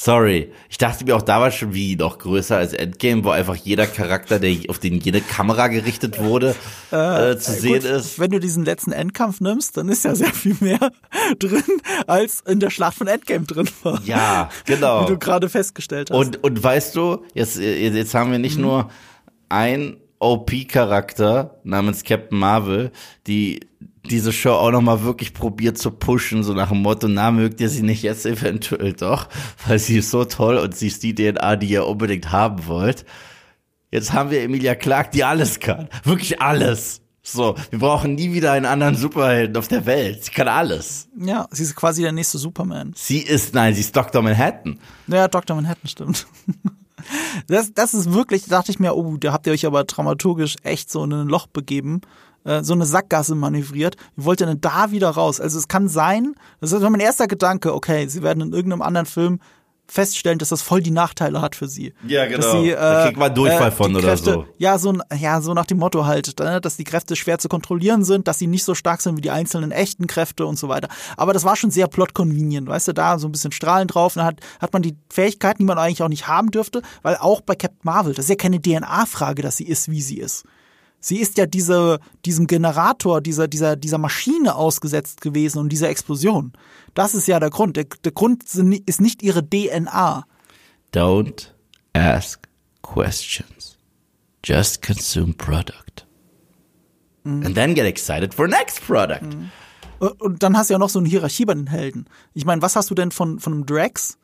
sorry, 0.00 0.52
ich 0.70 0.78
dachte 0.78 1.04
mir 1.04 1.16
auch 1.16 1.22
da 1.22 1.40
war 1.40 1.50
schon 1.50 1.74
wie 1.74 1.96
noch 1.96 2.18
größer 2.18 2.56
als 2.56 2.72
Endgame, 2.72 3.24
wo 3.24 3.30
einfach 3.30 3.56
jeder 3.56 3.86
Charakter, 3.86 4.38
der 4.38 4.54
auf 4.68 4.78
den 4.78 5.00
jede 5.00 5.20
Kamera 5.20 5.66
gerichtet 5.66 6.20
wurde, 6.20 6.54
äh, 6.92 7.36
zu 7.36 7.52
sehen 7.52 7.82
Gut, 7.82 7.90
ist. 7.90 8.18
Wenn 8.18 8.30
du 8.30 8.38
diesen 8.38 8.64
letzten 8.64 8.92
Endkampf 8.92 9.40
nimmst, 9.40 9.76
dann 9.76 9.88
ist 9.88 10.04
ja 10.04 10.14
sehr 10.14 10.32
viel 10.32 10.56
mehr 10.60 10.78
drin, 11.40 11.64
als 12.06 12.42
in 12.46 12.60
der 12.60 12.70
Schlacht 12.70 12.96
von 12.96 13.08
Endgame 13.08 13.44
drin 13.44 13.68
war. 13.82 14.00
Ja, 14.04 14.50
genau. 14.66 15.02
Wie 15.02 15.12
du 15.12 15.18
gerade 15.18 15.48
festgestellt 15.48 16.10
hast. 16.10 16.16
Und, 16.16 16.44
und 16.44 16.62
weißt 16.62 16.94
du, 16.94 17.24
jetzt, 17.34 17.58
jetzt 17.58 18.14
haben 18.14 18.30
wir 18.30 18.38
nicht 18.38 18.56
Mhm. 18.56 18.62
nur 18.62 18.90
ein 19.48 19.96
OP-Charakter 20.20 21.58
namens 21.64 22.04
Captain 22.04 22.38
Marvel, 22.38 22.90
die 23.26 23.60
diese 24.10 24.32
Show 24.32 24.52
auch 24.52 24.70
nochmal 24.70 25.04
wirklich 25.04 25.34
probiert 25.34 25.78
zu 25.78 25.90
pushen, 25.90 26.42
so 26.42 26.54
nach 26.54 26.70
dem 26.70 26.82
Motto, 26.82 27.08
na, 27.08 27.30
mögt 27.30 27.60
ihr 27.60 27.68
sie 27.68 27.82
nicht 27.82 28.02
jetzt 28.02 28.26
eventuell 28.26 28.92
doch, 28.92 29.28
weil 29.66 29.78
sie 29.78 29.98
ist 29.98 30.10
so 30.10 30.24
toll 30.24 30.58
und 30.58 30.76
sie 30.76 30.88
ist 30.88 31.02
die 31.02 31.14
DNA, 31.14 31.56
die 31.56 31.68
ihr 31.68 31.86
unbedingt 31.86 32.32
haben 32.32 32.66
wollt. 32.66 33.04
Jetzt 33.90 34.12
haben 34.12 34.30
wir 34.30 34.42
Emilia 34.42 34.74
Clark, 34.74 35.12
die 35.12 35.24
alles 35.24 35.60
kann. 35.60 35.88
Wirklich 36.04 36.42
alles. 36.42 37.00
So, 37.22 37.56
wir 37.70 37.78
brauchen 37.78 38.14
nie 38.14 38.32
wieder 38.32 38.52
einen 38.52 38.64
anderen 38.64 38.96
Superhelden 38.96 39.56
auf 39.56 39.68
der 39.68 39.84
Welt. 39.84 40.24
Sie 40.24 40.30
kann 40.30 40.48
alles. 40.48 41.08
Ja, 41.18 41.46
sie 41.50 41.62
ist 41.62 41.76
quasi 41.76 42.02
der 42.02 42.12
nächste 42.12 42.38
Superman. 42.38 42.92
Sie 42.96 43.18
ist, 43.18 43.54
nein, 43.54 43.74
sie 43.74 43.80
ist 43.80 43.94
Dr. 43.94 44.22
Manhattan. 44.22 44.78
Ja, 45.08 45.28
Dr. 45.28 45.56
Manhattan 45.56 45.88
stimmt. 45.88 46.26
Das, 47.46 47.72
das 47.72 47.94
ist 47.94 48.12
wirklich, 48.12 48.46
dachte 48.46 48.70
ich 48.70 48.80
mir, 48.80 48.94
oh, 48.94 49.16
da 49.16 49.32
habt 49.32 49.46
ihr 49.46 49.52
euch 49.52 49.66
aber 49.66 49.84
dramaturgisch 49.84 50.56
echt 50.62 50.90
so 50.90 51.04
in 51.04 51.12
ein 51.12 51.28
Loch 51.28 51.46
begeben, 51.46 52.00
äh, 52.48 52.64
so 52.64 52.72
eine 52.72 52.86
Sackgasse 52.86 53.34
manövriert. 53.34 53.96
Wie 54.16 54.24
wollt 54.24 54.40
ihr 54.40 54.46
denn 54.46 54.60
da 54.60 54.90
wieder 54.90 55.10
raus? 55.10 55.40
Also 55.40 55.58
es 55.58 55.68
kann 55.68 55.88
sein, 55.88 56.34
das 56.60 56.72
ist 56.72 56.80
mein 56.80 57.00
erster 57.00 57.26
Gedanke, 57.26 57.74
okay, 57.74 58.08
sie 58.08 58.22
werden 58.22 58.40
in 58.40 58.52
irgendeinem 58.52 58.82
anderen 58.82 59.06
Film 59.06 59.40
feststellen, 59.90 60.38
dass 60.38 60.50
das 60.50 60.60
voll 60.60 60.82
die 60.82 60.90
Nachteile 60.90 61.40
hat 61.40 61.56
für 61.56 61.66
sie. 61.66 61.94
Ja, 62.06 62.26
genau. 62.26 62.42
Dass 62.42 62.52
sie, 62.52 62.70
äh, 62.70 62.76
da 62.76 63.04
kriegt 63.06 63.18
man 63.18 63.34
Durchfall 63.34 63.68
äh, 63.68 63.72
von 63.72 63.96
oder 63.96 64.08
Kräfte, 64.08 64.32
so. 64.32 64.46
Ja, 64.58 64.78
so, 64.78 64.94
ja, 65.18 65.40
so 65.40 65.54
nach 65.54 65.64
dem 65.64 65.78
Motto 65.78 66.04
halt, 66.04 66.38
ne, 66.38 66.60
dass 66.60 66.76
die 66.76 66.84
Kräfte 66.84 67.16
schwer 67.16 67.38
zu 67.38 67.48
kontrollieren 67.48 68.04
sind, 68.04 68.28
dass 68.28 68.38
sie 68.38 68.46
nicht 68.46 68.64
so 68.64 68.74
stark 68.74 69.00
sind 69.00 69.16
wie 69.16 69.22
die 69.22 69.30
einzelnen 69.30 69.72
echten 69.72 70.06
Kräfte 70.06 70.44
und 70.44 70.58
so 70.58 70.68
weiter. 70.68 70.88
Aber 71.16 71.32
das 71.32 71.44
war 71.44 71.56
schon 71.56 71.70
sehr 71.70 71.88
plot-convenient, 71.88 72.68
weißt 72.68 72.88
du, 72.88 72.92
da 72.92 73.18
so 73.18 73.28
ein 73.28 73.32
bisschen 73.32 73.52
Strahlen 73.52 73.88
drauf, 73.88 74.14
dann 74.14 74.26
hat, 74.26 74.40
hat 74.60 74.74
man 74.74 74.82
die 74.82 74.96
Fähigkeiten, 75.10 75.58
die 75.60 75.64
man 75.64 75.78
eigentlich 75.78 76.02
auch 76.02 76.08
nicht 76.08 76.28
haben 76.28 76.50
dürfte, 76.50 76.82
weil 77.02 77.16
auch 77.16 77.40
bei 77.40 77.54
Captain 77.54 77.80
Marvel, 77.82 78.12
das 78.12 78.26
ist 78.26 78.30
ja 78.30 78.36
keine 78.36 78.60
DNA-Frage, 78.60 79.40
dass 79.40 79.56
sie 79.56 79.66
ist, 79.66 79.90
wie 79.90 80.02
sie 80.02 80.18
ist. 80.18 80.44
Sie 81.00 81.18
ist 81.18 81.38
ja 81.38 81.46
diese, 81.46 82.00
diesem 82.24 82.46
Generator, 82.46 83.20
dieser, 83.20 83.46
dieser, 83.46 83.76
dieser 83.76 83.98
Maschine 83.98 84.54
ausgesetzt 84.56 85.20
gewesen 85.20 85.58
und 85.58 85.68
dieser 85.70 85.88
Explosion. 85.88 86.52
Das 86.94 87.14
ist 87.14 87.28
ja 87.28 87.38
der 87.38 87.50
Grund. 87.50 87.76
Der, 87.76 87.84
der 88.04 88.12
Grund 88.12 88.42
ist 88.42 89.00
nicht 89.00 89.22
ihre 89.22 89.48
DNA. 89.48 90.24
Don't 90.92 91.48
ask 91.92 92.48
questions. 92.82 93.78
Just 94.44 94.82
consume 94.82 95.34
product. 95.34 96.06
And 97.24 97.54
then 97.54 97.74
get 97.74 97.84
excited 97.84 98.32
for 98.32 98.48
next 98.48 98.80
product. 98.80 99.22
Und 99.24 99.50
und 100.20 100.42
dann 100.42 100.56
hast 100.56 100.70
du 100.70 100.74
ja 100.74 100.78
noch 100.78 100.88
so 100.88 101.00
eine 101.00 101.08
Hierarchie 101.08 101.44
bei 101.44 101.54
den 101.54 101.66
Helden. 101.66 102.06
Ich 102.32 102.44
meine, 102.44 102.62
was 102.62 102.76
hast 102.76 102.90
du 102.90 102.94
denn 102.94 103.10
von, 103.10 103.40
von 103.40 103.52
einem 103.52 103.66
Drax, 103.66 104.16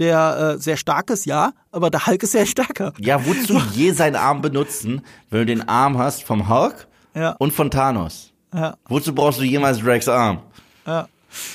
der 0.00 0.54
äh, 0.56 0.58
sehr 0.60 0.76
stark 0.76 1.10
ist, 1.10 1.26
ja, 1.26 1.52
aber 1.70 1.90
der 1.90 2.06
Hulk 2.06 2.22
ist 2.24 2.32
sehr 2.32 2.46
stärker. 2.46 2.92
Ja, 2.98 3.24
wozu 3.26 3.60
je 3.74 3.92
seinen 3.92 4.16
Arm 4.16 4.40
benutzen, 4.42 5.02
wenn 5.30 5.40
du 5.40 5.46
den 5.46 5.68
Arm 5.68 5.98
hast 5.98 6.24
vom 6.24 6.48
Hulk 6.48 6.88
Ja. 7.14 7.36
und 7.38 7.52
von 7.52 7.70
Thanos? 7.70 8.32
Ja, 8.52 8.76
Wozu 8.88 9.14
brauchst 9.14 9.38
du 9.38 9.44
jemals 9.44 9.78
Drax 9.78 10.08
Arm? 10.08 10.40
ja. 10.86 11.06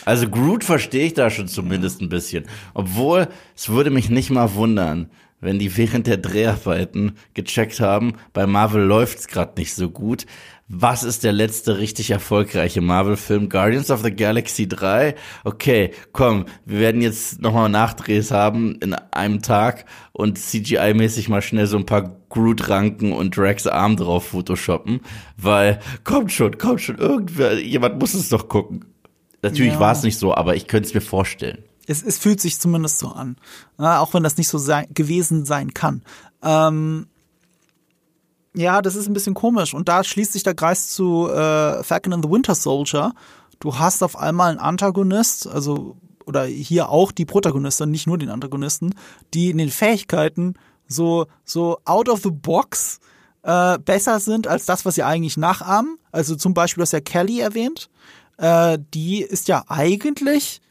Also 0.06 0.30
Groot 0.30 0.64
verstehe 0.64 1.06
ich 1.08 1.14
da 1.16 1.30
schon 1.30 1.50
zumindest 1.50 2.00
ein 2.00 2.08
bisschen. 2.08 2.46
Obwohl, 2.74 3.28
es 3.58 3.68
würde 3.68 3.90
mich 3.90 4.10
nicht 4.10 4.30
mal 4.30 4.54
wundern, 4.54 5.10
wenn 5.42 5.60
die 5.60 5.76
während 5.76 6.08
der 6.08 6.16
Dreharbeiten 6.16 7.18
gecheckt 7.34 7.82
haben, 7.82 8.14
bei 8.32 8.48
Marvel 8.48 8.82
läuft's 8.86 9.28
grad 9.28 9.58
nicht 9.58 9.76
so 9.76 9.90
gut. 9.90 10.26
Was 10.68 11.04
ist 11.04 11.24
der 11.24 11.32
letzte 11.32 11.78
richtig 11.78 12.10
erfolgreiche 12.10 12.82
Marvel-Film? 12.82 13.50
Guardians 13.50 13.92
of 13.92 14.02
the 14.02 14.10
Galaxy 14.10 14.68
3? 14.68 15.14
Okay, 15.44 15.92
komm, 16.12 16.46
wir 16.66 16.80
werden 16.80 17.02
jetzt 17.02 17.40
nochmal 17.40 17.70
Nachdrehs 17.70 18.32
haben 18.32 18.76
in 18.82 18.96
einem 18.96 19.44
Tag 19.44 19.86
und 20.12 20.40
CGI-mäßig 20.40 21.30
mal 21.30 21.44
schnell 21.44 21.68
so 21.68 21.78
ein 21.78 21.86
paar 21.86 22.16
Groot-Ranken 22.30 23.14
und 23.14 23.38
Drax 23.38 23.68
Arm 23.68 23.96
drauf 23.96 24.30
photoshoppen, 24.30 25.02
weil, 25.38 25.80
kommt 26.04 26.32
schon, 26.32 26.58
kommt 26.58 26.82
schon, 26.82 26.98
irgendwer, 26.98 27.60
jemand 27.60 28.00
muss 28.00 28.16
es 28.16 28.30
doch 28.30 28.50
gucken. 28.50 28.86
Natürlich 29.44 29.74
Ja. 29.74 29.80
war 29.80 29.92
es 29.92 30.02
nicht 30.02 30.18
so, 30.18 30.34
aber 30.34 30.56
ich 30.56 30.66
könnte 30.68 30.88
es 30.90 30.96
mir 30.96 31.02
vorstellen. 31.02 31.60
Es, 31.86 32.02
es 32.02 32.18
fühlt 32.18 32.42
sich 32.42 32.60
zumindest 32.60 32.98
so 32.98 33.10
an. 33.10 33.36
Ja, 33.78 34.00
auch 34.00 34.16
wenn 34.16 34.24
das 34.24 34.38
nicht 34.38 34.48
so 34.48 34.58
sein, 34.58 34.88
gewesen 34.92 35.46
sein 35.46 35.76
kann. 35.76 36.02
Ähm, 36.42 37.06
ja, 38.56 38.82
das 38.82 38.96
ist 38.96 39.08
ein 39.08 39.14
bisschen 39.14 39.34
komisch. 39.34 39.74
Und 39.74 39.88
da 39.88 40.04
schließt 40.04 40.34
sich 40.34 40.44
der 40.44 40.56
Kreis 40.56 40.90
zu 40.90 41.30
äh, 41.30 41.84
Falcon 41.84 42.14
and 42.14 42.26
the 42.26 42.32
Winter 42.32 42.56
Soldier. 42.56 43.14
Du 43.60 43.78
hast 43.78 44.04
auf 44.04 44.18
einmal 44.18 44.52
einen 44.52 44.60
Antagonist, 44.60 45.48
also 45.48 45.98
oder 46.26 46.46
hier 46.46 46.90
auch 46.90 47.12
die 47.12 47.26
Protagonisten, 47.26 47.92
nicht 47.92 48.08
nur 48.08 48.18
den 48.18 48.30
Antagonisten, 48.30 48.96
die 49.34 49.52
in 49.52 49.58
den 49.58 49.70
Fähigkeiten 49.70 50.56
so 50.88 51.28
so 51.44 51.78
out 51.86 52.10
of 52.10 52.22
the 52.24 52.32
box 52.32 53.00
äh, 53.44 53.78
besser 53.80 54.20
sind 54.20 54.48
als 54.48 54.66
das, 54.66 54.86
was 54.86 54.96
sie 54.96 55.04
eigentlich 55.04 55.38
nachahmen. 55.38 55.98
Also 56.12 56.36
zum 56.36 56.54
Beispiel, 56.54 56.82
du 56.82 56.84
hast 56.84 56.94
ja 56.94 57.02
Kelly 57.02 57.40
erwähnt. 57.40 57.90
Äh, 58.38 58.80
die 58.94 59.22
ist 59.22 59.48
ja 59.48 59.64
eigentlich 59.68 60.62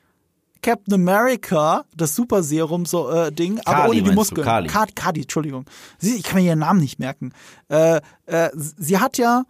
Captain 0.65 0.95
America, 0.95 1.85
das 1.95 2.17
Super 2.17 2.43
Serum 2.43 2.87
so 2.87 3.11
äh, 3.11 3.31
Ding, 3.31 3.61
aber 3.67 3.83
Kali 3.83 4.01
ohne 4.01 4.03
die 4.03 4.15
Muskeln. 4.15 4.47
Kali. 4.47 4.69
Kali, 4.69 4.93
Kali, 4.93 5.21
Entschuldigung. 5.21 5.67
Sie, 5.99 6.17
ich 6.17 6.23
kann 6.23 6.41
mir 6.41 6.47
ihren 6.47 6.61
Namen 6.61 6.81
nicht 6.81 6.99
merken. 6.99 7.33
Äh, 7.69 8.01
äh, 8.25 8.49
sie 8.55 8.99
hat 8.99 9.19
ja 9.19 9.43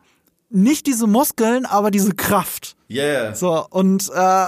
nicht 0.50 0.88
diese 0.88 1.06
Muskeln, 1.06 1.66
aber 1.66 1.92
diese 1.92 2.14
Kraft. 2.14 2.74
Yeah. 2.90 3.32
So 3.34 3.64
und 3.70 4.10
äh, 4.12 4.46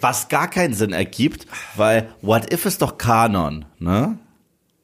Was 0.00 0.28
gar 0.28 0.48
keinen 0.48 0.72
Sinn 0.72 0.94
ergibt, 0.94 1.46
weil 1.74 2.08
What 2.22 2.52
If 2.52 2.64
ist 2.64 2.80
doch 2.80 2.96
Kanon, 2.96 3.66
ne? 3.78 4.18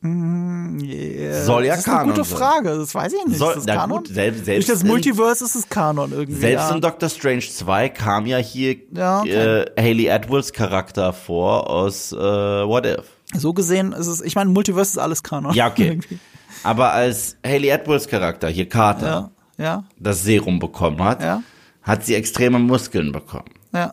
Yeah, 0.05 1.45
Soll 1.45 1.65
ja 1.65 1.73
das 1.77 1.81
ist 1.81 1.89
eine 1.89 1.97
Kanon 1.99 2.15
gute 2.15 2.25
sein. 2.25 2.39
Frage. 2.39 2.77
Das 2.77 2.95
weiß 2.95 3.13
ich 3.13 3.25
nicht. 3.27 3.39
Soll- 3.39 3.51
ist 3.53 3.57
das 3.59 3.67
na 3.67 3.75
Kanon? 3.77 3.99
gut, 3.99 4.09
selbst- 4.09 4.39
Durch 4.41 4.45
selbst 4.47 4.69
das 4.71 4.83
in- 4.83 4.89
Multiverse 4.89 5.45
ist 5.45 5.55
es 5.55 5.69
Kanon 5.69 6.13
irgendwie. 6.13 6.41
Selbst 6.41 6.69
ja. 6.71 6.75
in 6.75 6.81
Doctor 6.81 7.09
Strange 7.09 7.41
2 7.41 7.89
kam 7.91 8.27
ja 8.27 8.39
hier 8.39 8.77
Ja, 8.93 9.21
okay. 9.21 9.31
äh, 9.63 9.67
Haley 9.81 10.11
Atwells 10.11 10.53
Charakter 10.53 11.13
vor 11.13 11.71
aus 11.71 12.13
äh, 12.13 12.17
What 12.17 12.87
If. 12.87 13.05
so 13.35 13.53
gesehen 13.53 13.93
ist 13.93 14.07
es. 14.09 14.21
Ich 14.21 14.35
meine, 14.35 14.51
Multiverse 14.51 14.93
ist 14.93 14.99
alles 14.99 15.23
Kanon. 15.23 15.55
Ja, 15.55 15.69
okay. 15.69 15.87
Irgendwie. 15.89 16.19
Aber 16.65 16.93
als 16.93 17.37
Haley 17.45 17.73
Atwells 17.73 18.07
Charakter, 18.09 18.49
hier 18.49 18.69
Carter, 18.69 19.31
ja, 19.59 19.65
ja, 19.65 19.85
das 19.99 20.23
Serum 20.25 20.59
bekommen 20.59 21.03
hat, 21.03 21.23
Ja. 21.23 21.43
hat 21.83 22.05
sie 22.05 22.15
extreme 22.15 22.59
Muskeln 22.59 23.13
bekommen. 23.13 23.51
ja. 23.73 23.93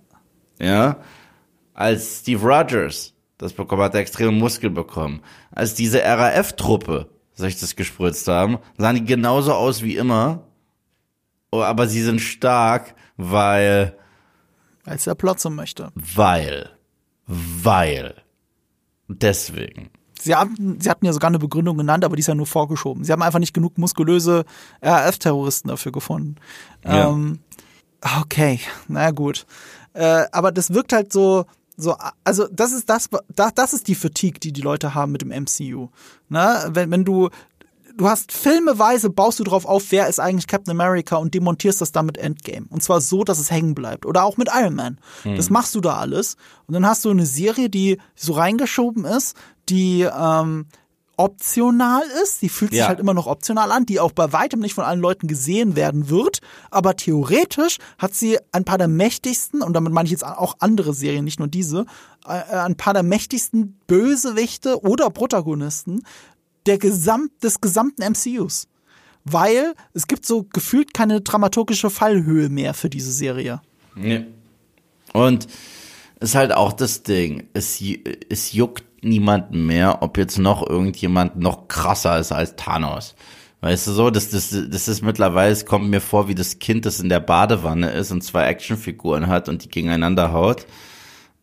Ja. 0.61 0.97
Als 1.73 2.19
Steve 2.19 2.45
Rogers 2.45 3.13
das 3.39 3.53
bekommen 3.53 3.81
hat, 3.81 3.95
er 3.95 4.01
extreme 4.01 4.31
Muskeln 4.31 4.75
bekommen. 4.75 5.21
Als 5.49 5.73
diese 5.73 6.03
RAF-Truppe 6.03 7.09
sich 7.33 7.59
das 7.59 7.75
gespritzt 7.75 8.27
haben, 8.27 8.59
sahen 8.77 8.97
die 8.97 9.05
genauso 9.05 9.53
aus 9.53 9.81
wie 9.81 9.95
immer. 9.95 10.43
Oh, 11.51 11.61
aber 11.61 11.87
sie 11.87 12.03
sind 12.03 12.19
stark, 12.19 12.93
weil, 13.17 13.97
Als 14.85 15.09
Plot 15.17 15.39
so 15.39 15.49
möchte. 15.49 15.91
weil, 15.95 16.69
weil. 17.25 18.15
Deswegen. 19.07 19.89
Sie 20.21 20.35
hatten, 20.35 20.81
sie 20.81 20.89
hatten 20.89 21.05
ja 21.05 21.13
sogar 21.13 21.29
eine 21.29 21.39
Begründung 21.39 21.77
genannt, 21.77 22.03
aber 22.03 22.17
die 22.17 22.19
ist 22.19 22.27
ja 22.27 22.35
nur 22.35 22.45
vorgeschoben. 22.45 23.05
Sie 23.05 23.11
haben 23.13 23.21
einfach 23.21 23.39
nicht 23.39 23.53
genug 23.53 23.77
muskulöse 23.77 24.43
RAF-Terroristen 24.81 25.69
dafür 25.69 25.93
gefunden. 25.93 26.35
Ja. 26.83 27.09
Ähm, 27.09 27.39
okay, 28.19 28.59
na 28.89 29.11
gut. 29.11 29.45
Äh, 29.93 30.25
aber 30.33 30.51
das 30.51 30.73
wirkt 30.73 30.91
halt 30.91 31.13
so, 31.13 31.45
so, 31.79 31.95
also 32.23 32.47
das 32.51 32.73
ist 32.73 32.89
das, 32.89 33.09
das, 33.33 33.73
ist 33.73 33.87
die 33.87 33.95
Fatigue, 33.95 34.39
die 34.39 34.51
die 34.51 34.61
Leute 34.61 34.93
haben 34.93 35.11
mit 35.13 35.21
dem 35.21 35.29
MCU. 35.29 35.87
Ne? 36.27 36.69
Wenn, 36.73 36.91
wenn 36.91 37.05
du, 37.05 37.29
du 37.95 38.09
hast 38.09 38.33
filmeweise, 38.33 39.09
baust 39.09 39.39
du 39.39 39.45
drauf 39.45 39.65
auf, 39.65 39.85
wer 39.91 40.07
ist 40.07 40.19
eigentlich 40.19 40.47
Captain 40.47 40.71
America 40.71 41.15
und 41.15 41.33
demontierst 41.33 41.79
das 41.79 41.93
dann 41.93 42.05
mit 42.05 42.17
Endgame. 42.17 42.65
Und 42.69 42.83
zwar 42.83 42.99
so, 42.99 43.23
dass 43.23 43.39
es 43.39 43.49
hängen 43.49 43.75
bleibt. 43.75 44.05
Oder 44.05 44.25
auch 44.25 44.35
mit 44.35 44.49
Iron 44.53 44.75
Man. 44.75 44.99
Das 45.37 45.49
machst 45.49 45.73
du 45.73 45.79
da 45.81 45.95
alles. 45.97 46.35
Und 46.67 46.73
dann 46.73 46.85
hast 46.85 47.05
du 47.05 47.11
eine 47.11 47.25
Serie, 47.25 47.69
die 47.69 47.97
so 48.13 48.33
reingeschoben 48.33 49.05
ist, 49.05 49.37
die 49.69 50.01
ähm, 50.01 50.65
optional 51.19 52.01
ist. 52.23 52.41
Die 52.41 52.47
fühlt 52.49 52.71
sich 52.71 52.79
Ja. 52.79 52.87
halt 52.87 52.99
immer 52.99 53.13
noch 53.13 53.27
optional 53.27 53.71
an, 53.73 53.85
die 53.85 53.99
auch 53.99 54.13
bei 54.13 54.31
weitem 54.31 54.61
nicht 54.61 54.73
von 54.73 54.85
allen 54.85 55.01
Leuten 55.01 55.27
gesehen 55.27 55.75
werden 55.75 56.09
wird. 56.09 56.39
Aber 56.71 56.95
theoretisch 56.95 57.77
hat 57.97 58.15
sie 58.15 58.37
ein 58.53 58.63
paar 58.63 58.77
der 58.77 58.87
mächtigsten, 58.87 59.61
und 59.61 59.73
damit 59.73 59.91
meine 59.91 60.05
ich 60.07 60.11
jetzt 60.11 60.25
auch 60.25 60.55
andere 60.59 60.93
Serien, 60.93 61.25
nicht 61.25 61.37
nur 61.39 61.49
diese, 61.49 61.85
äh, 62.25 62.55
ein 62.55 62.75
paar 62.77 62.93
der 62.93 63.03
mächtigsten 63.03 63.77
Bösewichte 63.85 64.81
oder 64.81 65.09
Protagonisten 65.09 66.03
der 66.65 66.77
Gesamt, 66.77 67.31
des 67.43 67.59
gesamten 67.59 68.01
MCUs. 68.01 68.67
Weil 69.25 69.73
es 69.93 70.07
gibt 70.07 70.25
so 70.25 70.45
gefühlt 70.53 70.93
keine 70.93 71.19
dramaturgische 71.19 71.89
Fallhöhe 71.89 72.47
mehr 72.49 72.73
für 72.73 72.89
diese 72.89 73.11
Serie. 73.11 73.61
Nee. 73.95 74.25
Und 75.11 75.47
ist 76.21 76.35
halt 76.35 76.53
auch 76.53 76.71
das 76.73 77.03
Ding. 77.03 77.47
Es, 77.53 77.81
es 78.29 78.53
juckt 78.53 78.83
niemanden 79.01 79.65
mehr, 79.65 80.01
ob 80.01 80.17
jetzt 80.17 80.37
noch 80.37 80.67
irgendjemand 80.67 81.37
noch 81.37 81.67
krasser 81.67 82.19
ist 82.19 82.31
als 82.31 82.55
Thanos. 82.55 83.15
Weißt 83.61 83.87
du 83.87 83.91
so, 83.91 84.09
das, 84.09 84.29
das, 84.29 84.49
das 84.49 84.87
ist 84.87 85.01
mittlerweile, 85.01 85.51
es 85.51 85.65
kommt 85.65 85.89
mir 85.89 85.99
vor, 85.99 86.29
wie 86.29 86.35
das 86.35 86.59
Kind, 86.59 86.85
das 86.85 87.01
in 87.01 87.09
der 87.09 87.19
Badewanne 87.19 87.91
ist 87.91 88.11
und 88.11 88.23
zwei 88.23 88.45
Actionfiguren 88.45 89.27
hat 89.27 89.49
und 89.49 89.65
die 89.65 89.69
gegeneinander 89.69 90.31
haut. 90.31 90.65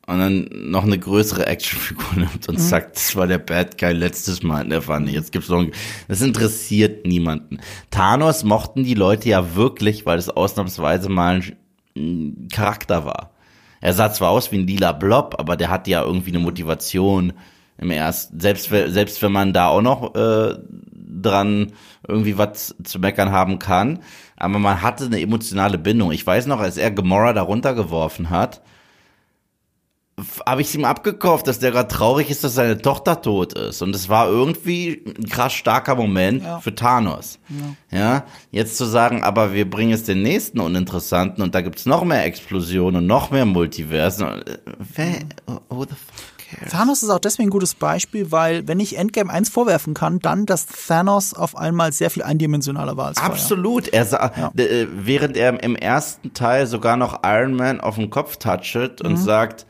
und 0.06 0.18
dann 0.18 0.48
noch 0.70 0.84
eine 0.84 0.98
größere 0.98 1.46
Actionfigur 1.46 2.06
nimmt 2.16 2.48
und 2.48 2.58
mhm. 2.58 2.62
sagt, 2.62 2.96
das 2.96 3.16
war 3.16 3.26
der 3.26 3.38
Bad 3.38 3.76
Guy 3.76 3.92
letztes 3.92 4.42
Mal 4.42 4.62
in 4.62 4.70
der 4.70 4.80
Pfanne. 4.80 5.10
Jetzt 5.10 5.30
gibt's 5.30 5.50
noch, 5.50 5.58
ein, 5.58 5.72
das 6.08 6.22
interessiert 6.22 7.06
niemanden. 7.06 7.58
Thanos 7.90 8.44
mochten 8.44 8.84
die 8.84 8.94
Leute 8.94 9.28
ja 9.28 9.54
wirklich, 9.54 10.06
weil 10.06 10.18
es 10.18 10.30
ausnahmsweise 10.30 11.10
mal 11.10 11.42
ein 11.96 12.48
Charakter 12.50 13.04
war. 13.04 13.35
Er 13.80 13.92
sah 13.92 14.12
zwar 14.12 14.30
aus 14.30 14.52
wie 14.52 14.58
ein 14.58 14.66
lila 14.66 14.92
Blob, 14.92 15.36
aber 15.38 15.56
der 15.56 15.70
hatte 15.70 15.90
ja 15.90 16.02
irgendwie 16.02 16.30
eine 16.30 16.38
Motivation 16.38 17.32
im 17.78 17.90
ersten. 17.90 18.40
Selbst, 18.40 18.68
selbst 18.68 19.22
wenn 19.22 19.32
man 19.32 19.52
da 19.52 19.68
auch 19.68 19.82
noch 19.82 20.14
äh, 20.14 20.56
dran 21.22 21.72
irgendwie 22.06 22.38
was 22.38 22.74
zu 22.84 22.98
meckern 22.98 23.32
haben 23.32 23.58
kann, 23.58 24.00
aber 24.36 24.58
man 24.58 24.82
hatte 24.82 25.06
eine 25.06 25.20
emotionale 25.20 25.78
Bindung. 25.78 26.12
Ich 26.12 26.26
weiß 26.26 26.46
noch, 26.46 26.60
als 26.60 26.76
er 26.76 26.90
Gamora 26.90 27.32
da 27.32 27.42
runtergeworfen 27.42 28.30
hat, 28.30 28.62
habe 30.46 30.62
ich 30.62 30.68
es 30.68 30.74
ihm 30.74 30.86
abgekauft, 30.86 31.46
dass 31.46 31.58
der 31.58 31.72
gerade 31.72 31.88
traurig 31.88 32.30
ist, 32.30 32.42
dass 32.42 32.54
seine 32.54 32.78
Tochter 32.78 33.20
tot 33.20 33.52
ist. 33.52 33.82
Und 33.82 33.94
es 33.94 34.08
war 34.08 34.28
irgendwie 34.28 35.02
ein 35.06 35.28
krass 35.28 35.52
starker 35.52 35.94
Moment 35.94 36.42
ja. 36.42 36.58
für 36.60 36.74
Thanos. 36.74 37.38
Ja. 37.90 37.98
ja. 37.98 38.24
jetzt 38.50 38.78
zu 38.78 38.86
sagen, 38.86 39.22
aber 39.22 39.52
wir 39.52 39.68
bringen 39.68 39.90
jetzt 39.90 40.08
den 40.08 40.22
nächsten 40.22 40.60
Uninteressanten 40.60 41.42
und 41.42 41.54
da 41.54 41.60
gibt's 41.60 41.84
noch 41.84 42.02
mehr 42.04 42.24
Explosionen 42.24 43.02
und 43.02 43.06
noch 43.06 43.30
mehr 43.30 43.44
Multiversen. 43.44 44.26
Äh, 44.26 44.58
wer, 44.94 45.18
who 45.68 45.84
the 45.84 45.90
fuck 45.90 46.36
cares? 46.46 46.72
Thanos 46.72 47.02
ist 47.02 47.10
auch 47.10 47.18
deswegen 47.18 47.48
ein 47.48 47.50
gutes 47.50 47.74
Beispiel, 47.74 48.32
weil 48.32 48.66
wenn 48.66 48.80
ich 48.80 48.96
Endgame 48.96 49.30
1 49.30 49.48
vorwerfen 49.48 49.94
kann, 49.94 50.20
dann, 50.20 50.46
dass 50.46 50.66
Thanos 50.66 51.34
auf 51.34 51.56
einmal 51.56 51.92
sehr 51.92 52.10
viel 52.10 52.22
eindimensionaler 52.22 52.96
war 52.96 53.08
als 53.08 53.18
Absolut. 53.18 53.84
Vorher. 53.84 54.00
Er 54.00 54.06
sah, 54.06 54.32
ja. 54.36 54.52
äh, 54.56 54.86
während 54.90 55.36
er 55.36 55.62
im 55.62 55.76
ersten 55.76 56.32
Teil 56.34 56.66
sogar 56.66 56.96
noch 56.96 57.20
Iron 57.24 57.54
Man 57.54 57.80
auf 57.80 57.96
den 57.96 58.10
Kopf 58.10 58.36
touchet 58.36 59.00
und 59.02 59.12
mhm. 59.12 59.16
sagt, 59.16 59.66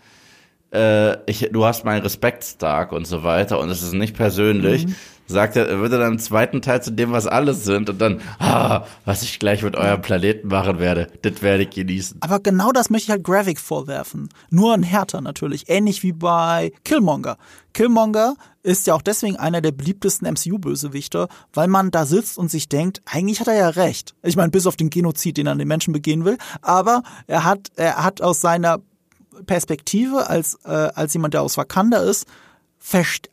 äh, 0.73 1.31
ich, 1.31 1.49
du 1.53 1.65
hast 1.65 1.85
meinen 1.85 2.03
Respekt 2.03 2.45
stark 2.45 2.93
und 2.93 3.07
so 3.07 3.23
weiter 3.23 3.59
und 3.59 3.71
es 3.71 3.83
ist 3.83 3.95
nicht 3.95 4.17
persönlich, 4.17 4.87
mhm. 4.87 4.95
sagt 5.27 5.57
er, 5.57 5.79
würde 5.79 5.99
dann 5.99 6.15
im 6.15 6.19
zweiten 6.19 6.63
Teil 6.63 6.83
zu 6.83 6.91
dem, 6.91 7.13
was 7.13 7.27
alles 7.27 7.65
sind 7.65 7.89
und 7.89 8.01
dann, 8.01 8.21
ah, 8.39 8.85
was 9.05 9.23
ich 9.23 9.39
gleich 9.39 9.63
mit 9.63 9.77
eurem 9.77 10.03
Planeten 10.03 10.49
machen 10.49 10.79
werde, 10.79 11.09
das 11.23 11.43
werde 11.43 11.65
ich 11.65 11.71
genießen. 11.71 12.19
Aber 12.21 12.41
genau 12.41 12.73
das 12.73 12.91
möchte 12.91 13.07
ich 13.07 13.11
halt 13.11 13.25
Gravik 13.25 13.61
vorwerfen. 13.61 14.29
Nur 14.51 14.75
ein 14.75 14.83
härter 14.83 15.21
natürlich, 15.21 15.69
ähnlich 15.69 16.03
wie 16.03 16.13
bei 16.13 16.73
Killmonger. 16.85 17.37
Killmonger 17.73 18.37
ist 18.63 18.87
ja 18.87 18.95
auch 18.95 19.03
deswegen 19.03 19.37
einer 19.37 19.61
der 19.61 19.71
beliebtesten 19.71 20.27
MCU-Bösewichter, 20.27 21.29
weil 21.53 21.69
man 21.69 21.91
da 21.93 22.05
sitzt 22.07 22.37
und 22.37 22.51
sich 22.51 22.69
denkt, 22.69 23.01
eigentlich 23.05 23.39
hat 23.39 23.49
er 23.49 23.55
ja 23.55 23.69
recht. 23.69 24.15
Ich 24.23 24.35
meine, 24.35 24.51
bis 24.51 24.67
auf 24.67 24.77
den 24.77 24.91
Genozid, 24.91 25.37
den 25.37 25.47
er 25.47 25.53
an 25.53 25.59
den 25.59 25.69
Menschen 25.69 25.93
begehen 25.93 26.25
will, 26.25 26.39
aber 26.63 27.03
er 27.29 27.45
hat, 27.45 27.71
er 27.77 28.03
hat 28.03 28.23
aus 28.23 28.41
seiner 28.41 28.81
Perspektive 29.45 30.29
als, 30.29 30.59
äh, 30.65 30.71
als 30.71 31.13
jemand, 31.15 31.35
der 31.35 31.43
aus 31.43 31.57
Wakanda 31.57 31.99
ist, 31.99 32.27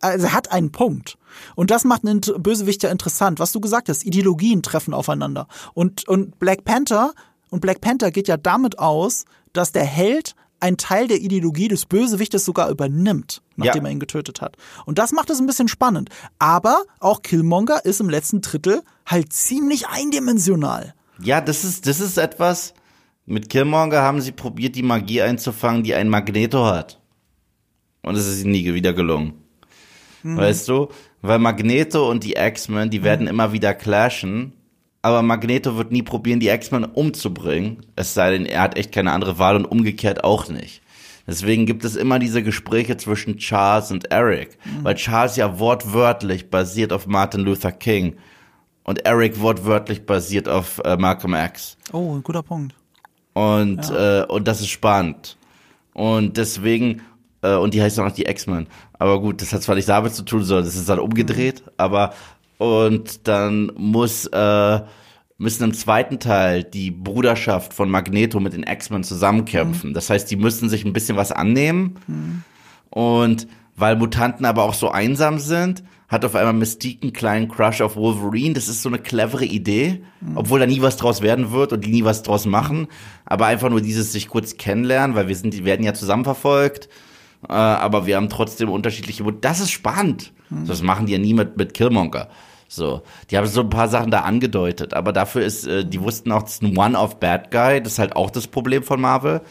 also 0.01 0.31
hat 0.31 0.51
einen 0.51 0.71
Punkt. 0.71 1.17
Und 1.55 1.71
das 1.71 1.83
macht 1.83 2.05
einen 2.05 2.21
Bösewicht 2.21 2.83
ja 2.83 2.89
interessant. 2.89 3.39
Was 3.39 3.51
du 3.51 3.59
gesagt 3.59 3.89
hast, 3.89 4.05
Ideologien 4.05 4.63
treffen 4.63 4.93
aufeinander. 4.93 5.47
Und, 5.73 6.07
und 6.07 6.39
Black 6.39 6.63
Panther, 6.65 7.13
und 7.49 7.59
Black 7.61 7.81
Panther 7.81 8.11
geht 8.11 8.27
ja 8.27 8.37
damit 8.37 8.79
aus, 8.79 9.25
dass 9.53 9.71
der 9.71 9.85
Held 9.85 10.35
einen 10.59 10.77
Teil 10.77 11.07
der 11.07 11.19
Ideologie 11.19 11.67
des 11.67 11.85
Bösewichtes 11.85 12.45
sogar 12.45 12.69
übernimmt, 12.69 13.41
nachdem 13.57 13.83
ja. 13.83 13.89
er 13.89 13.91
ihn 13.91 13.99
getötet 13.99 14.41
hat. 14.41 14.55
Und 14.85 14.97
das 14.97 15.11
macht 15.11 15.29
es 15.29 15.39
ein 15.39 15.45
bisschen 15.45 15.67
spannend. 15.67 16.09
Aber 16.39 16.83
auch 16.99 17.21
Killmonger 17.21 17.83
ist 17.83 17.99
im 17.99 18.09
letzten 18.09 18.39
Drittel 18.39 18.81
halt 19.05 19.33
ziemlich 19.33 19.87
eindimensional. 19.89 20.93
Ja, 21.21 21.41
das 21.41 21.65
ist, 21.65 21.85
das 21.85 21.99
ist 21.99 22.17
etwas, 22.17 22.73
mit 23.25 23.49
Killmonger 23.49 24.01
haben 24.01 24.21
sie 24.21 24.31
probiert, 24.31 24.75
die 24.75 24.83
Magie 24.83 25.21
einzufangen, 25.21 25.83
die 25.83 25.95
ein 25.95 26.09
Magneto 26.09 26.65
hat. 26.65 26.99
Und 28.01 28.15
es 28.15 28.27
ist 28.27 28.43
ihnen 28.43 28.51
nie 28.51 28.73
wieder 28.73 28.93
gelungen. 28.93 29.33
Mhm. 30.23 30.37
Weißt 30.37 30.67
du? 30.67 30.89
Weil 31.21 31.39
Magneto 31.39 32.09
und 32.09 32.23
die 32.23 32.33
X-Men, 32.33 32.89
die 32.89 32.99
mhm. 32.99 33.03
werden 33.03 33.27
immer 33.27 33.53
wieder 33.53 33.73
clashen. 33.73 34.53
Aber 35.01 35.21
Magneto 35.21 35.77
wird 35.77 35.91
nie 35.91 36.03
probieren, 36.03 36.39
die 36.39 36.49
X-Men 36.49 36.85
umzubringen. 36.85 37.85
Es 37.95 38.13
sei 38.13 38.31
denn, 38.31 38.45
er 38.45 38.61
hat 38.61 38.77
echt 38.77 38.91
keine 38.91 39.11
andere 39.11 39.37
Wahl 39.37 39.55
und 39.55 39.65
umgekehrt 39.65 40.23
auch 40.23 40.49
nicht. 40.49 40.81
Deswegen 41.25 41.65
gibt 41.65 41.85
es 41.85 41.95
immer 41.95 42.19
diese 42.19 42.43
Gespräche 42.43 42.97
zwischen 42.97 43.37
Charles 43.37 43.91
und 43.91 44.11
Eric. 44.11 44.57
Mhm. 44.65 44.83
Weil 44.83 44.95
Charles 44.95 45.37
ja 45.37 45.59
wortwörtlich 45.59 46.49
basiert 46.49 46.91
auf 46.91 47.07
Martin 47.07 47.41
Luther 47.41 47.71
King. 47.71 48.17
Und 48.83 49.05
Eric 49.05 49.39
wortwörtlich 49.39 50.05
basiert 50.05 50.49
auf 50.49 50.81
äh, 50.83 50.97
Malcolm 50.97 51.33
X. 51.35 51.77
Oh, 51.93 52.15
ein 52.15 52.23
guter 52.23 52.43
Punkt. 52.43 52.75
Und, 53.33 53.89
ja. 53.89 54.21
äh, 54.21 54.25
und 54.25 54.47
das 54.47 54.61
ist 54.61 54.69
spannend. 54.69 55.37
Und 55.93 56.37
deswegen, 56.37 57.01
äh, 57.41 57.55
und 57.55 57.73
die 57.73 57.81
heißt 57.81 57.99
auch 57.99 58.05
noch 58.05 58.11
die 58.11 58.25
X-Men. 58.25 58.67
Aber 58.93 59.19
gut, 59.19 59.41
das 59.41 59.53
hat 59.53 59.63
zwar 59.63 59.75
nicht 59.75 59.89
damit 59.89 60.13
zu 60.13 60.23
tun, 60.23 60.43
sondern 60.43 60.65
das 60.65 60.75
ist 60.75 60.89
dann 60.89 60.99
umgedreht, 60.99 61.63
mhm. 61.65 61.71
aber 61.77 62.13
und 62.57 63.27
dann 63.27 63.71
muss 63.75 64.27
äh, 64.27 64.81
müssen 65.37 65.63
im 65.63 65.73
zweiten 65.73 66.19
Teil 66.19 66.63
die 66.63 66.91
Bruderschaft 66.91 67.73
von 67.73 67.89
Magneto 67.89 68.39
mit 68.39 68.53
den 68.53 68.63
X-Men 68.63 69.03
zusammenkämpfen. 69.03 69.89
Mhm. 69.89 69.93
Das 69.93 70.09
heißt, 70.09 70.29
die 70.31 70.35
müssen 70.35 70.69
sich 70.69 70.85
ein 70.85 70.93
bisschen 70.93 71.17
was 71.17 71.31
annehmen. 71.31 71.99
Mhm. 72.07 72.43
Und 72.89 73.47
weil 73.75 73.95
Mutanten 73.95 74.45
aber 74.45 74.63
auch 74.63 74.75
so 74.75 74.89
einsam 74.89 75.39
sind, 75.39 75.83
hat 76.13 76.23
auf 76.23 76.35
einmal 76.35 76.53
Mystique 76.53 77.03
einen 77.03 77.11
kleinen 77.11 77.49
Crush 77.49 77.81
auf 77.81 77.95
Wolverine. 77.95 78.53
Das 78.53 78.69
ist 78.69 78.81
so 78.81 78.89
eine 78.89 78.99
clevere 78.99 79.45
Idee, 79.45 80.03
obwohl 80.35 80.59
da 80.59 80.65
nie 80.65 80.81
was 80.81 80.95
draus 80.95 81.21
werden 81.21 81.51
wird 81.51 81.73
und 81.73 81.83
die 81.83 81.91
nie 81.91 82.05
was 82.05 82.23
draus 82.23 82.45
machen. 82.45 82.87
Aber 83.25 83.47
einfach 83.47 83.69
nur 83.69 83.81
dieses 83.81 84.13
sich 84.13 84.29
kurz 84.29 84.57
kennenlernen, 84.57 85.15
weil 85.15 85.27
wir 85.27 85.35
sind, 85.35 85.53
die 85.53 85.65
werden 85.65 85.83
ja 85.83 85.93
zusammen 85.93 86.23
verfolgt. 86.23 86.87
Äh, 87.49 87.53
aber 87.53 88.05
wir 88.05 88.15
haben 88.15 88.29
trotzdem 88.29 88.69
unterschiedliche. 88.69 89.23
Das 89.41 89.59
ist 89.59 89.71
spannend. 89.71 90.31
Mhm. 90.49 90.67
Das 90.67 90.81
machen 90.81 91.07
die 91.07 91.13
ja 91.13 91.19
nie 91.19 91.33
mit, 91.33 91.57
mit 91.57 91.73
Killmonger. 91.73 92.29
So, 92.67 93.03
die 93.29 93.37
haben 93.37 93.45
so 93.45 93.61
ein 93.61 93.69
paar 93.69 93.87
Sachen 93.87 94.09
da 94.09 94.21
angedeutet, 94.21 94.95
aber 94.95 95.13
dafür 95.13 95.43
ist, 95.43 95.67
äh, 95.67 95.85
die 95.85 96.01
wussten 96.01 96.31
auch, 96.31 96.43
das 96.43 96.53
ist 96.53 96.63
ein 96.63 96.75
One-Off 96.77 97.19
Bad 97.19 97.51
Guy. 97.51 97.83
Das 97.83 97.93
ist 97.93 97.99
halt 97.99 98.15
auch 98.15 98.31
das 98.31 98.47
Problem 98.47 98.83
von 98.83 99.01
Marvel. 99.01 99.41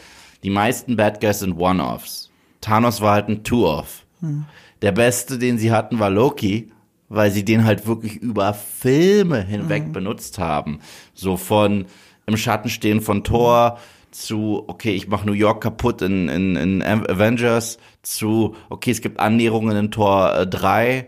Die 0.43 0.49
meisten 0.49 0.97
Bad 0.97 1.21
Guys 1.21 1.39
sind 1.39 1.57
One-Offs. 1.57 2.31
Thanos 2.59 3.01
war 3.01 3.13
halt 3.13 3.29
ein 3.29 3.43
Two-Off. 3.43 4.05
Mhm. 4.21 4.45
Der 4.83 4.91
beste, 4.91 5.39
den 5.39 5.57
sie 5.57 5.71
hatten, 5.71 5.99
war 5.99 6.09
Loki, 6.09 6.71
weil 7.07 7.31
sie 7.31 7.45
den 7.45 7.63
halt 7.63 7.87
wirklich 7.87 8.17
über 8.17 8.53
Filme 8.53 9.41
hinweg 9.41 9.87
mhm. 9.87 9.91
benutzt 9.93 10.39
haben. 10.39 10.79
So 11.13 11.37
von 11.37 11.85
im 12.25 12.37
Schatten 12.37 12.69
stehen 12.69 13.01
von 13.01 13.23
Thor 13.23 13.79
zu, 14.11 14.65
okay, 14.67 14.91
ich 14.91 15.07
mache 15.07 15.25
New 15.25 15.33
York 15.33 15.63
kaputt 15.63 16.01
in, 16.01 16.27
in, 16.27 16.55
in 16.55 16.83
Avengers, 16.83 17.77
zu, 18.01 18.55
okay, 18.69 18.91
es 18.91 19.01
gibt 19.01 19.19
Annäherungen 19.19 19.75
in 19.77 19.89
Tor 19.89 20.35
äh, 20.35 20.45
3, 20.45 21.07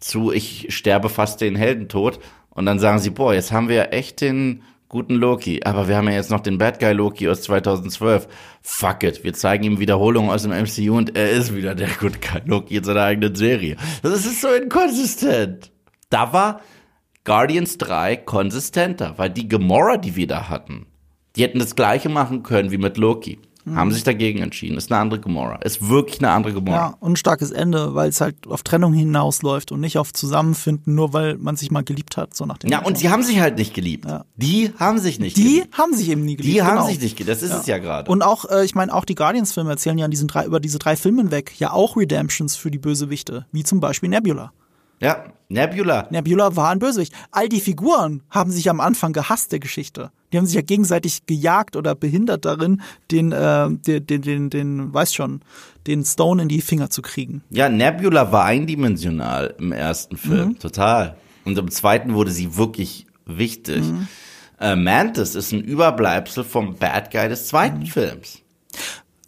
zu, 0.00 0.32
ich 0.32 0.66
sterbe 0.74 1.08
fast 1.08 1.40
den 1.40 1.54
Heldentod. 1.56 2.18
Und 2.50 2.66
dann 2.66 2.80
sagen 2.80 2.98
sie, 2.98 3.10
boah, 3.10 3.32
jetzt 3.32 3.52
haben 3.52 3.68
wir 3.68 3.76
ja 3.76 3.84
echt 3.84 4.20
den 4.20 4.62
guten 4.92 5.14
Loki. 5.14 5.62
Aber 5.64 5.88
wir 5.88 5.96
haben 5.96 6.06
ja 6.06 6.14
jetzt 6.14 6.30
noch 6.30 6.40
den 6.40 6.58
Bad 6.58 6.78
Guy 6.78 6.92
Loki 6.92 7.28
aus 7.28 7.42
2012. 7.42 8.28
Fuck 8.60 9.02
it, 9.02 9.24
wir 9.24 9.32
zeigen 9.32 9.64
ihm 9.64 9.80
Wiederholungen 9.80 10.30
aus 10.30 10.44
dem 10.44 10.52
MCU 10.52 10.96
und 10.96 11.16
er 11.16 11.30
ist 11.30 11.56
wieder 11.56 11.74
der 11.74 11.88
Good 11.88 12.22
Guy 12.22 12.42
Loki 12.44 12.76
in 12.76 12.84
seiner 12.84 13.02
eigenen 13.02 13.34
Serie. 13.34 13.76
Das 14.02 14.24
ist 14.24 14.40
so 14.40 14.48
inkonsistent. 14.48 15.72
Da 16.10 16.32
war 16.32 16.60
Guardians 17.24 17.78
3 17.78 18.16
konsistenter, 18.18 19.14
weil 19.16 19.30
die 19.30 19.48
Gamora, 19.48 19.96
die 19.96 20.14
wir 20.14 20.26
da 20.26 20.48
hatten, 20.48 20.86
die 21.34 21.42
hätten 21.42 21.58
das 21.58 21.74
gleiche 21.74 22.08
machen 22.08 22.42
können 22.42 22.70
wie 22.70 22.78
mit 22.78 22.98
Loki. 22.98 23.40
Mhm. 23.64 23.76
Haben 23.76 23.92
sich 23.92 24.02
dagegen 24.02 24.40
entschieden. 24.40 24.76
Ist 24.76 24.90
eine 24.90 25.00
andere 25.00 25.20
Gamora. 25.20 25.56
Ist 25.62 25.88
wirklich 25.88 26.18
eine 26.20 26.30
andere 26.30 26.54
Gamora. 26.54 26.76
Ja, 26.76 26.94
und 27.00 27.12
ein 27.12 27.16
starkes 27.16 27.50
Ende, 27.52 27.94
weil 27.94 28.08
es 28.08 28.20
halt 28.20 28.36
auf 28.48 28.62
Trennung 28.62 28.92
hinausläuft 28.92 29.70
und 29.72 29.80
nicht 29.80 29.98
auf 29.98 30.12
Zusammenfinden, 30.12 30.94
nur 30.94 31.12
weil 31.12 31.36
man 31.38 31.56
sich 31.56 31.70
mal 31.70 31.84
geliebt 31.84 32.16
hat, 32.16 32.34
so 32.34 32.44
nach 32.44 32.58
dem 32.58 32.70
Ja, 32.70 32.78
Motto. 32.78 32.88
und 32.88 32.98
sie 32.98 33.10
haben 33.10 33.22
sich 33.22 33.40
halt 33.40 33.56
nicht 33.58 33.72
geliebt. 33.74 34.04
Ja. 34.06 34.24
Die 34.36 34.72
haben 34.78 34.98
sich 34.98 35.20
nicht 35.20 35.36
Die 35.36 35.42
geliebt. 35.44 35.78
haben 35.78 35.94
sich 35.94 36.08
eben 36.08 36.24
nie 36.24 36.36
geliebt. 36.36 36.54
Die 36.54 36.58
genau. 36.58 36.70
haben 36.70 36.86
sich 36.88 37.00
nicht 37.00 37.16
geliebt. 37.16 37.30
Das 37.30 37.42
ist 37.42 37.50
ja. 37.50 37.58
es 37.58 37.66
ja 37.66 37.78
gerade. 37.78 38.10
Und 38.10 38.22
auch, 38.22 38.44
äh, 38.50 38.64
ich 38.64 38.74
meine, 38.74 38.92
auch 38.92 39.04
die 39.04 39.14
Guardians-Filme 39.14 39.70
erzählen 39.70 39.96
ja 39.98 40.06
an 40.06 40.10
diesen 40.10 40.28
drei, 40.28 40.44
über 40.44 40.58
diese 40.58 40.78
drei 40.78 40.96
Filme 40.96 41.22
hinweg 41.22 41.52
ja 41.58 41.72
auch 41.72 41.96
Redemptions 41.96 42.56
für 42.56 42.70
die 42.70 42.78
Bösewichte, 42.78 43.46
wie 43.52 43.62
zum 43.62 43.80
Beispiel 43.80 44.08
Nebula. 44.08 44.52
Ja, 45.02 45.24
Nebula. 45.48 46.06
Nebula 46.10 46.54
war 46.54 46.70
ein 46.70 46.78
Bösewicht. 46.78 47.12
All 47.32 47.48
die 47.48 47.60
Figuren 47.60 48.22
haben 48.30 48.52
sich 48.52 48.70
am 48.70 48.80
Anfang 48.80 49.12
gehasst 49.12 49.50
der 49.50 49.58
Geschichte. 49.58 50.12
Die 50.32 50.38
haben 50.38 50.46
sich 50.46 50.54
ja 50.54 50.62
gegenseitig 50.62 51.26
gejagt 51.26 51.76
oder 51.76 51.94
behindert 51.94 52.44
darin, 52.44 52.80
den, 53.10 53.32
äh, 53.32 53.68
den, 53.68 54.06
den, 54.06 54.22
den, 54.22 54.50
den, 54.50 54.94
weiß 54.94 55.12
schon, 55.12 55.42
den 55.86 56.04
Stone 56.04 56.42
in 56.42 56.48
die 56.48 56.62
Finger 56.62 56.88
zu 56.88 57.02
kriegen. 57.02 57.42
Ja, 57.50 57.68
Nebula 57.68 58.32
war 58.32 58.44
eindimensional 58.44 59.54
im 59.58 59.72
ersten 59.72 60.16
Film, 60.16 60.50
mhm. 60.50 60.58
total. 60.60 61.16
Und 61.44 61.58
im 61.58 61.70
zweiten 61.70 62.14
wurde 62.14 62.30
sie 62.30 62.56
wirklich 62.56 63.06
wichtig. 63.26 63.82
Mhm. 63.82 64.06
Äh, 64.60 64.76
Mantis 64.76 65.34
ist 65.34 65.52
ein 65.52 65.60
Überbleibsel 65.60 66.44
vom 66.44 66.76
Bad 66.76 67.10
Guy 67.10 67.28
des 67.28 67.48
zweiten 67.48 67.80
mhm. 67.80 67.86
Films. 67.86 68.38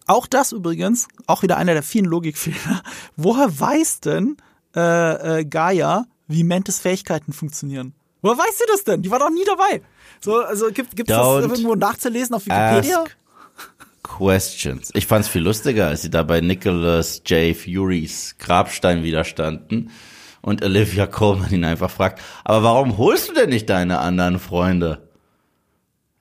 Auch 0.07 0.27
das 0.27 0.53
übrigens, 0.53 1.09
auch 1.27 1.43
wieder 1.43 1.57
einer 1.57 1.73
der 1.73 1.83
vielen 1.83 2.05
Logikfehler. 2.05 2.83
Woher 3.17 3.59
weiß 3.59 4.01
denn 4.01 4.37
äh, 4.75 5.41
äh, 5.41 5.45
Gaia, 5.45 6.07
wie 6.27 6.45
Mentes 6.45 6.81
Fähigkeiten 6.81 7.33
funktionieren. 7.33 7.95
Woher 8.23 8.39
weißt 8.39 8.61
du 8.61 8.65
das 8.73 8.85
denn? 8.85 9.03
Die 9.03 9.11
war 9.11 9.19
doch 9.19 9.31
nie 9.31 9.45
dabei. 9.45 9.83
So, 10.21 10.41
also 10.41 10.69
gibt 10.71 10.99
es 10.99 11.07
das 11.07 11.43
irgendwo 11.43 11.75
nachzulesen 11.75 12.35
auf 12.35 12.47
Wikipedia? 12.47 13.05
questions. 14.05 14.91
Ich 14.95 15.07
fand's 15.07 15.29
viel 15.29 15.43
lustiger, 15.43 15.89
als 15.89 16.03
sie 16.03 16.11
da 16.11 16.23
bei 16.23 16.41
Nicholas 16.41 17.23
J. 17.27 17.57
Furys 17.57 18.37
Grabstein 18.39 19.03
widerstanden 19.03 19.91
und 20.43 20.63
Olivia 20.63 21.07
Colman 21.07 21.51
ihn 21.53 21.65
einfach 21.65 21.91
fragt, 21.91 22.21
aber 22.45 22.63
warum 22.63 22.99
holst 22.99 23.31
du 23.31 23.35
denn 23.35 23.49
nicht 23.49 23.69
deine 23.69 23.99
anderen 23.99 24.39
Freunde? 24.39 25.09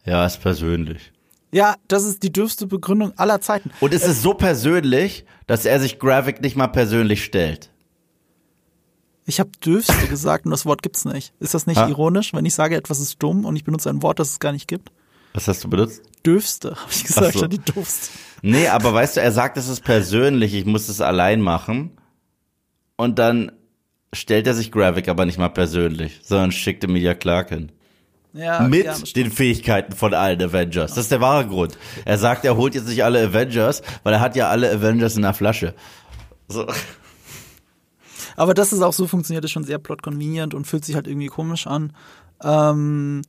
Ja, 0.05 0.25
ist 0.25 0.41
persönlich. 0.41 1.11
Ja, 1.51 1.75
das 1.87 2.03
ist 2.03 2.23
die 2.23 2.33
dürfste 2.33 2.65
Begründung 2.65 3.13
aller 3.17 3.39
Zeiten. 3.39 3.69
Und 3.79 3.93
es 3.93 4.03
ist 4.03 4.23
so 4.23 4.33
persönlich, 4.33 5.25
dass 5.45 5.65
er 5.65 5.79
sich 5.79 5.99
Graphic 5.99 6.41
nicht 6.41 6.55
mal 6.55 6.67
persönlich 6.67 7.23
stellt. 7.23 7.69
Ich 9.25 9.39
habe 9.39 9.49
dürfste 9.63 10.07
gesagt 10.07 10.45
und 10.45 10.51
das 10.51 10.65
Wort 10.65 10.81
gibt's 10.81 11.05
nicht. 11.05 11.33
Ist 11.39 11.53
das 11.53 11.65
nicht 11.65 11.77
Ha? 11.77 11.87
ironisch, 11.87 12.33
wenn 12.33 12.45
ich 12.45 12.53
sage, 12.53 12.75
etwas 12.75 12.99
ist 12.99 13.21
dumm 13.23 13.45
und 13.45 13.55
ich 13.55 13.63
benutze 13.63 13.89
ein 13.89 14.01
Wort, 14.01 14.19
das 14.19 14.31
es 14.31 14.39
gar 14.39 14.51
nicht 14.51 14.67
gibt? 14.67 14.91
Was 15.33 15.47
hast 15.47 15.63
du 15.63 15.69
benutzt? 15.69 16.01
Dürfste, 16.25 16.71
habe 16.71 16.91
ich 16.91 17.03
gesagt, 17.03 17.33
so. 17.33 17.47
die 17.47 17.59
dürfste. 17.59 18.09
Nee, 18.41 18.67
aber 18.67 18.93
weißt 18.93 19.17
du, 19.17 19.21
er 19.21 19.31
sagt, 19.31 19.57
es 19.57 19.67
ist 19.67 19.83
persönlich, 19.83 20.53
ich 20.53 20.65
muss 20.65 20.89
es 20.89 21.01
allein 21.01 21.41
machen. 21.41 21.91
Und 22.97 23.17
dann 23.17 23.51
stellt 24.13 24.45
er 24.45 24.53
sich 24.53 24.71
Graphic 24.71 25.07
aber 25.07 25.25
nicht 25.25 25.37
mal 25.37 25.49
persönlich, 25.49 26.19
sondern 26.23 26.51
schickt 26.51 26.83
Emilia 26.83 27.13
Clarke 27.15 27.55
hin. 27.55 27.71
Ja, 28.33 28.61
Mit 28.61 28.85
ja, 28.85 28.95
den 29.15 29.31
Fähigkeiten 29.31 29.93
von 29.93 30.13
allen 30.13 30.41
Avengers. 30.41 30.95
Das 30.95 31.05
ist 31.05 31.11
der 31.11 31.21
wahre 31.21 31.47
Grund. 31.47 31.77
Er 32.03 32.17
sagt, 32.17 32.45
er 32.45 32.57
holt 32.57 32.73
jetzt 32.73 32.87
nicht 32.87 33.03
alle 33.03 33.21
Avengers, 33.27 33.83
weil 34.01 34.13
er 34.13 34.19
hat 34.21 34.35
ja 34.35 34.49
alle 34.49 34.71
Avengers 34.71 35.15
in 35.15 35.21
der 35.21 35.33
Flasche. 35.35 35.75
So. 36.47 36.65
Aber 38.35 38.53
dass 38.53 38.71
es 38.71 38.81
auch 38.81 38.93
so 38.93 39.07
funktioniert, 39.07 39.43
ist 39.45 39.51
schon 39.51 39.63
sehr 39.63 39.79
plot-convenient 39.79 40.53
und 40.53 40.65
fühlt 40.65 40.85
sich 40.85 40.95
halt 40.95 41.07
irgendwie 41.07 41.27
komisch 41.27 41.67
an. 41.67 41.93
Ähm, 42.41 43.21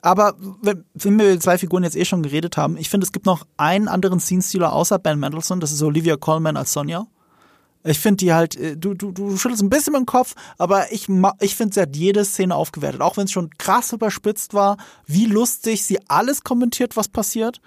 aber 0.00 0.34
wenn, 0.62 0.84
wenn 0.94 1.18
wir 1.18 1.32
über 1.32 1.40
zwei 1.40 1.58
Figuren 1.58 1.82
jetzt 1.82 1.96
eh 1.96 2.04
schon 2.04 2.22
geredet 2.22 2.56
haben, 2.56 2.76
ich 2.76 2.88
finde, 2.88 3.04
es 3.04 3.12
gibt 3.12 3.26
noch 3.26 3.46
einen 3.56 3.88
anderen 3.88 4.20
Scene-Stealer 4.20 4.72
außer 4.72 4.98
Ben 4.98 5.18
Mendelsohn, 5.18 5.60
das 5.60 5.72
ist 5.72 5.82
Olivia 5.82 6.16
Colman 6.16 6.56
als 6.56 6.72
Sonja. 6.72 7.06
Ich 7.86 7.98
finde 8.00 8.16
die 8.16 8.32
halt, 8.32 8.56
äh, 8.56 8.76
du, 8.76 8.94
du, 8.94 9.12
du 9.12 9.36
schüttelst 9.36 9.62
ein 9.62 9.70
bisschen 9.70 9.92
mit 9.92 10.00
dem 10.00 10.06
Kopf, 10.06 10.34
aber 10.58 10.92
ich, 10.92 11.08
ich 11.40 11.54
finde, 11.54 11.74
sie 11.74 11.80
hat 11.80 11.96
jede 11.96 12.24
Szene 12.24 12.54
aufgewertet. 12.54 13.00
Auch 13.00 13.16
wenn 13.16 13.24
es 13.24 13.32
schon 13.32 13.50
krass 13.58 13.92
überspitzt 13.92 14.54
war, 14.54 14.76
wie 15.06 15.26
lustig 15.26 15.84
sie 15.84 15.98
alles 16.08 16.42
kommentiert, 16.42 16.96
was 16.96 17.08
passiert. 17.08 17.60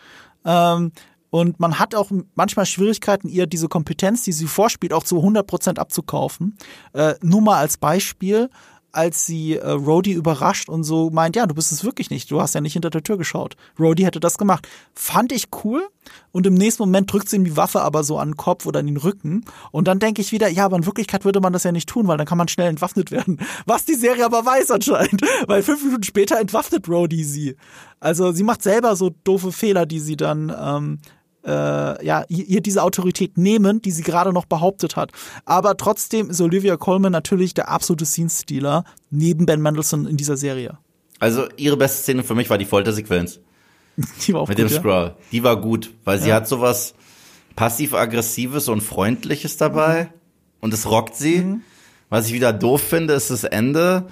Ähm, 0.46 0.92
und 1.30 1.60
man 1.60 1.80
hat 1.80 1.96
auch 1.96 2.10
manchmal 2.36 2.66
Schwierigkeiten, 2.66 3.28
ihr 3.28 3.48
diese 3.48 3.68
Kompetenz, 3.68 4.24
die 4.24 4.32
sie 4.32 4.48
vorspielt, 4.48 4.94
auch 4.94 5.04
zu 5.04 5.18
100% 5.18 5.78
abzukaufen. 5.78 6.58
Äh, 6.94 7.16
nur 7.22 7.42
mal 7.42 7.58
als 7.58 7.78
Beispiel, 7.78 8.50
als 8.92 9.26
sie 9.26 9.56
äh, 9.56 9.70
Rhodey 9.70 10.14
überrascht 10.14 10.70
und 10.70 10.84
so 10.84 11.10
meint, 11.12 11.36
ja, 11.36 11.46
du 11.46 11.54
bist 11.54 11.72
es 11.72 11.84
wirklich 11.84 12.10
nicht, 12.10 12.32
du 12.32 12.42
hast 12.42 12.56
ja 12.56 12.62
nicht 12.62 12.74
hinter 12.74 12.90
der 12.90 13.04
Tür 13.04 13.18
geschaut. 13.18 13.56
Rhodey 13.80 14.04
hätte 14.04 14.20
das 14.20 14.38
gemacht. 14.38 14.68
Fand 14.94 15.32
ich 15.32 15.50
cool 15.64 15.88
und 16.32 16.48
im 16.48 16.56
nächsten 16.56 16.84
Moment 16.84 17.12
drückt 17.12 17.30
sie 17.30 17.36
ihm 17.36 17.44
die 17.44 17.56
Waffe 17.56 17.82
aber 17.82 18.04
so 18.04 18.18
an 18.18 18.30
den 18.30 18.38
Kopf 18.38 18.66
oder 18.66 18.80
an 18.80 18.88
den 18.88 18.98
Rücken 18.98 19.46
und 19.72 19.88
dann 19.88 20.00
denke 20.00 20.22
ich 20.22 20.32
wieder, 20.32 20.48
ja, 20.48 20.66
aber 20.66 20.78
in 20.78 20.86
Wirklichkeit 20.86 21.26
würde 21.26 21.40
man 21.40 21.54
das 21.54 21.64
ja 21.64 21.72
nicht 21.72 21.88
tun, 21.88 22.08
weil 22.08 22.18
dann 22.18 22.26
kann 22.26 22.38
man 22.38 22.48
schnell 22.48 22.70
entwaffnet 22.70 23.12
werden. 23.12 23.40
Was 23.66 23.86
die 23.86 23.96
Serie 23.96 24.26
aber 24.26 24.46
weiß 24.46 24.72
anscheinend, 24.72 25.22
weil 25.48 25.62
fünf 25.62 25.84
Minuten 25.84 26.04
später 26.04 26.40
entwaffnet 26.40 26.90
Rhodey 26.90 27.24
sie. 27.24 27.56
Also 28.00 28.32
sie 28.32 28.44
macht 28.44 28.64
selber 28.64 28.96
so 28.96 29.12
doofe 29.24 29.52
Fehler, 29.52 29.86
die 29.86 30.00
sie 30.00 30.18
dann 30.18 30.56
ähm, 30.58 31.00
äh, 31.46 32.06
ja, 32.06 32.26
ihr 32.28 32.62
diese 32.62 32.84
Autorität 32.84 33.38
nehmen, 33.38 33.82
die 33.82 33.92
sie 33.92 34.04
gerade 34.04 34.34
noch 34.34 34.46
behauptet 34.46 34.96
hat. 34.96 35.12
Aber 35.46 35.78
trotzdem 35.78 36.30
ist 36.30 36.42
Olivia 36.42 36.78
Colman 36.78 37.12
natürlich 37.12 37.54
der 37.54 37.70
absolute 37.70 38.06
Scene-Stealer 38.06 38.84
neben 39.10 39.46
Ben 39.46 39.62
Mendelsohn 39.62 40.06
in 40.06 40.18
dieser 40.18 40.38
Serie. 40.38 40.78
Also 41.20 41.48
ihre 41.58 41.78
beste 41.78 42.02
Szene 42.04 42.24
für 42.24 42.36
mich 42.36 42.50
war 42.50 42.58
die 42.58 42.66
Foltersequenz 42.66 43.40
Die 44.28 44.34
war 44.34 44.42
auch 44.42 44.48
mit 44.48 44.58
gut, 44.58 44.70
dem 44.70 44.74
ja? 44.74 44.80
Scroll. 44.80 45.16
Die 45.32 45.44
war 45.44 45.60
gut, 45.60 45.92
weil 46.06 46.20
sie 46.20 46.30
Ja. 46.30 46.36
hat 46.36 46.48
sowas 46.48 46.94
passiv-aggressives 47.56 48.68
und 48.70 48.82
freundliches 48.82 49.58
dabei 49.58 50.12
und 50.62 50.74
es 50.74 50.90
rockt 50.90 51.16
sie. 51.16 51.38
Mhm. 51.40 51.62
Was 52.10 52.26
ich 52.28 52.34
wieder 52.34 52.54
doof 52.54 52.82
finde, 52.82 53.14
ist 53.14 53.30
das 53.30 53.44
Ende, 53.44 54.08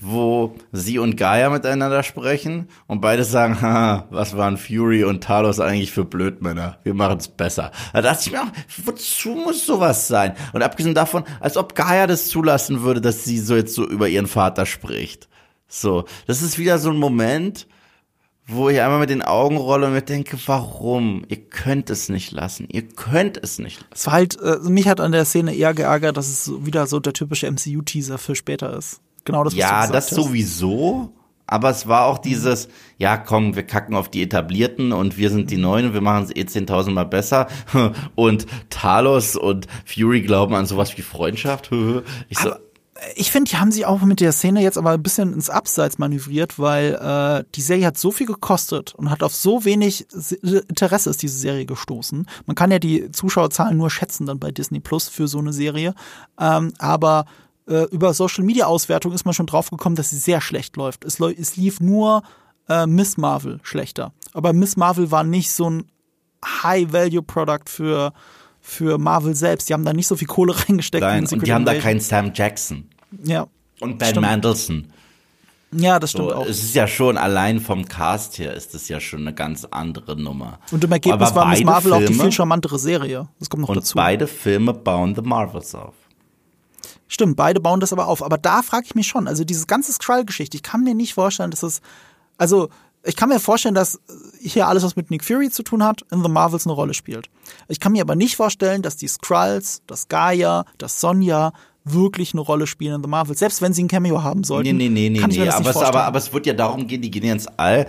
wo 0.00 0.56
sie 0.72 0.98
und 0.98 1.16
Gaia 1.16 1.50
miteinander 1.50 2.02
sprechen 2.02 2.68
und 2.88 3.00
beide 3.00 3.22
sagen, 3.22 3.60
haha, 3.62 4.06
was 4.10 4.36
waren 4.36 4.56
Fury 4.56 5.04
und 5.04 5.22
Talos 5.22 5.60
eigentlich 5.60 5.92
für 5.92 6.04
Blödmänner? 6.04 6.78
Wir 6.82 6.94
machen 6.94 7.18
es 7.18 7.28
besser. 7.28 7.70
Da 7.92 8.02
dachte 8.02 8.22
ich 8.26 8.32
mir 8.32 8.42
auch, 8.42 8.52
wozu 8.84 9.30
muss 9.30 9.64
sowas 9.64 10.08
sein? 10.08 10.34
Und 10.52 10.62
abgesehen 10.62 10.94
davon, 10.94 11.22
als 11.38 11.56
ob 11.56 11.76
Gaia 11.76 12.08
das 12.08 12.26
zulassen 12.26 12.82
würde, 12.82 13.00
dass 13.00 13.24
sie 13.24 13.38
so 13.38 13.54
jetzt 13.54 13.74
so 13.74 13.86
über 13.86 14.08
ihren 14.08 14.26
Vater 14.26 14.66
spricht. 14.66 15.28
So, 15.68 16.06
das 16.26 16.42
ist 16.42 16.58
wieder 16.58 16.78
so 16.78 16.90
ein 16.90 16.96
Moment, 16.96 17.68
wo 18.48 18.68
ich 18.70 18.80
einmal 18.80 18.98
mit 18.98 19.10
den 19.10 19.22
Augen 19.22 19.56
rolle 19.58 19.86
und 19.86 19.92
mir 19.92 20.02
denke, 20.02 20.38
warum? 20.46 21.22
Ihr 21.28 21.36
könnt 21.36 21.90
es 21.90 22.08
nicht 22.08 22.32
lassen. 22.32 22.66
Ihr 22.70 22.82
könnt 22.88 23.36
es 23.42 23.58
nicht 23.58 23.80
lassen. 23.80 23.92
Es 23.94 24.06
war 24.06 24.14
halt, 24.14 24.40
äh, 24.40 24.56
mich 24.68 24.88
hat 24.88 25.00
an 25.00 25.12
der 25.12 25.24
Szene 25.26 25.54
eher 25.54 25.74
geärgert, 25.74 26.16
dass 26.16 26.28
es 26.28 26.50
wieder 26.64 26.86
so 26.86 26.98
der 26.98 27.12
typische 27.12 27.46
MCU-Teaser 27.50 28.18
für 28.18 28.34
später 28.34 28.76
ist. 28.76 29.00
Genau 29.24 29.44
das, 29.44 29.52
was 29.52 29.56
du 29.56 29.60
Ja, 29.60 29.80
gesagt 29.82 29.94
das 29.94 30.06
hast. 30.10 30.14
sowieso. 30.16 31.12
Aber 31.50 31.70
es 31.70 31.88
war 31.88 32.04
auch 32.04 32.18
dieses, 32.18 32.68
ja 32.98 33.16
komm, 33.16 33.56
wir 33.56 33.62
kacken 33.62 33.94
auf 33.94 34.10
die 34.10 34.22
Etablierten 34.22 34.92
und 34.92 35.16
wir 35.16 35.30
sind 35.30 35.50
die 35.50 35.56
Neuen 35.56 35.86
und 35.86 35.94
wir 35.94 36.02
machen 36.02 36.24
es 36.24 36.30
eh 36.36 36.42
10.000 36.42 36.90
Mal 36.90 37.04
besser. 37.04 37.46
Und 38.14 38.46
Talos 38.68 39.34
und 39.34 39.66
Fury 39.86 40.20
glauben 40.20 40.54
an 40.54 40.66
sowas 40.66 40.96
wie 40.98 41.02
Freundschaft. 41.02 41.70
Ich 42.28 42.38
so, 42.38 42.50
Ich 43.14 43.30
finde, 43.30 43.50
die 43.50 43.56
haben 43.58 43.70
sich 43.70 43.86
auch 43.86 44.00
mit 44.02 44.18
der 44.18 44.32
Szene 44.32 44.60
jetzt 44.60 44.76
aber 44.76 44.90
ein 44.90 45.02
bisschen 45.02 45.32
ins 45.32 45.50
Abseits 45.50 45.98
manövriert, 45.98 46.58
weil 46.58 46.94
äh, 46.94 47.44
die 47.54 47.60
Serie 47.62 47.86
hat 47.86 47.96
so 47.96 48.10
viel 48.10 48.26
gekostet 48.26 48.94
und 48.94 49.10
hat 49.10 49.22
auf 49.22 49.34
so 49.34 49.64
wenig 49.64 50.06
Se- 50.08 50.36
Interesse 50.68 51.10
ist 51.10 51.22
diese 51.22 51.38
Serie 51.38 51.64
gestoßen. 51.64 52.28
Man 52.46 52.56
kann 52.56 52.72
ja 52.72 52.80
die 52.80 53.12
Zuschauerzahlen 53.12 53.76
nur 53.76 53.90
schätzen 53.90 54.26
dann 54.26 54.40
bei 54.40 54.50
Disney 54.50 54.80
Plus 54.80 55.08
für 55.08 55.28
so 55.28 55.38
eine 55.38 55.52
Serie. 55.52 55.94
Ähm, 56.40 56.72
aber 56.78 57.26
äh, 57.68 57.84
über 57.90 58.14
Social 58.14 58.42
Media 58.44 58.66
Auswertung 58.66 59.12
ist 59.12 59.24
man 59.24 59.34
schon 59.34 59.46
drauf 59.46 59.70
gekommen, 59.70 59.94
dass 59.94 60.10
sie 60.10 60.18
sehr 60.18 60.40
schlecht 60.40 60.76
läuft. 60.76 61.04
Es, 61.04 61.20
es 61.20 61.56
lief 61.56 61.80
nur 61.80 62.22
äh, 62.68 62.86
Miss 62.86 63.16
Marvel 63.16 63.60
schlechter. 63.62 64.12
Aber 64.32 64.52
Miss 64.52 64.76
Marvel 64.76 65.12
war 65.12 65.22
nicht 65.22 65.52
so 65.52 65.70
ein 65.70 65.84
High-Value-Product 66.44 67.68
für, 67.68 68.12
für 68.68 68.98
Marvel 68.98 69.34
selbst. 69.34 69.68
Die 69.68 69.72
haben 69.72 69.84
da 69.84 69.92
nicht 69.94 70.06
so 70.06 70.14
viel 70.16 70.28
Kohle 70.28 70.54
reingesteckt. 70.68 71.02
nein, 71.02 71.24
in 71.24 71.32
und 71.38 71.46
die 71.46 71.52
haben 71.52 71.64
da 71.64 71.74
keinen 71.74 72.00
Sam 72.00 72.32
Jackson. 72.34 72.88
Ja. 73.24 73.46
Und 73.80 73.98
Ben 73.98 74.08
Stimmt. 74.10 74.26
Mandelson. 74.26 74.92
Ja, 75.72 75.98
das 75.98 76.10
stimmt 76.10 76.30
So, 76.30 76.34
auch. 76.34 76.46
es 76.46 76.62
ist 76.62 76.74
ja 76.74 76.86
schon 76.86 77.16
allein 77.18 77.60
vom 77.60 77.84
Cast 77.86 78.38
her 78.38 78.54
ist 78.54 78.74
es 78.74 78.88
ja 78.88 79.00
schon 79.00 79.20
eine 79.20 79.34
ganz 79.34 79.66
andere 79.66 80.16
Nummer. 80.20 80.58
Und 80.70 80.82
im 80.84 80.92
Ergebnis 80.92 81.28
Aber 81.30 81.40
war 81.42 81.48
Miss 81.48 81.62
Marvel 81.64 81.92
auch 81.92 81.98
die 81.98 82.06
Filme- 82.06 82.22
viel 82.24 82.32
charmantere 82.32 82.78
Serie. 82.78 83.28
Das 83.38 83.50
kommt 83.50 83.62
noch 83.62 83.68
Und 83.70 83.76
dazu. 83.76 83.94
beide 83.94 84.26
Filme 84.26 84.72
bauen 84.74 85.14
The 85.14 85.20
Marvels 85.22 85.74
auf. 85.74 85.94
Stimmt, 87.06 87.36
beide 87.36 87.60
bauen 87.60 87.80
das 87.80 87.92
aber 87.92 88.06
auf. 88.06 88.22
Aber 88.22 88.36
da 88.38 88.62
frage 88.62 88.84
ich 88.86 88.94
mich 88.94 89.06
schon, 89.08 89.26
also 89.28 89.44
diese 89.44 89.66
ganze 89.66 89.92
Skrull-Geschichte, 89.92 90.56
ich 90.56 90.62
kann 90.62 90.84
mir 90.84 90.94
nicht 90.94 91.14
vorstellen, 91.14 91.50
dass 91.50 91.62
es, 91.62 91.80
also 92.36 92.68
ich 93.04 93.16
kann 93.16 93.28
mir 93.28 93.40
vorstellen, 93.40 93.74
dass 93.74 94.00
hier 94.40 94.66
alles, 94.68 94.82
was 94.82 94.96
mit 94.96 95.10
Nick 95.10 95.24
Fury 95.24 95.50
zu 95.50 95.62
tun 95.62 95.82
hat, 95.84 96.02
in 96.10 96.22
The 96.22 96.28
Marvels 96.28 96.66
eine 96.66 96.74
Rolle 96.74 96.94
spielt. 96.94 97.28
Ich 97.68 97.80
kann 97.80 97.92
mir 97.92 98.02
aber 98.02 98.16
nicht 98.16 98.36
vorstellen, 98.36 98.82
dass 98.82 98.96
die 98.96 99.08
Skrulls, 99.08 99.82
das 99.86 100.08
Gaia, 100.08 100.64
das 100.78 101.00
Sonja 101.00 101.52
wirklich 101.84 102.34
eine 102.34 102.42
Rolle 102.42 102.66
spielen 102.66 102.96
in 102.96 103.02
The 103.02 103.08
Marvels, 103.08 103.38
selbst 103.38 103.62
wenn 103.62 103.72
sie 103.72 103.84
ein 103.84 103.88
Cameo 103.88 104.22
haben 104.22 104.44
sollten. 104.44 104.76
Nee, 104.76 104.88
nee, 104.88 104.88
nee, 104.88 105.08
nee, 105.10 105.18
kann 105.20 105.30
nee. 105.30 105.44
das 105.44 105.54
Aber 105.56 105.70
es, 105.70 105.76
aber, 105.76 106.04
aber 106.04 106.18
es 106.18 106.32
wird 106.32 106.46
ja 106.46 106.52
darum 106.52 106.86
gehen, 106.86 107.00
die 107.00 107.10
gehen 107.10 107.24
ja 107.24 107.32
ins 107.32 107.46
All, 107.56 107.86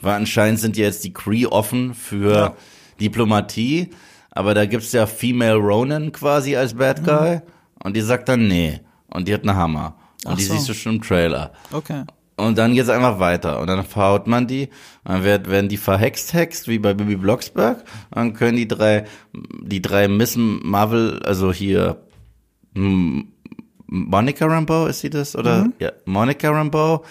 weil 0.00 0.14
anscheinend 0.14 0.58
sind 0.60 0.76
ja 0.76 0.84
jetzt 0.84 1.04
die 1.04 1.12
Kree 1.12 1.44
offen 1.46 1.94
für 1.94 2.32
Ja. 2.34 2.56
Diplomatie. 3.00 3.90
Aber 4.30 4.54
da 4.54 4.64
gibt's 4.64 4.92
ja 4.92 5.06
Female 5.06 5.56
Ronan 5.56 6.12
quasi 6.12 6.56
als 6.56 6.74
Bad 6.74 7.04
Guy. 7.04 7.40
Und 7.84 7.94
die 7.96 8.00
sagt 8.00 8.28
dann 8.28 8.48
nee. 8.48 8.80
Und 9.08 9.28
die 9.28 9.34
hat 9.34 9.42
einen 9.46 9.56
Hammer. 9.56 9.96
Und 10.24 10.32
Ach 10.32 10.36
die 10.38 10.44
so. 10.44 10.54
siehst 10.54 10.68
du 10.68 10.74
schon 10.74 10.94
im 10.96 11.02
Trailer. 11.02 11.52
Okay. 11.70 12.04
Und 12.36 12.58
dann 12.58 12.74
geht's 12.74 12.88
einfach 12.88 13.18
weiter. 13.18 13.60
Und 13.60 13.66
dann 13.66 13.84
verhaut 13.84 14.26
man 14.26 14.46
die. 14.46 14.68
Dann 15.04 15.22
wird, 15.24 15.50
werden 15.50 15.68
die 15.68 15.76
verhext, 15.76 16.32
hext, 16.32 16.68
wie 16.68 16.78
bei 16.78 16.94
Bibi 16.94 17.16
Blocksberg. 17.16 17.84
Dann 18.10 18.32
können 18.32 18.56
die 18.56 18.68
drei, 18.68 19.04
die 19.32 19.82
drei 19.82 20.08
Miss 20.08 20.36
Marvel, 20.36 21.20
also 21.24 21.52
hier, 21.52 22.02
Monica 22.74 24.46
Rambeau, 24.46 24.86
ist 24.86 25.00
sie 25.00 25.10
das? 25.10 25.36
Oder? 25.36 25.68
Ja, 25.78 25.92
Monica 26.06 26.50
Rambeau, 26.50 27.04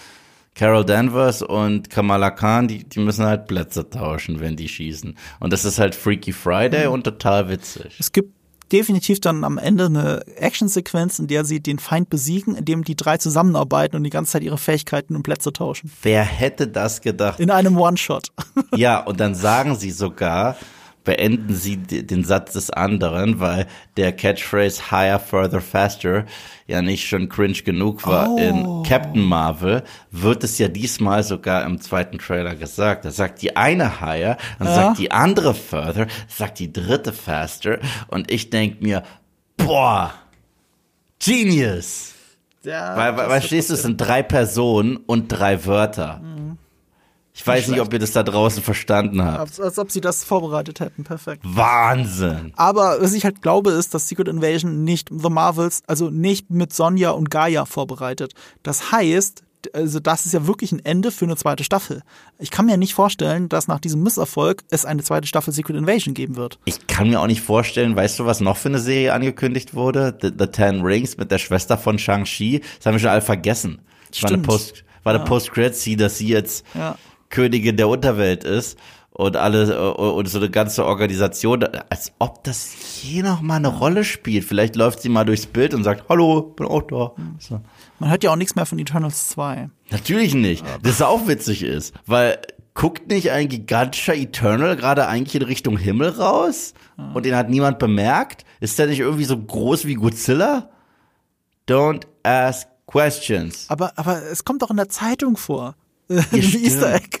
Carol 0.54 0.84
Danvers 0.84 1.42
und 1.42 1.88
Kamala 1.88 2.30
Khan, 2.30 2.66
die, 2.68 2.84
die 2.84 3.00
müssen 3.00 3.24
halt 3.24 3.46
Plätze 3.46 3.88
tauschen, 3.88 4.40
wenn 4.40 4.56
die 4.56 4.68
schießen. 4.68 5.16
Und 5.38 5.52
das 5.52 5.64
ist 5.64 5.78
halt 5.78 5.94
Freaky 5.94 6.32
Friday 6.32 6.88
und 6.88 7.04
total 7.04 7.48
witzig. 7.48 7.96
Es 7.98 8.10
gibt 8.10 8.34
definitiv 8.72 9.20
dann 9.20 9.44
am 9.44 9.58
Ende 9.58 9.86
eine 9.86 10.26
Actionsequenz, 10.36 11.18
in 11.18 11.26
der 11.26 11.44
sie 11.44 11.60
den 11.60 11.78
Feind 11.78 12.08
besiegen, 12.08 12.56
indem 12.56 12.84
die 12.84 12.96
drei 12.96 13.18
zusammenarbeiten 13.18 13.96
und 13.96 14.04
die 14.04 14.10
ganze 14.10 14.32
Zeit 14.32 14.42
ihre 14.42 14.58
Fähigkeiten 14.58 15.14
und 15.14 15.22
Plätze 15.22 15.52
tauschen. 15.52 15.90
Wer 16.02 16.24
hätte 16.24 16.68
das 16.68 17.00
gedacht? 17.00 17.38
In 17.40 17.50
einem 17.50 17.76
One-Shot. 17.76 18.28
Ja, 18.74 19.00
und 19.00 19.20
dann 19.20 19.34
sagen 19.34 19.76
sie 19.76 19.90
sogar, 19.90 20.56
beenden 21.04 21.54
sie 21.54 21.76
den 21.76 22.24
Satz 22.24 22.52
des 22.52 22.70
anderen, 22.70 23.40
weil 23.40 23.66
der 23.96 24.12
Catchphrase 24.12 24.90
higher, 24.90 25.18
further, 25.18 25.60
faster 25.60 26.24
ja 26.66 26.80
nicht 26.82 27.06
schon 27.08 27.28
cringe 27.28 27.62
genug 27.64 28.06
war 28.06 28.30
Oh. 28.30 28.36
in 28.38 28.82
Captain 28.86 29.22
Marvel, 29.22 29.82
wird 30.10 30.44
es 30.44 30.58
ja 30.58 30.68
diesmal 30.68 31.22
sogar 31.24 31.64
im 31.64 31.80
zweiten 31.80 32.18
Trailer 32.18 32.54
gesagt. 32.54 33.04
Da 33.04 33.10
sagt 33.10 33.42
die 33.42 33.56
eine 33.56 34.00
higher, 34.00 34.36
dann 34.58 34.68
Ja. 34.68 34.74
sagt 34.74 34.98
die 34.98 35.10
andere 35.10 35.54
further, 35.54 36.06
sagt 36.28 36.58
die 36.60 36.72
dritte 36.72 37.12
faster 37.12 37.78
und 38.08 38.30
ich 38.30 38.50
denk 38.50 38.80
mir, 38.82 39.02
boah, 39.56 40.12
Genius! 41.18 42.14
Ja, 42.64 42.96
Weil, 42.96 43.16
weil, 43.16 43.16
das 43.16 43.28
weil 43.28 43.34
wird 43.40 43.44
stehst 43.44 43.70
du, 43.70 43.74
es 43.74 43.82
sind 43.82 43.96
drei 44.00 44.22
Personen 44.22 44.96
und 44.96 45.28
drei 45.28 45.64
Wörter. 45.66 46.20
Ich 47.34 47.46
weiß 47.46 47.68
nicht, 47.68 47.80
ob 47.80 47.92
ihr 47.92 47.98
das 47.98 48.12
da 48.12 48.22
draußen 48.22 48.62
verstanden 48.62 49.24
habt. 49.24 49.40
als, 49.40 49.58
als 49.60 49.78
ob 49.78 49.90
sie 49.90 50.02
das 50.02 50.22
vorbereitet 50.22 50.80
hätten. 50.80 51.02
Perfekt. 51.04 51.42
Wahnsinn. 51.44 52.52
Aber 52.56 52.98
was 53.00 53.14
ich 53.14 53.24
halt 53.24 53.40
glaube, 53.42 53.70
ist, 53.70 53.94
dass 53.94 54.08
Secret 54.08 54.28
Invasion 54.28 54.84
nicht 54.84 55.08
The 55.10 55.30
Marvels, 55.30 55.82
also 55.86 56.10
nicht 56.10 56.50
mit 56.50 56.72
Sonja 56.74 57.10
und 57.10 57.30
Gaia 57.30 57.64
vorbereitet. 57.64 58.34
Das 58.62 58.92
heißt, 58.92 59.42
also 59.72 60.00
das 60.00 60.26
ist 60.26 60.32
ja 60.32 60.46
wirklich 60.46 60.72
ein 60.72 60.84
Ende 60.84 61.10
für 61.10 61.24
eine 61.24 61.36
zweite 61.36 61.64
Staffel. 61.64 62.02
Ich 62.38 62.50
kann 62.50 62.66
mir 62.66 62.76
nicht 62.76 62.94
vorstellen, 62.94 63.48
dass 63.48 63.68
nach 63.68 63.80
diesem 63.80 64.02
Misserfolg 64.02 64.62
es 64.70 64.84
eine 64.84 65.02
zweite 65.02 65.26
Staffel 65.28 65.54
Secret 65.54 65.76
Invasion 65.76 66.14
geben 66.14 66.36
wird. 66.36 66.58
Ich 66.64 66.86
kann 66.86 67.08
mir 67.08 67.20
auch 67.20 67.26
nicht 67.28 67.42
vorstellen, 67.42 67.96
weißt 67.96 68.18
du, 68.18 68.26
was 68.26 68.40
noch 68.40 68.56
für 68.56 68.68
eine 68.68 68.80
Serie 68.80 69.12
angekündigt 69.14 69.72
wurde? 69.74 70.18
The, 70.20 70.32
The 70.38 70.48
Ten 70.48 70.82
Rings 70.82 71.16
mit 71.16 71.30
der 71.30 71.38
Schwester 71.38 71.78
von 71.78 71.98
Shang-Chi. 71.98 72.60
Das 72.76 72.86
haben 72.86 72.94
wir 72.94 73.00
schon 73.00 73.10
alle 73.10 73.22
vergessen. 73.22 73.80
Das 74.10 74.22
war 74.22 74.30
eine 74.30 74.34
Stimmt. 74.38 74.46
Post, 74.46 74.84
war 75.04 75.14
eine 75.14 75.24
Post-Credit-Scene, 75.24 75.96
dass 75.96 76.18
sie 76.18 76.28
jetzt 76.28 76.66
Ja. 76.74 76.96
Königin 77.32 77.76
der 77.76 77.88
Unterwelt 77.88 78.44
ist 78.44 78.78
und 79.10 79.36
alle 79.36 79.72
äh, 79.74 80.00
und 80.00 80.28
so 80.28 80.38
eine 80.38 80.50
ganze 80.50 80.84
Organisation, 80.84 81.64
als 81.90 82.12
ob 82.20 82.44
das 82.44 83.02
je 83.02 83.22
noch 83.22 83.40
mal 83.40 83.56
eine 83.56 83.68
Rolle 83.68 84.04
spielt. 84.04 84.44
Vielleicht 84.44 84.76
läuft 84.76 85.02
sie 85.02 85.08
mal 85.08 85.24
durchs 85.24 85.46
Bild 85.46 85.74
und 85.74 85.82
sagt, 85.82 86.08
hallo, 86.08 86.42
bin 86.42 86.66
auch 86.66 86.82
da. 86.82 87.12
So. 87.38 87.60
Man 87.98 88.10
hört 88.10 88.22
ja 88.22 88.30
auch 88.30 88.36
nichts 88.36 88.54
mehr 88.54 88.66
von 88.66 88.78
Eternals 88.78 89.28
2. 89.30 89.68
Natürlich 89.90 90.34
nicht. 90.34 90.64
Das 90.82 91.02
auch 91.02 91.26
witzig 91.26 91.62
ist, 91.64 91.94
weil 92.06 92.38
guckt 92.74 93.08
nicht 93.08 93.30
ein 93.30 93.48
gigantischer 93.48 94.14
Eternal 94.14 94.76
gerade 94.76 95.06
eigentlich 95.06 95.34
in 95.34 95.42
Richtung 95.42 95.76
Himmel 95.76 96.08
raus 96.08 96.72
und 97.12 97.26
den 97.26 97.36
hat 97.36 97.50
niemand 97.50 97.78
bemerkt? 97.78 98.44
Ist 98.60 98.78
der 98.78 98.86
nicht 98.86 99.00
irgendwie 99.00 99.24
so 99.24 99.36
groß 99.36 99.86
wie 99.86 99.94
Godzilla? 99.94 100.70
Don't 101.68 102.06
ask 102.22 102.66
questions. 102.86 103.66
Aber, 103.68 103.92
aber 103.96 104.22
es 104.22 104.44
kommt 104.44 104.62
doch 104.62 104.70
in 104.70 104.76
der 104.76 104.88
Zeitung 104.88 105.36
vor. 105.36 105.74
Ja. 106.08 106.22
Easter 106.32 106.94
Egg. 106.94 107.18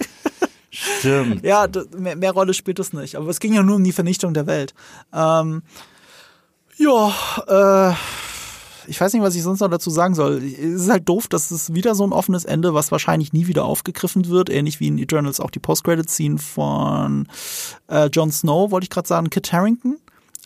Stimmt. 0.70 1.44
Ja, 1.44 1.66
mehr, 1.96 2.16
mehr 2.16 2.32
Rolle 2.32 2.54
spielt 2.54 2.78
es 2.78 2.92
nicht. 2.92 3.16
Aber 3.16 3.28
es 3.28 3.40
ging 3.40 3.52
ja 3.52 3.62
nur 3.62 3.76
um 3.76 3.84
die 3.84 3.92
Vernichtung 3.92 4.34
der 4.34 4.46
Welt. 4.46 4.74
Ähm, 5.12 5.62
ja, 6.78 7.12
äh, 7.90 7.94
ich 8.86 9.00
weiß 9.00 9.12
nicht, 9.12 9.22
was 9.22 9.34
ich 9.34 9.42
sonst 9.42 9.60
noch 9.60 9.68
dazu 9.68 9.90
sagen 9.90 10.14
soll. 10.14 10.42
Es 10.42 10.82
ist 10.82 10.90
halt 10.90 11.08
doof, 11.08 11.28
dass 11.28 11.50
es 11.50 11.74
wieder 11.74 11.94
so 11.94 12.04
ein 12.04 12.12
offenes 12.12 12.44
Ende, 12.44 12.74
was 12.74 12.90
wahrscheinlich 12.90 13.32
nie 13.32 13.46
wieder 13.46 13.64
aufgegriffen 13.64 14.28
wird. 14.28 14.50
Ähnlich 14.50 14.80
wie 14.80 14.88
in 14.88 14.98
Eternals 14.98 15.40
auch 15.40 15.50
die 15.50 15.60
Post-Credit-Scene 15.60 16.38
von 16.38 17.28
äh, 17.88 18.06
Jon 18.06 18.32
Snow, 18.32 18.70
wollte 18.70 18.84
ich 18.84 18.90
gerade 18.90 19.08
sagen, 19.08 19.30
Kit 19.30 19.52
Harrington. 19.52 19.98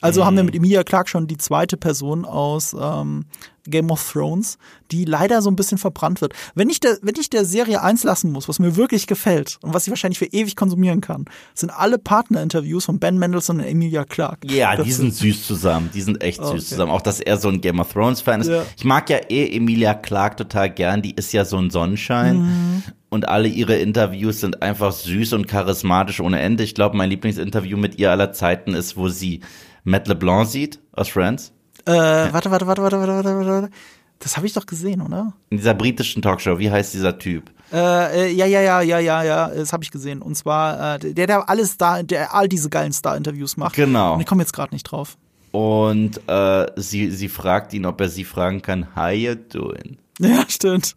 Also 0.03 0.27
haben 0.27 0.37
wir 0.37 0.45
mit 0.45 0.55
Emilia 0.55 0.83
Clarke 0.85 1.09
schon 1.09 1.27
die 1.27 1.39
zweite 1.39 1.79
Person 1.79 2.27
aus 2.27 2.77
ähm, 2.79 3.25
Game 3.67 3.91
of 3.91 4.13
Thrones, 4.13 4.59
die 4.93 5.07
leider 5.07 5.41
so 5.41 5.51
ein 5.51 5.57
bisschen 5.57 5.79
verbrannt 5.79 6.21
wird. 6.21 6.35
Wenn 6.55 6.69
ich 6.69 6.81
der, 6.81 6.99
wenn 7.01 7.15
ich 7.19 7.31
der 7.31 7.47
Serie 7.47 7.83
eins 7.83 8.05
lassen 8.05 8.31
muss, 8.31 8.47
was 8.47 8.59
mir 8.59 8.77
wirklich 8.77 9.07
gefällt 9.07 9.59
und 9.63 9.73
was 9.73 9.87
ich 9.87 9.91
wahrscheinlich 9.91 10.19
für 10.19 10.27
ewig 10.27 10.55
konsumieren 10.55 11.01
kann, 11.01 11.25
sind 11.55 11.71
alle 11.71 11.99
Partnerinterviews 11.99 12.85
von 12.85 12.99
Ben 12.99 13.19
Mendelsohn 13.19 13.59
und 13.59 13.65
Emilia 13.65 14.05
Clarke. 14.05 14.47
Ja, 14.53 14.77
Das 14.77 14.85
die 14.85 14.93
sind 14.93 15.15
süß 15.15 15.47
zusammen. 15.47 15.89
Die 15.95 16.03
sind 16.03 16.23
echt 16.23 16.41
süß 16.43 16.51
Okay. 16.51 16.59
zusammen. 16.61 16.93
Auch, 16.93 17.03
dass 17.03 17.19
er 17.19 17.39
so 17.39 17.49
ein 17.49 17.63
Game 17.63 17.81
of 17.81 17.91
Thrones 17.93 18.21
Fan 18.21 18.43
ist. 18.43 18.49
Ja. 18.49 18.65
Ich 18.77 18.85
mag 18.85 19.09
ja 19.09 19.19
eh 19.31 19.57
Emilia 19.57 19.95
Clarke 19.95 20.37
total 20.37 20.71
gern. 20.71 21.01
Die 21.01 21.15
ist 21.15 21.33
ja 21.33 21.47
so 21.47 21.57
ein 21.57 21.71
Sonnenschein. 21.71 22.37
Mhm. 22.43 22.83
Und 23.09 23.29
alle 23.29 23.49
ihre 23.49 23.77
Interviews 23.77 24.41
sind 24.41 24.61
einfach 24.63 24.93
süß 24.93 25.33
und 25.33 25.49
charismatisch 25.49 26.21
ohne 26.21 26.39
Ende. 26.41 26.65
Ich 26.65 26.75
glaube, 26.75 26.97
mein 26.99 27.09
Lieblingsinterview 27.09 27.79
mit 27.79 27.99
ihr 27.99 28.11
aller 28.11 28.33
Zeiten 28.33 28.75
ist, 28.75 28.97
wo 28.99 29.09
sie 29.09 29.41
Matt 29.87 30.09
LeBlanc 30.09 30.49
sieht 30.49 30.81
aus 30.93 31.09
Friends. 31.09 31.53
Äh, 31.85 31.93
warte, 31.93 32.51
warte, 32.51 32.67
warte, 32.67 32.83
warte, 32.83 32.99
warte, 32.99 33.15
warte, 33.15 33.47
warte. 33.47 33.71
Das 34.19 34.37
habe 34.37 34.45
ich 34.47 34.53
doch 34.53 34.67
gesehen, 34.67 35.01
oder? 35.01 35.33
In 35.51 35.59
dieser 35.59 35.75
britischen 35.75 36.23
Talkshow. 36.23 36.59
Wie 36.59 36.69
heißt 36.69 36.93
dieser 36.93 37.17
Typ? 37.19 37.53
Äh, 37.73 38.27
äh, 38.27 38.33
ja, 38.33 38.47
ja, 38.47 38.61
ja, 38.63 38.81
ja, 38.81 38.99
ja, 38.99 39.23
ja, 39.23 39.49
das 39.49 39.73
habe 39.73 39.85
ich 39.85 39.93
gesehen. 39.93 40.23
Und 40.23 40.35
zwar 40.35 40.97
äh, 40.97 41.15
der, 41.15 41.29
der 41.29 41.49
alles 41.49 41.77
da, 41.77 42.03
der 42.03 42.35
all 42.35 42.49
diese 42.49 42.69
geilen 42.69 42.93
Star-Interviews 42.93 43.57
macht. 43.57 43.77
Genau. 43.77 44.15
Und 44.15 44.21
ich 44.21 44.27
komme 44.27 44.43
jetzt 44.43 44.53
gerade 44.53 44.75
nicht 44.75 44.83
drauf. 44.85 45.17
Und 45.53 46.21
äh, 46.27 46.67
sie, 46.75 47.13
sie 47.13 47.29
fragt 47.29 47.73
ihn, 47.73 47.87
ob 47.87 48.01
er 48.01 48.09
sie 48.09 48.25
fragen 48.25 48.63
kann, 48.63 48.89
how 48.97 49.13
you 49.13 49.35
doing? 49.35 49.99
Ja, 50.19 50.45
stimmt. 50.49 50.97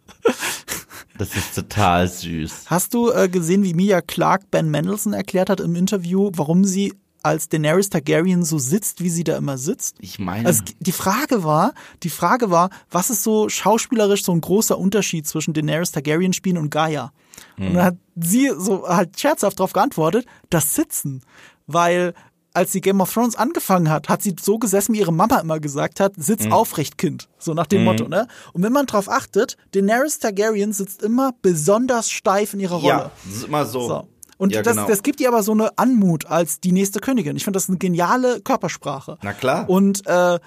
Das 1.18 1.36
ist 1.36 1.54
total 1.54 2.08
süß. 2.08 2.64
Hast 2.66 2.94
du 2.94 3.12
äh, 3.12 3.28
gesehen, 3.28 3.62
wie 3.62 3.72
Emilia 3.72 4.00
Clarke 4.00 4.46
Ben 4.50 4.70
Mendelssohn 4.70 5.12
erklärt 5.12 5.50
hat 5.50 5.60
im 5.60 5.76
Interview, 5.76 6.30
warum 6.34 6.64
sie 6.64 6.94
als 7.22 7.48
Daenerys 7.48 7.90
Targaryen 7.90 8.44
so 8.44 8.58
sitzt, 8.58 9.02
wie 9.02 9.10
sie 9.10 9.24
da 9.24 9.36
immer 9.36 9.58
sitzt? 9.58 9.96
Ich 10.00 10.18
meine, 10.18 10.46
Also 10.46 10.62
die 10.80 10.92
Frage 10.92 11.44
war, 11.44 11.72
die 12.02 12.10
Frage 12.10 12.50
war, 12.50 12.70
was 12.90 13.10
ist 13.10 13.22
so 13.22 13.48
schauspielerisch 13.48 14.24
so 14.24 14.32
ein 14.32 14.40
großer 14.40 14.78
Unterschied 14.78 15.26
zwischen 15.26 15.52
Daenerys 15.52 15.92
Targaryen 15.92 16.32
spielen 16.32 16.58
und 16.58 16.70
Gaia? 16.70 17.12
Und 17.58 17.74
dann 17.74 17.84
hat 17.84 17.96
sie 18.16 18.50
so 18.58 18.86
halt 18.88 19.18
scherzhaft 19.18 19.58
darauf 19.58 19.72
geantwortet, 19.72 20.26
das 20.50 20.74
Sitzen, 20.74 21.22
weil 21.66 22.14
als 22.52 22.72
sie 22.72 22.80
Game 22.80 23.00
of 23.00 23.12
Thrones 23.12 23.36
angefangen 23.36 23.88
hat, 23.90 24.08
hat 24.08 24.22
sie 24.22 24.34
so 24.40 24.58
gesessen, 24.58 24.92
wie 24.94 24.98
ihre 24.98 25.12
Mama 25.12 25.38
immer 25.38 25.60
gesagt 25.60 26.00
hat, 26.00 26.14
sitz 26.16 26.46
aufrecht, 26.50 26.98
Kind. 26.98 27.28
So 27.38 27.54
nach 27.54 27.66
dem 27.68 27.84
Motto, 27.84 28.08
ne? 28.08 28.26
Und 28.52 28.62
wenn 28.64 28.72
man 28.72 28.86
drauf 28.86 29.08
achtet, 29.08 29.56
Daenerys 29.72 30.18
Targaryen 30.18 30.72
sitzt 30.72 31.02
immer 31.02 31.32
besonders 31.42 32.10
steif 32.10 32.52
in 32.54 32.60
ihrer 32.60 32.76
Rolle. 32.76 32.88
ja, 32.88 33.10
das 33.24 33.34
ist 33.36 33.44
immer 33.44 33.64
so. 33.66 33.86
So. 33.88 34.08
Und 34.40 34.54
ja, 34.54 34.62
das, 34.62 34.74
genau. 34.74 34.88
das 34.88 35.02
gibt 35.02 35.20
ihr 35.20 35.28
aber 35.28 35.42
so 35.42 35.52
eine 35.52 35.76
Anmut 35.76 36.24
als 36.24 36.60
die 36.60 36.72
nächste 36.72 36.98
Königin. 36.98 37.36
Ich 37.36 37.44
finde 37.44 37.58
das 37.58 37.68
eine 37.68 37.76
geniale 37.76 38.40
Körpersprache. 38.40 39.18
Na 39.20 39.34
klar. 39.34 39.68
Und 39.68 40.06
äh, 40.06 40.38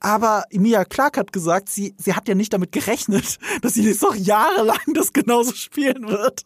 aber 0.00 0.44
Emilia 0.50 0.84
Clarke 0.84 1.18
hat 1.18 1.32
gesagt, 1.32 1.68
sie, 1.68 1.94
sie 1.98 2.14
hat 2.14 2.28
ja 2.28 2.34
nicht 2.34 2.52
damit 2.52 2.72
gerechnet, 2.72 3.38
dass 3.62 3.74
sie 3.74 3.82
jetzt 3.82 4.02
noch 4.02 4.14
jahrelang 4.14 4.78
das 4.94 5.12
genauso 5.12 5.54
spielen 5.54 6.08
wird. 6.08 6.44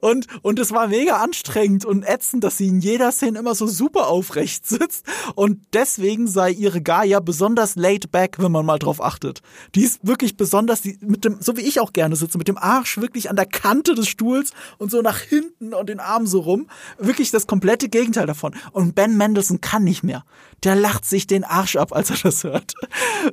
Und, 0.00 0.26
und 0.42 0.58
es 0.58 0.70
war 0.70 0.88
mega 0.88 1.16
anstrengend 1.16 1.84
und 1.84 2.04
ätzend, 2.04 2.44
dass 2.44 2.58
sie 2.58 2.68
in 2.68 2.80
jeder 2.80 3.10
Szene 3.10 3.38
immer 3.38 3.54
so 3.54 3.66
super 3.66 4.08
aufrecht 4.08 4.66
sitzt. 4.66 5.04
Und 5.34 5.60
deswegen 5.72 6.28
sei 6.28 6.50
ihre 6.50 6.80
Gaia 6.80 7.20
besonders 7.20 7.74
laid 7.76 8.12
back, 8.12 8.36
wenn 8.38 8.52
man 8.52 8.64
mal 8.64 8.78
drauf 8.78 9.02
achtet. 9.02 9.40
Die 9.74 9.82
ist 9.82 10.06
wirklich 10.06 10.36
besonders, 10.36 10.82
die, 10.82 10.98
mit 11.00 11.24
dem, 11.24 11.40
so 11.40 11.56
wie 11.56 11.62
ich 11.62 11.80
auch 11.80 11.92
gerne 11.92 12.16
sitze, 12.16 12.38
mit 12.38 12.48
dem 12.48 12.58
Arsch 12.58 12.98
wirklich 12.98 13.28
an 13.28 13.36
der 13.36 13.46
Kante 13.46 13.94
des 13.94 14.08
Stuhls 14.08 14.52
und 14.78 14.90
so 14.90 15.02
nach 15.02 15.18
hinten 15.18 15.74
und 15.74 15.88
den 15.88 16.00
Arm 16.00 16.26
so 16.26 16.40
rum. 16.40 16.68
Wirklich 16.98 17.30
das 17.32 17.46
komplette 17.46 17.88
Gegenteil 17.88 18.26
davon. 18.26 18.54
Und 18.72 18.94
Ben 18.94 19.16
Mendelssohn 19.16 19.60
kann 19.60 19.82
nicht 19.82 20.04
mehr. 20.04 20.24
Der 20.62 20.76
lacht 20.76 21.04
sich 21.04 21.26
den 21.26 21.44
Arsch 21.44 21.76
ab, 21.76 21.92
als 21.92 22.10
er 22.10 22.16
das 22.22 22.44
hört. 22.44 22.74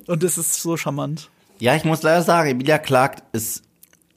Und 0.07 0.23
das 0.23 0.37
ist 0.37 0.61
so 0.61 0.77
charmant. 0.77 1.29
Ja, 1.59 1.75
ich 1.75 1.83
muss 1.83 2.01
leider 2.01 2.23
sagen, 2.23 2.49
Emilia 2.49 2.77
Clarke 2.79 3.21
ist 3.33 3.63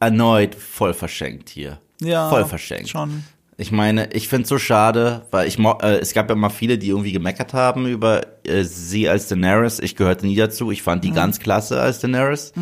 erneut 0.00 0.54
voll 0.54 0.94
verschenkt 0.94 1.48
hier. 1.50 1.78
Ja. 2.00 2.28
Voll 2.28 2.44
verschenkt. 2.44 2.88
Schon. 2.88 3.24
Ich 3.56 3.70
meine, 3.70 4.12
ich 4.12 4.28
find's 4.28 4.48
so 4.48 4.58
schade, 4.58 5.26
weil 5.30 5.46
ich 5.46 5.58
äh, 5.58 5.98
es 5.98 6.12
gab 6.12 6.28
ja 6.28 6.34
mal 6.34 6.50
viele, 6.50 6.76
die 6.76 6.88
irgendwie 6.88 7.12
gemeckert 7.12 7.54
haben 7.54 7.86
über 7.86 8.22
äh, 8.44 8.64
sie 8.64 9.08
als 9.08 9.28
Daenerys. 9.28 9.78
Ich 9.78 9.94
gehörte 9.94 10.26
nie 10.26 10.34
dazu. 10.34 10.72
Ich 10.72 10.82
fand 10.82 11.04
die 11.04 11.12
ganz 11.12 11.38
klasse 11.38 11.80
als 11.80 12.00
Daenerys. 12.00 12.52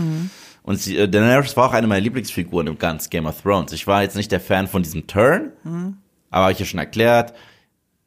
Und 0.62 0.78
sie, 0.78 0.98
äh, 0.98 1.08
Daenerys 1.08 1.56
war 1.56 1.68
auch 1.68 1.72
eine 1.72 1.86
meiner 1.86 2.02
Lieblingsfiguren 2.02 2.66
im 2.66 2.78
ganz 2.78 3.08
Game 3.08 3.26
of 3.26 3.40
Thrones. 3.40 3.72
Ich 3.72 3.86
war 3.86 4.02
jetzt 4.02 4.16
nicht 4.16 4.30
der 4.30 4.40
Fan 4.40 4.68
von 4.68 4.82
diesem 4.82 5.06
Turn, 5.06 5.52
aber 6.30 6.44
habe 6.44 6.52
ich 6.52 6.58
ja 6.58 6.66
schon 6.66 6.80
erklärt, 6.80 7.32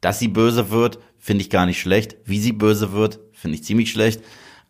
dass 0.02 0.20
sie 0.20 0.28
böse 0.28 0.70
wird, 0.70 1.00
finde 1.18 1.42
ich 1.42 1.50
gar 1.50 1.66
nicht 1.66 1.80
schlecht. 1.80 2.18
Wie 2.26 2.40
sie 2.40 2.52
böse 2.52 2.92
wird, 2.92 3.20
finde 3.34 3.56
ich 3.56 3.64
ziemlich 3.64 3.92
schlecht. 3.92 4.22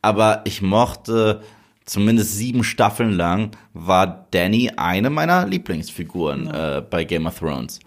Aber 0.05 0.41
ich 0.43 0.61
mochte 0.61 1.41
zumindest 1.83 2.37
sieben 2.37 2.63
Staffeln 2.63 3.13
lang 3.13 3.57
war 3.73 4.27
Danny 4.29 4.71
eine 4.77 5.09
meiner 5.09 5.47
Lieblingsfiguren 5.47 6.45
äh, 6.45 6.83
bei 6.87 7.05
Game 7.05 7.25
of 7.25 7.39
Thrones. 7.39 7.79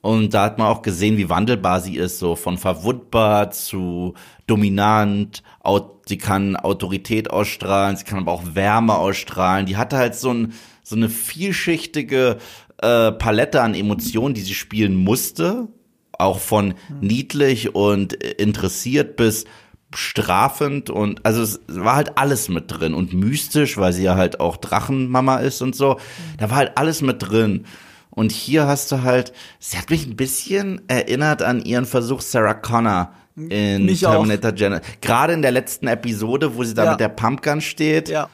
Und 0.00 0.32
da 0.32 0.44
hat 0.44 0.58
man 0.58 0.68
auch 0.68 0.82
gesehen, 0.82 1.16
wie 1.16 1.28
wandelbar 1.28 1.80
sie 1.80 1.96
ist, 1.96 2.20
so 2.20 2.36
von 2.36 2.56
verwundbar 2.56 3.50
zu 3.50 4.14
dominant. 4.46 5.42
Sie 6.06 6.18
kann 6.18 6.54
Autorität 6.54 7.32
ausstrahlen, 7.32 7.96
sie 7.96 8.04
kann 8.04 8.20
aber 8.20 8.30
auch 8.30 8.54
Wärme 8.54 8.94
ausstrahlen. 8.94 9.66
Die 9.66 9.76
hatte 9.76 9.96
halt 9.96 10.14
so, 10.14 10.32
ein, 10.32 10.52
so 10.84 10.94
eine 10.94 11.08
vielschichtige 11.08 12.36
äh, 12.78 13.10
Palette 13.10 13.60
an 13.60 13.74
Emotionen, 13.74 14.34
die 14.34 14.42
sie 14.42 14.54
spielen 14.54 14.94
musste. 14.94 15.66
Auch 16.16 16.38
von 16.38 16.74
niedlich 17.00 17.74
und 17.74 18.12
interessiert 18.12 19.16
bis 19.16 19.46
strafend 19.96 20.90
und 20.90 21.24
also 21.24 21.42
es 21.42 21.60
war 21.68 21.96
halt 21.96 22.18
alles 22.18 22.48
mit 22.48 22.64
drin 22.68 22.94
und 22.94 23.12
mystisch, 23.12 23.76
weil 23.76 23.92
sie 23.92 24.02
ja 24.04 24.16
halt 24.16 24.40
auch 24.40 24.56
Drachenmama 24.56 25.38
ist 25.38 25.62
und 25.62 25.74
so. 25.76 25.98
Da 26.38 26.50
war 26.50 26.56
halt 26.58 26.72
alles 26.76 27.02
mit 27.02 27.28
drin. 27.28 27.64
Und 28.10 28.32
hier 28.32 28.66
hast 28.66 28.90
du 28.92 29.02
halt, 29.02 29.32
sie 29.58 29.76
hat 29.76 29.90
mich 29.90 30.06
ein 30.06 30.16
bisschen 30.16 30.80
erinnert 30.88 31.42
an 31.42 31.60
ihren 31.62 31.84
Versuch 31.84 32.22
Sarah 32.22 32.54
Connor 32.54 33.12
in 33.36 33.84
Mich 33.84 34.00
Terminator 34.00 34.52
Gen. 34.52 34.80
Gerade 35.02 35.34
in 35.34 35.42
der 35.42 35.50
letzten 35.50 35.86
Episode, 35.86 36.56
wo 36.56 36.64
sie 36.64 36.72
da 36.72 36.84
Ja. 36.84 36.90
mit 36.92 37.00
der 37.00 37.10
Pumpgun 37.10 37.60
steht. 37.60 38.08
Ja. 38.08 38.28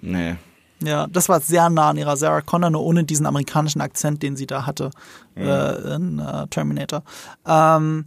Nee. 0.00 0.36
Ja, 0.82 1.06
das 1.08 1.28
war 1.28 1.40
sehr 1.40 1.68
nah 1.70 1.88
an 1.90 1.96
ihrer 1.96 2.16
Sarah 2.16 2.42
Connor, 2.42 2.70
nur 2.70 2.82
ohne 2.82 3.02
diesen 3.02 3.26
amerikanischen 3.26 3.80
Akzent, 3.80 4.22
den 4.22 4.36
sie 4.36 4.46
da 4.46 4.66
hatte 4.66 4.90
äh, 5.34 5.94
in 5.94 6.18
äh, 6.20 6.46
Terminator. 6.48 7.02
Ähm, 7.46 8.04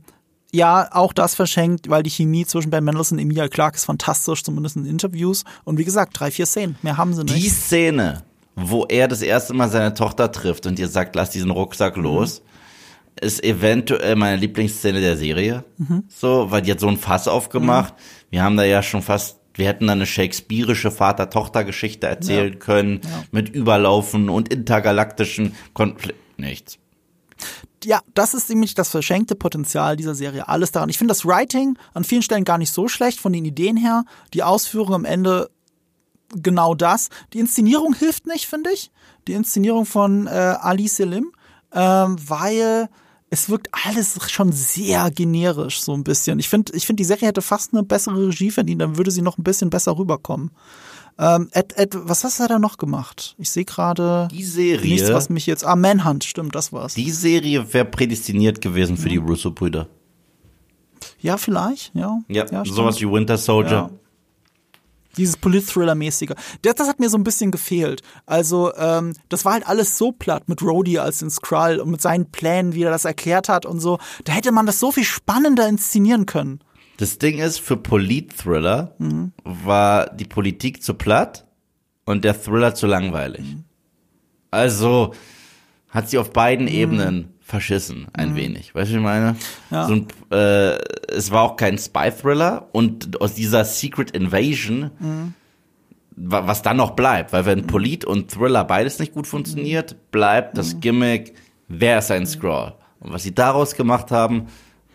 ja, 0.51 0.87
auch 0.91 1.13
das 1.13 1.35
verschenkt, 1.35 1.89
weil 1.89 2.03
die 2.03 2.09
Chemie 2.09 2.45
zwischen 2.45 2.71
Ben 2.71 2.83
Mendelsohn 2.83 3.17
und 3.17 3.23
Emilia 3.23 3.47
Clarke 3.47 3.75
ist 3.77 3.85
fantastisch, 3.85 4.43
zumindest 4.43 4.75
in 4.77 4.85
Interviews. 4.85 5.43
Und 5.63 5.77
wie 5.77 5.83
gesagt, 5.85 6.19
drei, 6.19 6.31
vier 6.31 6.45
Szenen, 6.45 6.75
mehr 6.81 6.97
haben 6.97 7.13
sie 7.13 7.23
nicht. 7.23 7.35
Die 7.35 7.49
Szene, 7.49 8.23
wo 8.55 8.85
er 8.85 9.07
das 9.07 9.21
erste 9.21 9.53
Mal 9.53 9.69
seine 9.69 9.93
Tochter 9.93 10.31
trifft 10.31 10.65
und 10.65 10.79
ihr 10.79 10.87
sagt, 10.87 11.15
lass 11.15 11.29
diesen 11.29 11.51
Rucksack 11.51 11.97
Mhm. 11.97 12.03
los, 12.03 12.41
ist 13.21 13.43
eventuell 13.43 14.15
meine 14.15 14.37
Lieblingsszene 14.37 15.01
der 15.01 15.17
Serie. 15.17 15.63
Mhm. 15.77 16.03
So, 16.07 16.49
weil 16.51 16.61
die 16.61 16.71
hat 16.71 16.79
so 16.79 16.87
ein 16.87 16.97
Fass 16.97 17.27
aufgemacht. 17.27 17.93
Wir 18.29 18.43
haben 18.43 18.55
da 18.57 18.63
ja 18.63 18.81
schon 18.81 19.01
fast, 19.01 19.37
wir 19.55 19.67
hätten 19.67 19.87
da 19.87 19.93
eine 19.93 20.05
shakespearische 20.05 20.89
Vater-Tochter-Geschichte 20.89 22.07
erzählen 22.07 22.57
können, 22.59 23.01
mit 23.31 23.49
Überlaufen 23.49 24.29
und 24.29 24.51
intergalaktischen 24.53 25.53
Konflikten. 25.73 26.19
Nichts. 26.41 26.77
Ja, 27.83 28.01
das 28.13 28.33
ist 28.33 28.49
nämlich 28.49 28.73
das 28.73 28.89
verschenkte 28.89 29.35
Potenzial 29.35 29.95
dieser 29.95 30.15
Serie. 30.15 30.47
Alles 30.47 30.71
daran. 30.71 30.89
Ich 30.89 30.97
finde 30.97 31.13
das 31.13 31.25
Writing 31.25 31.77
an 31.93 32.03
vielen 32.03 32.21
Stellen 32.21 32.43
gar 32.43 32.57
nicht 32.57 32.73
so 32.73 32.87
schlecht 32.87 33.19
von 33.19 33.33
den 33.33 33.45
Ideen 33.45 33.77
her. 33.77 34.03
Die 34.33 34.43
Ausführung 34.43 34.93
am 34.93 35.05
Ende 35.05 35.49
genau 36.29 36.75
das. 36.75 37.09
Die 37.33 37.39
Inszenierung 37.39 37.93
hilft 37.93 38.27
nicht, 38.27 38.47
finde 38.47 38.71
ich. 38.71 38.91
Die 39.27 39.33
Inszenierung 39.33 39.85
von 39.85 40.27
äh, 40.27 40.29
Ali 40.29 40.87
Selim, 40.87 41.31
ähm, 41.73 42.17
weil 42.27 42.89
es 43.29 43.49
wirkt 43.49 43.69
alles 43.85 44.17
schon 44.31 44.51
sehr 44.51 45.11
generisch, 45.11 45.81
so 45.81 45.93
ein 45.93 46.03
bisschen. 46.03 46.39
Ich 46.39 46.49
finde, 46.49 46.73
ich 46.75 46.85
finde, 46.85 47.01
die 47.01 47.05
Serie 47.05 47.27
hätte 47.27 47.41
fast 47.41 47.73
eine 47.73 47.83
bessere 47.83 48.27
Regie 48.27 48.51
verdient, 48.51 48.81
dann 48.81 48.97
würde 48.97 49.11
sie 49.11 49.21
noch 49.21 49.37
ein 49.37 49.43
bisschen 49.43 49.69
besser 49.69 49.97
rüberkommen. 49.97 50.51
Ähm, 51.21 51.49
Ed, 51.51 51.77
Ed, 51.77 51.97
was 52.03 52.23
hast 52.23 52.39
du 52.39 52.47
da 52.47 52.59
noch 52.59 52.77
gemacht? 52.77 53.35
Ich 53.37 53.49
sehe 53.51 53.65
gerade 53.65 54.29
Die 54.31 54.43
Serie, 54.43 54.89
nichts, 54.93 55.11
was 55.11 55.29
mich 55.29 55.45
jetzt. 55.45 55.65
Ah, 55.65 55.75
Manhunt, 55.75 56.23
stimmt, 56.23 56.55
das 56.55 56.71
war's. 56.71 56.93
die 56.93 57.11
Serie 57.11 57.73
wäre 57.73 57.83
prädestiniert 57.85 58.61
gewesen 58.61 58.95
für 58.95 59.09
die 59.09 59.19
Mhm. 59.19 59.27
Russo-Brüder. 59.27 59.87
Ja, 61.19 61.35
vielleicht, 61.37 61.93
ja. 61.93 62.19
Ja, 62.29 62.45
stimmt. 62.47 62.67
sowas 62.73 63.01
wie 63.01 63.11
Winter 63.11 63.37
Soldier. 63.37 63.71
Ja. 63.71 63.89
Dieses 65.17 65.35
Polit-Thriller-mäßige. 65.35 66.29
Das, 66.61 66.75
das 66.75 66.87
hat 66.87 66.99
mir 66.99 67.09
so 67.09 67.17
ein 67.17 67.23
bisschen 67.25 67.51
gefehlt. 67.51 68.01
Also, 68.25 68.73
ähm, 68.77 69.13
das 69.27 69.43
war 69.43 69.53
halt 69.53 69.67
alles 69.67 69.97
so 69.97 70.13
platt 70.13 70.47
mit 70.47 70.61
Rhodey 70.61 70.99
als 70.99 71.17
den 71.19 71.29
Skrull 71.29 71.79
und 71.81 71.89
mit 71.89 71.99
seinen 72.01 72.31
Plänen, 72.31 72.73
wie 72.73 72.83
er 72.83 72.91
das 72.91 73.03
erklärt 73.03 73.49
hat 73.49 73.65
und 73.65 73.81
so. 73.81 73.97
Da 74.23 74.31
hätte 74.31 74.53
man 74.53 74.65
das 74.65 74.79
so 74.79 74.91
viel 74.93 75.03
spannender 75.03 75.67
inszenieren 75.67 76.25
können. 76.25 76.59
Das 76.99 77.17
Ding 77.17 77.39
ist, 77.39 77.59
für 77.61 77.77
Polit-Thriller 77.77 78.93
Mhm. 78.97 79.31
war 79.43 80.09
die 80.13 80.25
Politik 80.25 80.83
zu 80.83 80.95
platt 80.95 81.45
und 82.05 82.25
der 82.25 82.41
Thriller 82.41 82.75
zu 82.75 82.87
langweilig. 82.87 83.45
Mhm. 83.45 83.63
Also 84.51 85.13
hat 85.89 86.09
sie 86.09 86.17
auf 86.17 86.31
beiden 86.33 86.67
Ebenen 86.67 87.29
verschissen, 87.39 88.07
ein 88.13 88.35
wenig. 88.35 88.75
Weißt 88.75 88.91
du, 88.91 88.97
ich 88.97 89.01
meine? 89.01 89.31
Mhm. 89.31 89.37
Ja. 89.71 89.87
So 89.87 89.93
ein, 89.93 90.07
äh, 90.31 90.77
es 91.07 91.31
war 91.31 91.43
auch 91.43 91.55
kein 91.55 91.77
Spy-Thriller 91.77 92.67
und 92.73 93.21
aus 93.21 93.33
dieser 93.33 93.63
Secret 93.63 94.11
Invasion, 94.11 94.91
Mhm. 94.99 95.33
wa- 96.17 96.47
was 96.47 96.61
dann 96.63 96.75
noch 96.77 96.91
bleibt, 96.91 97.31
weil 97.31 97.45
wenn 97.45 97.65
Polit 97.65 98.03
und 98.03 98.29
Thriller 98.29 98.65
beides 98.65 98.99
nicht 98.99 99.13
gut 99.13 99.25
funktioniert, 99.25 100.11
bleibt 100.11 100.57
das 100.57 100.75
Mhm. 100.75 100.79
Gimmick, 100.81 101.33
wer 101.69 101.99
ist 101.99 102.11
ein 102.11 102.27
Scroll? 102.27 102.73
Und 102.99 103.13
was 103.13 103.23
sie 103.23 103.33
daraus 103.33 103.75
gemacht 103.75 104.11
haben, 104.11 104.47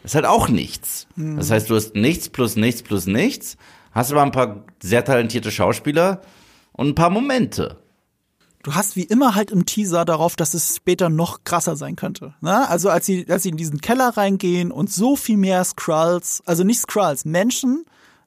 ist 0.05 0.15
halt 0.15 0.27
auch 0.27 0.49
nichts. 0.49 1.07
Mhm. 1.17 1.37
Das 1.37 1.51
heißt, 1.51 1.69
du 1.69 1.75
hast 1.75 1.95
nichts 1.95 2.29
plus 2.29 2.57
nichts 2.57 2.83
plus 2.83 3.07
nichts, 3.07 3.57
hast 3.93 4.13
aber 4.13 4.23
ein 4.23 4.33
paar 4.33 4.65
sehr 4.83 5.05
talentierte 5.05 5.51
Schauspieler 5.51 6.21
und 6.73 6.89
ein 6.89 6.95
paar 6.95 7.11
Momente. 7.11 7.79
Du 8.63 8.75
hast 8.75 8.97
wie 8.97 9.03
immer 9.03 9.35
halt 9.35 9.51
im 9.51 9.67
Teaser 9.67 10.07
darauf, 10.07 10.37
dass 10.37 10.55
es 10.55 10.77
später 10.77 11.11
noch 11.11 11.45
krasser 11.45 11.77
sein 11.77 11.97
könnte. 11.97 12.35
Ne? 12.41 12.67
Also 12.69 12.89
als 12.89 13.05
sie, 13.05 13.27
als 13.29 13.43
sie 13.43 13.51
in 13.51 13.59
diesen 13.59 13.83
Keller 13.83 14.17
reingehen 14.17 14.73
und 14.73 14.91
so 14.91 15.17
viel 15.17 15.37
mehr 15.37 15.63
Skrulls, 15.65 16.43
also 16.47 16.65
nicht 16.65 16.81
Skrulls, 16.81 17.27
Menschen 17.27 17.85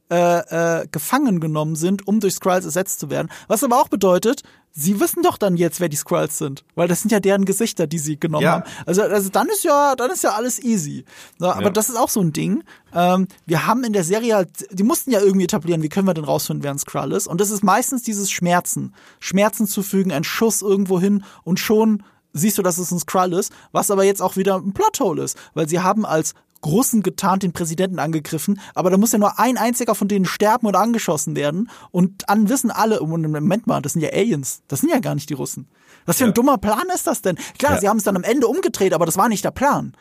äh, 0.10 0.82
äh, 0.82 0.88
gefangen 0.90 1.40
genommen 1.40 1.76
sind, 1.76 2.08
um 2.08 2.20
durch 2.20 2.36
Skrulls 2.36 2.66
ersetzt 2.66 3.00
zu 3.00 3.10
werden. 3.10 3.30
Was 3.48 3.64
aber 3.64 3.80
auch 3.82 3.90
bedeutet, 3.90 4.42
sie 4.72 5.00
wissen 5.00 5.24
doch 5.24 5.38
dann 5.38 5.58
jetzt, 5.58 5.80
wer 5.80 5.90
die 5.90 5.98
Skrulls 5.98 6.38
sind, 6.38 6.64
weil 6.76 6.88
das 6.88 7.02
sind 7.02 7.12
ja 7.12 7.20
deren 7.20 7.46
Gesichter, 7.46 7.88
die 7.88 7.98
sie 8.00 8.20
genommen 8.20 8.44
Ja. 8.44 8.52
haben. 8.54 8.64
Also, 8.86 9.02
also 9.02 9.30
dann 9.30 9.48
ist 9.50 9.64
ja, 9.64 9.96
dann 9.96 10.12
ist 10.12 10.24
ja 10.24 10.32
alles 10.32 10.64
easy. 10.64 11.04
So, 11.40 11.48
aber 11.48 11.64
Ja. 11.64 11.70
das 11.72 11.90
ist 11.90 11.98
auch 11.98 12.10
so 12.10 12.22
ein 12.22 12.32
Ding. 12.32 12.64
Ähm, 12.94 13.28
wir 13.46 13.66
haben 13.66 13.84
in 13.84 13.92
der 13.94 14.04
Serie 14.04 14.36
halt, 14.36 14.50
die 14.72 14.84
mussten 14.84 15.12
ja 15.12 15.20
irgendwie 15.20 15.46
etablieren, 15.46 15.82
wie 15.84 15.90
können 15.90 16.08
wir 16.08 16.14
denn 16.14 16.24
rausfinden, 16.26 16.64
wer 16.64 16.72
ein 16.72 16.80
Skrull 16.80 17.12
ist? 17.12 17.28
Und 17.28 17.42
das 17.42 17.50
ist 17.50 17.64
meistens 17.64 18.04
dieses 18.04 18.32
Schmerzen. 18.32 18.94
Schmerzen 19.20 19.68
zufügen, 19.68 20.12
ein 20.12 20.24
Schuss 20.24 20.62
irgendwo 20.62 21.00
hin 21.00 21.24
und 21.44 21.60
schon 21.60 22.04
siehst 22.34 22.58
du, 22.58 22.62
dass 22.62 22.78
es 22.78 22.92
ein 22.92 23.00
Skrull 23.00 23.34
ist, 23.34 23.52
was 23.72 23.90
aber 23.90 24.04
jetzt 24.04 24.22
auch 24.22 24.36
wieder 24.38 24.56
ein 24.58 24.74
Plothole 24.74 25.24
ist, 25.24 25.38
weil 25.56 25.68
sie 25.68 25.80
haben 25.80 26.06
als 26.06 26.34
Russen 26.66 27.04
getarnt 27.04 27.44
den 27.44 27.54
Präsidenten 27.54 28.00
angegriffen, 28.00 28.60
aber 28.76 28.90
da 28.90 28.98
muss 28.98 29.12
ja 29.12 29.20
nur 29.20 29.40
ein 29.40 29.58
einziger 29.58 29.96
von 29.96 30.08
denen 30.08 30.26
sterben 30.26 30.68
oder 30.68 30.80
angeschossen 30.80 31.36
werden 31.36 31.70
und 31.92 32.24
dann 32.28 32.50
wissen 32.50 32.72
alle, 32.72 33.02
oh, 33.02 33.06
Moment 33.08 33.68
mal, 33.68 33.82
das 33.82 33.94
sind 33.94 34.02
ja 34.02 34.10
Aliens, 34.12 34.62
das 34.68 34.82
sind 34.82 34.90
ja 34.90 35.00
gar 35.00 35.16
nicht 35.16 35.30
die 35.30 35.34
Russen. 35.36 35.68
Was 36.06 36.18
für 36.18 36.24
ein 36.26 36.30
Ja. 36.30 36.34
dummer 36.34 36.58
Plan 36.58 36.86
ist 36.94 37.08
das 37.08 37.22
denn? 37.22 37.38
Klar, 37.60 37.74
Ja. 37.76 37.80
sie 37.82 37.90
haben 37.90 37.98
es 37.98 38.04
dann 38.04 38.16
am 38.16 38.24
Ende 38.24 38.48
umgedreht, 38.48 38.94
aber 38.94 39.06
das 39.06 39.18
war 39.18 39.30
nicht 39.30 39.44
der 39.46 39.52
Plan. 39.52 39.96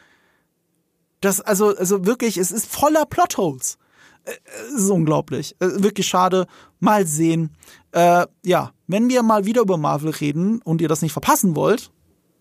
Das, 1.21 1.41
also, 1.41 1.77
also 1.77 2.05
wirklich, 2.05 2.37
es 2.37 2.51
ist 2.51 2.67
voller 2.67 3.07
Plotholes. 3.07 3.79
Äh, 4.25 4.33
Es 4.69 4.83
ist 4.83 4.91
unglaublich. 4.91 5.55
Äh, 5.61 5.83
Wirklich 5.83 6.07
schade. 6.07 6.47
Mal 6.81 7.07
sehen. 7.07 7.51
Äh, 7.93 8.27
ja, 8.45 8.73
wenn 8.87 9.09
wir 9.09 9.23
mal 9.23 9.45
wieder 9.47 9.63
über 9.63 9.77
Marvel 9.79 10.11
reden 10.11 10.61
und 10.63 10.81
ihr 10.81 10.89
das 10.89 11.03
nicht 11.03 11.13
verpassen 11.13 11.57
wollt, 11.57 11.91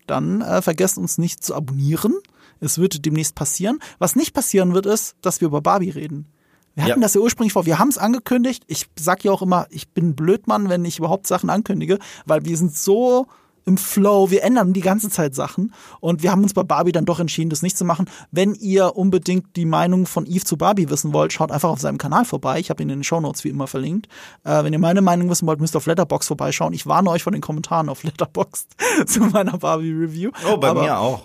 dann 0.06 0.40
äh, 0.42 0.62
vergesst 0.62 0.98
uns 0.98 1.18
nicht 1.18 1.42
zu 1.42 1.54
abonnieren. 1.54 2.14
Es 2.60 2.78
wird 2.78 3.04
demnächst 3.04 3.34
passieren. 3.34 3.78
Was 3.98 4.16
nicht 4.16 4.32
passieren 4.34 4.74
wird, 4.74 4.86
ist, 4.86 5.16
dass 5.22 5.40
wir 5.40 5.48
über 5.48 5.60
Barbie 5.60 5.90
reden. 5.90 6.26
Wir 6.74 6.84
hatten 6.84 7.00
Ja. 7.00 7.06
das 7.06 7.14
ja 7.14 7.20
ursprünglich 7.22 7.54
vor, 7.54 7.64
wir 7.66 7.78
haben 7.78 7.88
es 7.88 7.96
angekündigt. 7.98 8.64
Ich 8.66 8.86
sag 8.98 9.24
ja 9.24 9.32
auch 9.32 9.40
immer, 9.42 9.66
ich 9.70 9.88
bin 9.88 10.10
ein 10.10 10.14
Blödmann, 10.16 10.68
wenn 10.68 10.84
ich 10.84 10.98
überhaupt 10.98 11.26
Sachen 11.26 11.48
ankündige, 11.48 11.98
weil 12.26 12.44
wir 12.44 12.56
sind 12.56 12.76
so 12.76 13.26
im 13.64 13.78
Flow, 13.78 14.30
wir 14.30 14.44
ändern 14.44 14.72
die 14.74 14.80
ganze 14.80 15.10
Zeit 15.10 15.34
Sachen 15.34 15.72
und 15.98 16.22
wir 16.22 16.30
haben 16.30 16.42
uns 16.44 16.54
bei 16.54 16.62
Barbie 16.62 16.92
dann 16.92 17.04
doch 17.04 17.18
entschieden, 17.18 17.50
das 17.50 17.62
nicht 17.62 17.76
zu 17.76 17.84
machen. 17.84 18.08
Wenn 18.30 18.54
ihr 18.54 18.94
unbedingt 18.94 19.56
die 19.56 19.64
Meinung 19.64 20.06
von 20.06 20.24
Eve 20.24 20.44
zu 20.44 20.56
Barbie 20.56 20.88
wissen 20.88 21.12
wollt, 21.12 21.32
schaut 21.32 21.50
einfach 21.50 21.70
auf 21.70 21.80
seinem 21.80 21.98
Kanal 21.98 22.24
vorbei. 22.26 22.60
Ich 22.60 22.70
habe 22.70 22.82
ihn 22.82 22.90
in 22.90 22.98
den 23.00 23.04
Shownotes 23.04 23.42
wie 23.42 23.48
immer 23.48 23.66
verlinkt. 23.66 24.06
Äh, 24.44 24.62
wenn 24.62 24.72
ihr 24.72 24.78
meine 24.78 25.02
Meinung 25.02 25.28
wissen 25.30 25.48
wollt, 25.48 25.60
müsst 25.60 25.74
ihr 25.74 25.78
auf 25.78 25.86
Letterbox 25.86 26.28
vorbeischauen. 26.28 26.74
Ich 26.74 26.86
warne 26.86 27.10
euch 27.10 27.24
vor 27.24 27.32
den 27.32 27.40
Kommentaren 27.40 27.88
auf 27.88 28.04
Letterbox 28.04 28.68
zu 29.06 29.20
meiner 29.20 29.58
Barbie-Review. 29.58 30.30
Oh, 30.48 30.58
bei 30.58 30.68
Aber 30.68 30.82
mir 30.82 30.98
auch. 30.98 31.22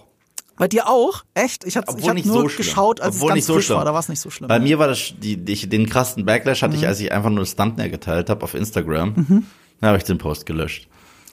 Bei 0.61 0.67
dir 0.67 0.87
auch? 0.87 1.23
Echt? 1.33 1.63
Ich, 1.65 1.75
habe 1.75 1.91
nicht 2.13 2.27
nur 2.27 2.47
so 2.47 2.55
geschaut, 2.55 3.01
als 3.01 3.15
Obwohl 3.15 3.29
es 3.29 3.29
ganz 3.29 3.35
nicht 3.37 3.45
so 3.47 3.53
frisch 3.55 3.65
schlimm. 3.65 3.77
war. 3.79 3.85
Da 3.85 3.93
war 3.93 3.99
es 3.99 4.09
nicht 4.09 4.19
so 4.19 4.29
schlimm. 4.29 4.47
Bei 4.47 4.59
mir 4.59 4.77
war 4.77 4.87
das, 4.87 5.13
die, 5.19 5.35
die, 5.37 5.53
ich- 5.53 5.67
den 5.69 5.89
krassen 5.89 6.23
Backlash 6.23 6.61
Mhm. 6.61 6.65
hatte 6.67 6.75
ich, 6.75 6.85
als 6.85 6.99
ich 6.99 7.11
einfach 7.11 7.31
nur 7.31 7.39
das 7.39 7.55
Thumbnail 7.55 7.89
geteilt 7.89 8.29
habe 8.29 8.43
auf 8.43 8.53
Instagram. 8.53 9.15
Dann 9.15 9.43
habe 9.87 9.97
ich 9.97 10.03
den 10.03 10.19
Post 10.19 10.45
gelöscht. 10.45 10.87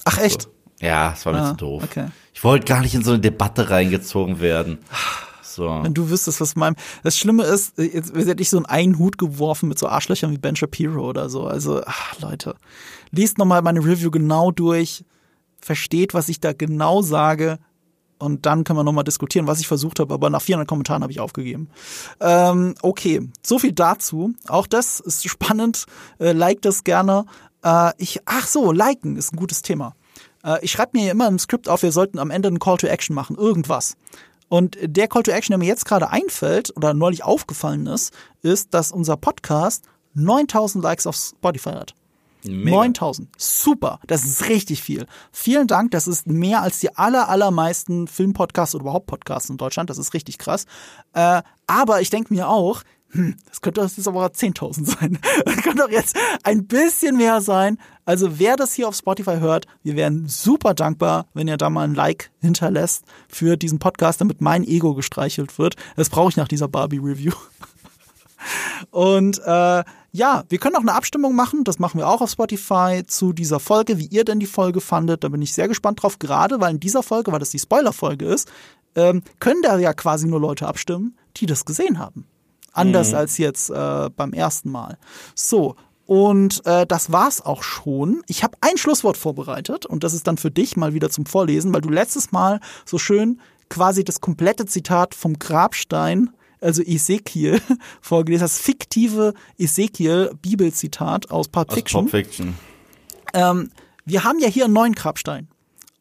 Ach 0.07 0.16
echt? 0.16 0.49
Ja, 0.81 1.12
es 1.14 1.26
war 1.26 1.35
mir 1.35 1.43
Ah, 1.43 1.51
zu 1.51 1.57
doof. 1.57 1.83
okay. 1.85 2.07
Ich 2.33 2.43
wollte 2.43 2.64
gar 2.64 2.81
nicht 2.81 2.95
in 2.95 3.05
so 3.05 3.11
eine 3.11 3.20
Debatte 3.20 3.68
reingezogen 3.68 4.41
werden. 4.41 4.79
So. 5.43 5.68
Wenn 5.83 5.93
du 5.93 6.09
wüsstest, 6.09 6.41
was 6.41 6.57
mein. 6.57 6.74
Das 7.03 7.18
Schlimme 7.18 7.43
ist, 7.45 7.76
jetzt 7.76 8.14
hätte 8.14 8.41
ich 8.41 8.49
so 8.49 8.57
in 8.57 8.64
einen 8.64 8.97
Hut 8.99 9.18
geworfen 9.18 9.68
mit 9.68 9.79
so 9.79 9.89
Arschlöchern 9.89 10.31
wie 10.31 10.39
Ben 10.39 10.57
Shapiro 10.57 11.07
oder 11.07 11.29
so. 11.29 11.47
Also, 11.47 11.83
ach, 11.85 12.18
Leute, 12.20 12.55
liest 13.11 13.37
nochmal 13.37 13.61
meine 13.61 13.81
Review 13.81 14.11
genau 14.11 14.53
durch, 14.53 15.05
versteht, 15.61 16.14
was 16.14 16.29
ich 16.31 16.41
da 16.41 16.53
genau 16.55 17.03
sage. 17.03 17.59
Und 18.18 18.46
dann 18.46 18.64
können 18.64 18.78
wir 18.78 18.84
nochmal 18.84 19.04
diskutieren, 19.04 19.46
was 19.46 19.60
ich 19.60 19.68
versucht 19.68 20.00
habe, 20.00 20.12
aber 20.12 20.28
nach 20.28 20.42
400 20.42 20.68
Kommentaren 20.68 21.02
habe 21.02 21.12
ich 21.12 21.20
aufgegeben. 21.20 21.68
Ähm, 22.20 22.74
okay, 22.82 23.28
so 23.44 23.58
viel 23.58 23.72
dazu. 23.72 24.34
Auch 24.48 24.66
das 24.66 25.00
ist 25.00 25.28
spannend. 25.28 25.86
Äh, 26.18 26.32
like 26.32 26.62
das 26.62 26.84
gerne. 26.84 27.26
Äh, 27.62 27.92
ich, 27.98 28.20
ach 28.26 28.46
so, 28.46 28.72
liken 28.72 29.16
ist 29.16 29.32
ein 29.32 29.36
gutes 29.36 29.62
Thema. 29.62 29.94
Äh, 30.44 30.58
ich 30.62 30.72
schreibe 30.72 30.98
mir 30.98 31.10
immer 31.10 31.28
im 31.28 31.38
Skript 31.38 31.68
auf, 31.68 31.82
wir 31.82 31.92
sollten 31.92 32.18
am 32.18 32.30
Ende 32.30 32.48
einen 32.48 32.58
Call 32.58 32.76
to 32.76 32.86
Action 32.86 33.14
machen, 33.14 33.36
irgendwas. 33.36 33.96
Und 34.48 34.78
der 34.80 35.08
Call 35.08 35.22
to 35.22 35.30
Action, 35.30 35.52
der 35.52 35.58
mir 35.58 35.66
jetzt 35.66 35.84
gerade 35.84 36.10
einfällt 36.10 36.74
oder 36.76 36.94
neulich 36.94 37.22
aufgefallen 37.22 37.86
ist, 37.86 38.12
ist, 38.42 38.72
dass 38.74 38.92
unser 38.92 39.16
Podcast 39.16 39.84
9000 40.14 40.82
Likes 40.82 41.06
auf 41.06 41.16
Spotify 41.16 41.70
hat. 41.70 41.94
Mega. 42.45 42.76
9000. 42.76 43.28
Super. 43.36 44.01
Das 44.07 44.24
ist 44.24 44.49
richtig 44.49 44.82
viel. 44.82 45.07
Vielen 45.32 45.66
Dank. 45.66 45.91
Das 45.91 46.07
ist 46.07 46.26
mehr 46.26 46.62
als 46.62 46.78
die 46.78 46.95
aller, 46.97 47.28
allermeisten 47.28 48.07
Filmpodcasts 48.07 48.74
oder 48.74 48.82
überhaupt 48.82 49.07
Podcasts 49.07 49.51
in 49.51 49.57
Deutschland. 49.57 49.91
Das 49.91 49.99
ist 49.99 50.14
richtig 50.14 50.39
krass. 50.39 50.66
Äh, 51.14 51.43
aber 51.66 52.01
ich 52.01 52.11
denke 52.11 52.32
mir 52.32 52.49
auch, 52.49 52.82
hm, 53.11 53.36
das 53.49 53.62
könnte 53.62 53.80
jetzt 53.80 54.07
aber 54.07 54.26
10.000 54.26 54.84
sein. 54.84 55.18
Das 55.45 55.57
könnte 55.62 55.82
doch 55.82 55.91
jetzt 55.91 56.16
ein 56.43 56.66
bisschen 56.66 57.16
mehr 57.16 57.41
sein. 57.41 57.78
Also 58.05 58.39
wer 58.39 58.57
das 58.57 58.74
hier 58.74 58.89
auf 58.89 58.95
Spotify 58.95 59.39
hört, 59.39 59.66
wir 59.82 59.97
wären 59.97 60.28
super 60.28 60.74
dankbar, 60.74 61.26
wenn 61.34 61.49
ihr 61.49 61.57
da 61.57 61.70
mal 61.70 61.84
ein 61.84 61.95
Like 61.95 62.30
hinterlässt 62.41 63.05
für 63.28 63.57
diesen 63.57 63.78
Podcast, 63.78 64.20
damit 64.20 64.41
mein 64.41 64.64
Ego 64.64 64.95
gestreichelt 64.95 65.59
wird. 65.59 65.76
Das 65.97 66.11
brauche 66.11 66.30
ich 66.30 66.36
nach 66.36 66.49
dieser 66.49 66.68
Barbie-Review. 66.68 67.32
Und 68.91 69.41
äh, 69.45 69.84
ja, 70.18 70.42
wir 70.48 70.58
können 70.58 70.74
auch 70.74 70.80
eine 70.80 70.94
Abstimmung 70.94 71.34
machen, 71.34 71.64
das 71.64 71.78
machen 71.78 71.98
wir 71.98 72.08
auch 72.08 72.20
auf 72.20 72.30
Spotify 72.30 73.02
zu 73.06 73.32
dieser 73.32 73.60
Folge, 73.60 73.98
wie 73.98 74.06
ihr 74.06 74.24
denn 74.24 74.40
die 74.40 74.46
Folge 74.46 74.80
fandet. 74.80 75.22
Da 75.22 75.28
bin 75.28 75.40
ich 75.40 75.54
sehr 75.54 75.68
gespannt 75.68 76.02
drauf, 76.02 76.18
gerade 76.18 76.60
weil 76.60 76.72
in 76.72 76.80
dieser 76.80 77.04
Folge, 77.04 77.30
weil 77.30 77.38
das 77.38 77.50
die 77.50 77.58
Spoiler-Folge 77.58 78.26
ist, 78.26 78.50
ähm, 78.96 79.22
können 79.38 79.62
da 79.62 79.78
ja 79.78 79.94
quasi 79.94 80.26
nur 80.26 80.40
Leute 80.40 80.66
abstimmen, 80.66 81.16
die 81.36 81.46
das 81.46 81.64
gesehen 81.64 82.00
haben. 82.00 82.26
Anders 82.72 83.14
als 83.14 83.38
jetzt 83.38 83.70
äh, 83.70 84.10
beim 84.14 84.32
ersten 84.32 84.70
Mal. 84.70 84.98
So, 85.34 85.76
und 86.04 86.64
äh, 86.66 86.86
das 86.86 87.12
war's 87.12 87.40
auch 87.40 87.62
schon. 87.62 88.22
Ich 88.26 88.42
habe 88.42 88.58
ein 88.60 88.76
Schlusswort 88.76 89.16
vorbereitet 89.16 89.86
und 89.86 90.04
das 90.04 90.14
ist 90.14 90.26
dann 90.26 90.36
für 90.36 90.50
dich 90.50 90.76
mal 90.76 90.94
wieder 90.94 91.10
zum 91.10 91.26
Vorlesen, 91.26 91.72
weil 91.72 91.80
du 91.80 91.90
letztes 91.90 92.32
Mal 92.32 92.60
so 92.84 92.98
schön 92.98 93.40
quasi 93.68 94.04
das 94.04 94.20
komplette 94.20 94.66
Zitat 94.66 95.14
vom 95.14 95.38
Grabstein, 95.38 96.30
also 96.61 96.82
Ezekiel, 96.82 97.61
vorgelesen 98.00 98.44
hast. 98.44 98.59
Fiktive 98.59 99.34
Ezekiel-Bibelzitat 99.59 101.30
aus 101.30 101.48
Pulp 101.48 101.70
Aus 101.70 101.74
Fiction. 101.74 102.00
Pulp 102.09 102.11
Fiction. 102.11 102.54
Ähm, 103.34 103.70
wir 104.04 104.24
haben 104.24 104.38
ja 104.38 104.48
hier 104.48 104.64
einen 104.64 104.74
neuen 104.74 104.94
Grabstein. 104.94 105.48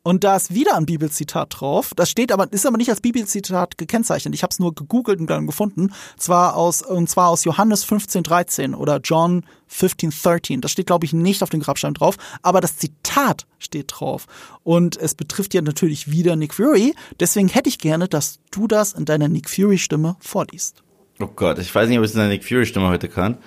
Und 0.08 0.24
da 0.24 0.38
ist 0.38 0.54
wieder 0.54 0.78
ein 0.78 0.86
Bibelzitat 0.86 1.60
drauf. 1.60 1.92
Das 1.94 2.10
steht 2.10 2.32
aber, 2.32 2.50
ist 2.54 2.66
aber 2.66 2.78
nicht 2.78 2.90
als 2.90 3.02
Bibelzitat 3.02 3.78
gekennzeichnet. 3.78 4.34
Ich 4.34 4.42
habe 4.42 4.52
es 4.52 4.58
nur 4.60 4.74
gegoogelt 4.74 5.20
und 5.20 5.30
dann 5.30 5.46
gefunden. 5.46 5.92
Zwar 6.16 6.56
aus, 6.56 6.82
und 6.82 7.10
zwar 7.10 7.28
aus 7.28 7.44
Johannes 7.44 7.86
15,13 7.86 8.74
oder 8.74 9.02
John 9.04 9.44
15,13. 9.70 10.62
Das 10.62 10.72
steht, 10.72 10.86
glaube 10.86 11.06
ich, 11.06 11.12
nicht 11.12 11.44
auf 11.44 11.50
dem 11.50 11.60
Grabstein 11.60 11.94
drauf, 11.94 12.16
aber 12.42 12.62
das 12.62 12.78
Zitat 12.78 13.48
steht 13.60 13.96
drauf. 13.96 14.28
Und 14.64 14.96
es 14.96 15.14
betrifft 15.14 15.54
ja 15.54 15.62
natürlich 15.62 16.10
wieder 16.10 16.38
Nick 16.38 16.54
Fury. 16.54 16.96
Deswegen 17.20 17.50
hätte 17.50 17.68
ich 17.68 17.78
gerne, 17.78 18.08
dass 18.08 18.40
du 18.52 18.66
das 18.66 18.94
in 18.94 19.04
deiner 19.04 19.28
Nick 19.28 19.50
Fury-Stimme 19.50 20.16
vorliest. 20.22 20.84
Oh 21.20 21.28
Gott, 21.28 21.60
ich 21.60 21.76
weiß 21.76 21.90
nicht, 21.90 21.98
ob 21.98 22.06
ich 22.06 22.12
es 22.12 22.16
in 22.16 22.22
der 22.22 22.30
Nick 22.30 22.46
Fury 22.46 22.66
Stimme 22.66 22.88
heute 22.88 23.10
kann, 23.10 23.40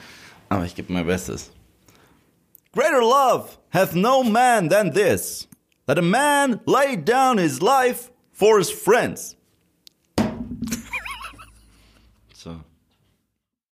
aber 0.50 0.66
ich 0.66 0.74
gebe 0.74 0.92
mein 0.92 1.06
Bestes. 1.06 1.52
Greater 2.74 3.00
love 3.00 3.48
hath 3.72 3.94
no 3.94 4.22
man 4.22 4.68
than 4.68 4.92
this, 4.92 5.48
that 5.91 5.99
a 5.99 6.03
man 6.03 6.61
laid 6.66 7.05
down 7.05 7.36
his 7.36 7.61
life 7.61 8.12
for 8.30 8.59
his 8.59 8.70
friends. 8.70 9.34